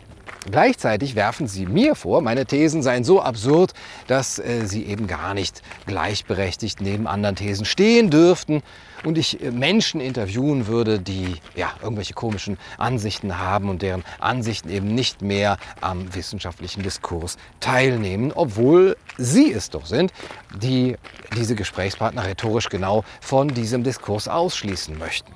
Gleichzeitig 0.45 1.15
werfen 1.15 1.47
sie 1.47 1.65
mir 1.65 1.95
vor, 1.95 2.21
meine 2.21 2.45
Thesen 2.45 2.83
seien 2.83 3.03
so 3.03 3.23
absurd, 3.23 3.73
dass 4.05 4.37
äh, 4.37 4.67
sie 4.67 4.85
eben 4.85 5.07
gar 5.07 5.33
nicht 5.33 5.63
gleichberechtigt 5.87 6.79
neben 6.79 7.07
anderen 7.07 7.35
Thesen 7.35 7.65
stehen 7.65 8.11
dürften 8.11 8.61
und 9.03 9.17
ich 9.17 9.41
äh, 9.41 9.51
Menschen 9.51 10.01
interviewen 10.01 10.67
würde, 10.67 10.99
die 10.99 11.35
ja 11.55 11.71
irgendwelche 11.81 12.13
komischen 12.13 12.57
Ansichten 12.77 13.37
haben 13.37 13.69
und 13.69 13.81
deren 13.81 14.03
Ansichten 14.19 14.69
eben 14.69 14.93
nicht 14.93 15.21
mehr 15.21 15.57
am 15.81 16.13
wissenschaftlichen 16.15 16.83
Diskurs 16.83 17.37
teilnehmen, 17.59 18.31
obwohl 18.33 18.97
sie 19.17 19.51
es 19.51 19.69
doch 19.69 19.85
sind, 19.85 20.13
die 20.55 20.95
diese 21.35 21.55
Gesprächspartner 21.55 22.25
rhetorisch 22.25 22.69
genau 22.69 23.03
von 23.21 23.47
diesem 23.47 23.83
Diskurs 23.83 24.27
ausschließen 24.27 24.97
möchten. 24.97 25.31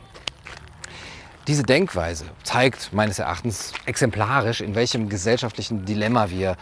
Diese 1.47 1.63
Denkweise 1.63 2.25
zeigt 2.43 2.91
meines 2.91 3.19
Erachtens 3.19 3.71
exemplarisch, 3.85 4.59
in 4.59 4.75
welchem 4.75 5.07
gesellschaftlichen 5.07 5.85
Dilemma 5.85 6.29
wir 6.29 6.57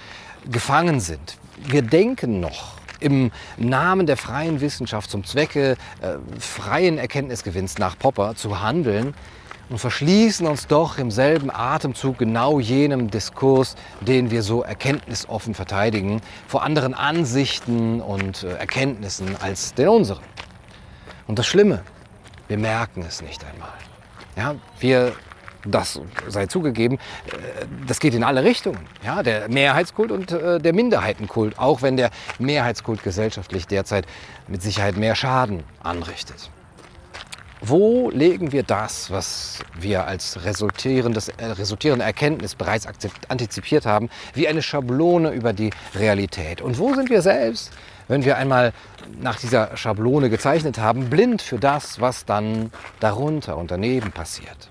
gefangen 0.52 1.00
sind. 1.00 1.38
Wir 1.58 1.82
denken 1.82 2.40
noch 2.40 2.75
im 3.00 3.32
Namen 3.58 4.06
der 4.06 4.18
freien 4.18 4.62
Wissenschaft 4.62 5.10
zum 5.10 5.24
Zwecke 5.24 5.78
äh, 6.02 6.18
freien 6.40 6.98
Erkenntnisgewinns 6.98 7.78
nach 7.78 7.98
Popper 7.98 8.36
zu 8.36 8.62
handeln 8.62 9.14
und 9.70 9.80
verschließen 9.80 10.46
uns 10.46 10.68
doch 10.68 10.98
im 10.98 11.12
selben 11.12 11.50
Atemzug 11.52 12.20
genau 12.20 12.60
jenem 12.60 13.10
Diskurs, 13.10 13.76
den 14.02 14.32
wir 14.32 14.44
so 14.44 14.62
erkenntnisoffen 14.62 15.54
verteidigen, 15.54 16.22
vor 16.48 16.64
anderen 16.64 16.94
Ansichten 16.94 18.02
und 18.02 18.44
äh, 18.44 18.54
Erkenntnissen 18.54 19.36
als 19.42 19.74
den 19.74 19.88
unseren. 19.88 20.24
Und 21.28 21.40
das 21.40 21.48
Schlimme, 21.48 21.82
wir 22.48 22.58
merken 22.58 23.04
es 23.08 23.22
nicht 23.22 23.44
einmal. 23.44 23.74
Ja, 24.36 24.56
wir, 24.80 25.14
das 25.66 26.00
sei 26.28 26.46
zugegeben, 26.48 26.96
äh, 26.96 27.66
das 27.88 28.00
geht 28.00 28.14
in 28.14 28.24
alle 28.24 28.44
Richtungen. 28.44 28.80
Ja, 29.04 29.24
der 29.24 29.50
Mehrheitskult 29.50 30.12
und 30.12 30.32
äh, 30.32 30.60
der 30.60 30.74
Minderheitenkult, 30.74 31.58
auch 31.60 31.82
wenn 31.82 31.98
der 31.98 32.12
Mehrheitskult 32.40 33.04
gesellschaftlich 33.04 33.68
derzeit 33.68 34.06
mit 34.48 34.62
Sicherheit 34.62 34.98
mehr 34.98 35.16
Schaden 35.16 35.64
anrichtet. 35.84 36.50
Wo 37.62 38.12
legen 38.12 38.52
wir 38.52 38.64
das, 38.64 39.10
was 39.10 39.60
wir 39.80 40.06
als 40.06 40.44
resultierendes, 40.46 41.30
äh, 41.30 41.46
resultierende 41.46 42.06
Erkenntnis 42.06 42.54
bereits 42.54 42.88
antizipiert 43.28 43.86
haben, 43.86 44.10
wie 44.34 44.48
eine 44.48 44.62
Schablone 44.62 45.32
über 45.32 45.54
die 45.54 45.72
Realität? 45.96 46.62
Und 46.62 46.78
wo 46.78 46.94
sind 46.94 47.10
wir 47.10 47.22
selbst, 47.22 47.72
wenn 48.08 48.24
wir 48.24 48.38
einmal 48.38 48.72
nach 49.20 49.40
dieser 49.40 49.76
Schablone 49.78 50.30
gezeichnet 50.30 50.78
haben, 50.78 51.10
blind 51.10 51.42
für 51.42 51.58
das, 51.58 52.00
was 52.00 52.26
dann 52.26 52.72
darunter 53.00 53.58
und 53.58 53.72
daneben 53.72 54.12
passiert. 54.12 54.70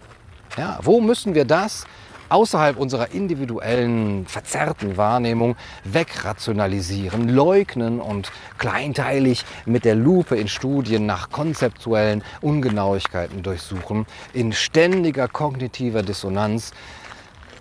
Ja, 0.56 0.78
wo 0.82 1.00
müssen 1.00 1.34
wir 1.34 1.44
das 1.44 1.84
außerhalb 2.28 2.76
unserer 2.76 3.12
individuellen, 3.12 4.26
verzerrten 4.26 4.96
Wahrnehmung 4.96 5.56
wegrationalisieren, 5.84 7.28
leugnen 7.28 8.00
und 8.00 8.32
kleinteilig 8.58 9.44
mit 9.66 9.84
der 9.84 9.94
Lupe 9.94 10.36
in 10.36 10.48
Studien 10.48 11.06
nach 11.06 11.30
konzeptuellen 11.30 12.22
Ungenauigkeiten 12.40 13.42
durchsuchen, 13.42 14.06
in 14.32 14.52
ständiger 14.52 15.28
kognitiver 15.28 16.02
Dissonanz, 16.02 16.72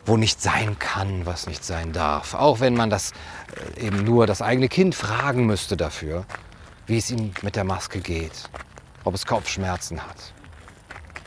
wo 0.05 0.17
nicht 0.17 0.41
sein 0.41 0.77
kann, 0.79 1.25
was 1.25 1.47
nicht 1.47 1.63
sein 1.63 1.93
darf. 1.93 2.33
Auch 2.33 2.59
wenn 2.59 2.73
man 2.75 2.89
das 2.89 3.11
äh, 3.77 3.87
eben 3.87 4.03
nur 4.03 4.27
das 4.27 4.41
eigene 4.41 4.67
Kind 4.67 4.95
fragen 4.95 5.45
müsste 5.45 5.77
dafür, 5.77 6.25
wie 6.87 6.97
es 6.97 7.09
ihm 7.09 7.31
mit 7.41 7.55
der 7.55 7.63
Maske 7.63 7.99
geht, 7.99 8.49
ob 9.03 9.15
es 9.15 9.25
Kopfschmerzen 9.25 10.01
hat. 10.05 10.33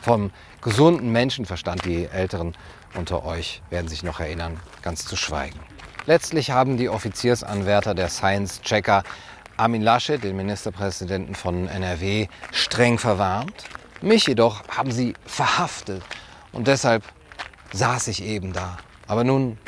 Vom 0.02 0.30
gesunden 0.66 1.12
Menschenverstand, 1.12 1.84
die 1.84 2.06
Älteren 2.06 2.56
unter 2.96 3.24
euch 3.24 3.62
werden 3.70 3.86
sich 3.86 4.02
noch 4.02 4.18
erinnern, 4.18 4.58
ganz 4.82 5.06
zu 5.06 5.14
schweigen. 5.14 5.60
Letztlich 6.06 6.50
haben 6.50 6.76
die 6.76 6.88
Offiziersanwärter 6.88 7.94
der 7.94 8.08
Science-Checker 8.08 9.04
Armin 9.56 9.80
Laschet, 9.80 10.24
den 10.24 10.34
Ministerpräsidenten 10.34 11.36
von 11.36 11.68
NRW, 11.68 12.26
streng 12.50 12.98
verwarnt. 12.98 13.62
Mich 14.02 14.26
jedoch 14.26 14.66
haben 14.66 14.90
sie 14.90 15.14
verhaftet 15.24 16.02
und 16.50 16.66
deshalb 16.66 17.04
saß 17.72 18.08
ich 18.08 18.24
eben 18.24 18.52
da. 18.52 18.78
Aber 19.06 19.22
nun 19.22 19.58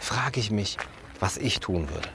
frage 0.00 0.40
ich 0.40 0.50
mich, 0.50 0.76
was 1.20 1.36
ich 1.36 1.60
tun 1.60 1.88
würde. 1.88 2.08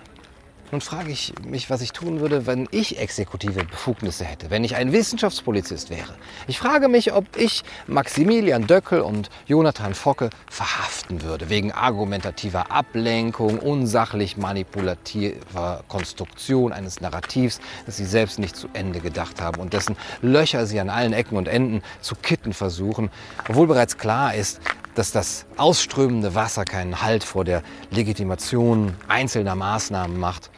Nun 0.73 0.81
frage 0.81 1.11
ich 1.11 1.35
mich, 1.45 1.69
was 1.69 1.81
ich 1.81 1.91
tun 1.91 2.19
würde, 2.19 2.47
wenn 2.47 2.67
ich 2.71 2.97
exekutive 2.97 3.63
Befugnisse 3.63 4.25
hätte, 4.25 4.49
wenn 4.49 4.63
ich 4.63 4.75
ein 4.75 4.91
Wissenschaftspolizist 4.91 5.91
wäre. 5.91 6.15
Ich 6.47 6.57
frage 6.57 6.87
mich, 6.87 7.13
ob 7.13 7.37
ich 7.37 7.63
Maximilian 7.85 8.65
Döckel 8.65 9.01
und 9.01 9.29
Jonathan 9.45 9.93
Focke 9.93 10.31
verhaften 10.49 11.21
würde, 11.21 11.51
wegen 11.51 11.71
argumentativer 11.71 12.71
Ablenkung, 12.71 13.59
unsachlich 13.59 14.35
manipulativer 14.35 15.83
Konstruktion 15.89 16.73
eines 16.73 17.01
Narrativs, 17.01 17.59
das 17.85 17.97
sie 17.97 18.05
selbst 18.05 18.39
nicht 18.39 18.55
zu 18.55 18.67
Ende 18.73 18.99
gedacht 18.99 19.41
haben 19.41 19.61
und 19.61 19.73
dessen 19.73 19.95
Löcher 20.23 20.65
sie 20.65 20.79
an 20.79 20.89
allen 20.89 21.13
Ecken 21.13 21.37
und 21.37 21.47
Enden 21.47 21.83
zu 22.01 22.15
kitten 22.15 22.51
versuchen, 22.51 23.11
obwohl 23.47 23.67
bereits 23.67 23.99
klar 23.99 24.33
ist, 24.33 24.59
dass 24.95 25.11
das 25.11 25.45
ausströmende 25.55 26.33
Wasser 26.33 26.65
keinen 26.65 27.03
Halt 27.03 27.23
vor 27.23 27.45
der 27.45 27.61
Legitimation 27.91 28.95
einzelner 29.07 29.53
Maßnahmen 29.53 30.19
macht. 30.19 30.49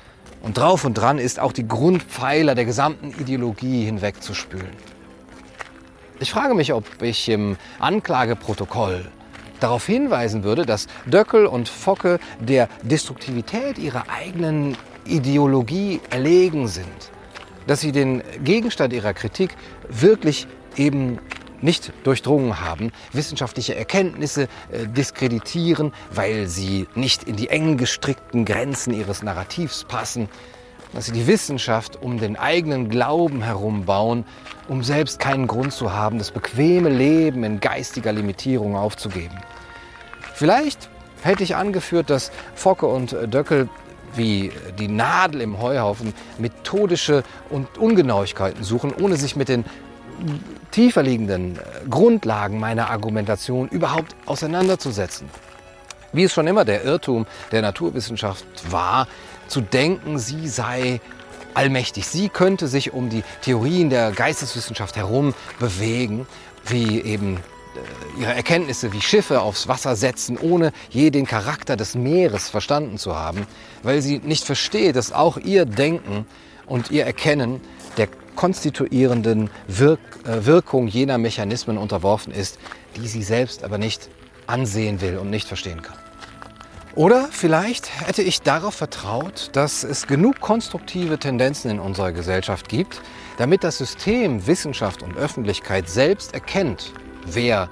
Und 0.46 0.60
drauf 0.60 0.86
und 0.86 0.94
dran 0.94 1.18
ist 1.18 1.40
auch 1.40 1.52
die 1.52 1.68
Grundpfeiler 1.68 2.54
der 2.54 2.66
gesamten 2.66 3.10
Ideologie 3.20 3.84
hinwegzuspülen. 3.84 4.70
Ich 6.20 6.30
frage 6.30 6.54
mich, 6.54 6.72
ob 6.72 7.02
ich 7.02 7.28
im 7.30 7.58
Anklageprotokoll 7.80 9.08
darauf 9.60 9.88
hinweisen 9.88 10.44
würde, 10.44 10.64
dass 10.64 10.86
Döckel 11.08 11.48
und 11.48 11.68
Focke 11.68 12.20
der 12.40 12.70
Destruktivität 12.84 13.80
ihrer 13.80 14.04
eigenen 14.08 14.78
Ideologie 15.06 16.00
erlegen 16.12 16.68
sind. 16.68 17.10
Dass 17.66 17.82
sie 17.82 17.92
den 17.92 18.22
Gegenstand 18.44 18.94
ihrer 18.94 19.16
Kritik 19.16 19.56
wirklich 19.90 20.46
eben 20.78 21.18
nicht 21.62 21.94
durchdrungen 22.04 22.60
haben, 22.60 22.92
wissenschaftliche 23.14 23.76
Erkenntnisse 23.76 24.44
äh, 24.72 24.88
diskreditieren, 24.88 25.94
weil 26.12 26.48
sie 26.48 26.88
nicht 26.96 27.24
in 27.24 27.36
die 27.36 27.50
eng 27.50 27.78
gestrickten 27.78 28.46
Grenzen 28.46 28.94
ihres 28.94 29.24
Narrativs 29.24 29.84
passen, 29.84 30.30
dass 30.94 31.06
sie 31.06 31.12
die 31.12 31.28
Wissenschaft 31.28 32.02
um 32.02 32.20
den 32.20 32.38
eigenen 32.38 32.90
Glauben 32.90 33.42
herum 33.42 33.86
bauen, 33.86 34.26
um 34.68 34.84
selbst 34.84 35.20
keinen 35.20 35.48
Grund 35.48 35.74
zu 35.74 35.94
haben, 35.94 36.18
das 36.18 36.32
bequeme 36.32 36.90
Leben 36.90 37.44
in 37.44 37.60
geistiger 37.60 38.14
Limitierung 38.14 38.76
aufzugeben. 38.76 39.38
Vielleicht 40.34 40.90
hätte 41.22 41.44
ich 41.44 41.56
angeführt, 41.56 42.10
dass 42.10 42.32
Focke 42.56 42.86
und 42.86 43.12
Döckel 43.34 43.70
wie 44.16 44.52
die 44.80 44.88
Nadel 44.88 45.42
im 45.42 45.60
Heuhaufen 45.60 46.14
methodische 46.38 47.24
und 47.50 47.78
Ungenauigkeiten 47.78 48.64
suchen, 48.64 48.94
ohne 48.94 49.18
sich 49.18 49.36
mit 49.36 49.50
den 49.50 49.66
tiefer 50.72 51.04
liegenden 51.04 51.58
äh, 51.58 51.62
Grundlagen 51.90 52.60
meiner 52.60 52.90
Argumentation 52.90 53.68
überhaupt 53.70 54.16
auseinanderzusetzen. 54.26 55.30
Wie 56.14 56.24
es 56.24 56.34
schon 56.34 56.48
immer 56.48 56.66
der 56.66 56.84
Irrtum 56.84 57.26
der 57.52 57.62
Naturwissenschaft 57.62 58.46
war, 58.70 59.08
zu 59.48 59.62
denken, 59.62 60.18
sie 60.18 60.48
sei 60.48 61.02
allmächtig. 61.54 62.08
Sie 62.08 62.30
könnte 62.30 62.68
sich 62.68 62.94
um 62.94 63.10
die 63.10 63.24
Theorien 63.42 63.90
der 63.90 64.12
Geisteswissenschaft 64.12 64.96
herum 64.96 65.34
bewegen, 65.60 66.28
wie 66.66 67.02
eben 67.02 67.38
äh, 67.38 68.22
ihre 68.22 68.34
Erkenntnisse 68.34 68.94
wie 68.94 69.02
Schiffe 69.02 69.42
aufs 69.42 69.68
Wasser 69.68 69.96
setzen, 69.96 70.38
ohne 70.38 70.72
je 70.90 71.10
den 71.10 71.26
Charakter 71.26 71.76
des 71.76 71.96
Meeres 71.96 72.50
verstanden 72.50 72.98
zu 72.98 73.16
haben, 73.16 73.48
weil 73.84 74.02
sie 74.02 74.20
nicht 74.20 74.46
versteht, 74.46 74.96
dass 74.96 75.12
auch 75.12 75.38
ihr 75.38 75.66
Denken 75.66 76.26
und 76.66 76.92
ihr 76.92 77.06
Erkennen 77.06 77.62
der 77.98 78.08
konstituierenden 78.36 79.50
Wirk 79.68 80.00
äh, 80.26 80.46
Wirkung 80.46 80.88
jener 80.88 81.18
Mechanismen 81.18 81.78
unterworfen 81.78 82.34
ist, 82.34 82.60
die 82.96 83.08
sie 83.08 83.24
selbst 83.24 83.64
aber 83.64 83.78
nicht 83.78 84.10
ansehen 84.48 85.02
will 85.02 85.18
und 85.18 85.30
nicht 85.30 85.48
verstehen 85.48 85.82
kann. 85.82 85.98
Oder 86.96 87.28
vielleicht 87.30 88.08
hätte 88.08 88.22
ich 88.22 88.42
darauf 88.42 88.74
vertraut, 88.74 89.50
dass 89.52 89.84
es 89.84 90.08
genug 90.08 90.40
konstruktive 90.40 91.18
Tendenzen 91.18 91.70
in 91.70 91.80
unserer 91.80 92.14
Gesellschaft 92.14 92.70
gibt, 92.70 93.02
damit 93.38 93.66
das 93.66 93.78
System 93.78 94.48
Wissenschaft 94.48 95.04
und 95.04 95.18
Öffentlichkeit 95.18 95.90
selbst 95.90 96.34
erkennt, 96.34 96.94
wer 97.26 97.70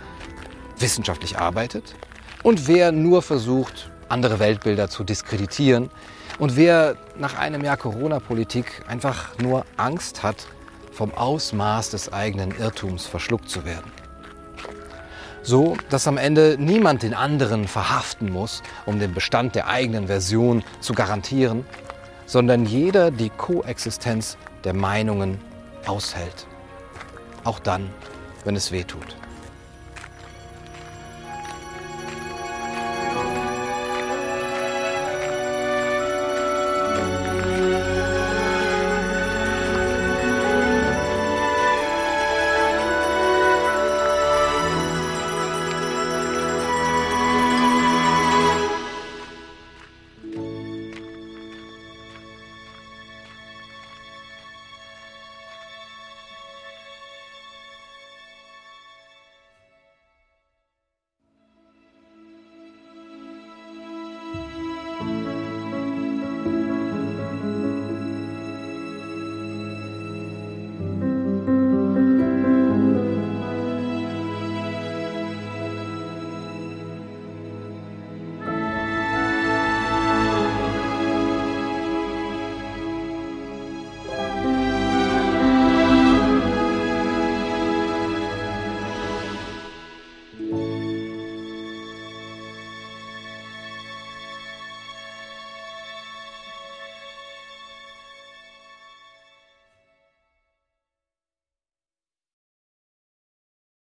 wissenschaftlich 0.78 1.38
arbeitet 1.38 1.96
und 2.44 2.68
wer 2.68 2.92
nur 2.92 3.22
versucht, 3.22 3.90
andere 4.10 4.40
Weltbilder 4.40 4.90
zu 4.90 5.06
diskreditieren 5.06 5.90
und 6.40 6.56
wer 6.56 6.96
nach 7.18 7.38
einem 7.38 7.64
Jahr 7.64 7.78
Corona-Politik 7.78 8.84
einfach 8.88 9.38
nur 9.38 9.66
Angst 9.78 10.24
hat, 10.24 10.48
vom 10.92 11.14
Ausmaß 11.14 11.90
des 11.90 12.14
eigenen 12.14 12.58
Irrtums 12.58 13.06
verschluckt 13.06 13.50
zu 13.50 13.66
werden. 13.66 13.92
So, 15.42 15.76
dass 15.90 16.08
am 16.08 16.18
Ende 16.18 16.56
niemand 16.58 17.04
den 17.04 17.14
anderen 17.14 17.68
verhaften 17.68 18.32
muss, 18.32 18.64
um 18.86 19.00
den 19.00 19.14
Bestand 19.14 19.56
der 19.56 19.68
eigenen 19.68 20.08
Version 20.08 20.64
zu 20.80 20.94
garantieren, 20.94 21.66
sondern 22.26 22.66
jeder 22.66 23.12
die 23.12 23.30
Koexistenz 23.30 24.38
der 24.64 24.74
Meinungen 24.74 25.40
aushält. 25.86 26.48
Auch 27.44 27.60
dann, 27.60 27.90
wenn 28.46 28.56
es 28.56 28.72
weh 28.72 28.84
tut. 28.84 29.18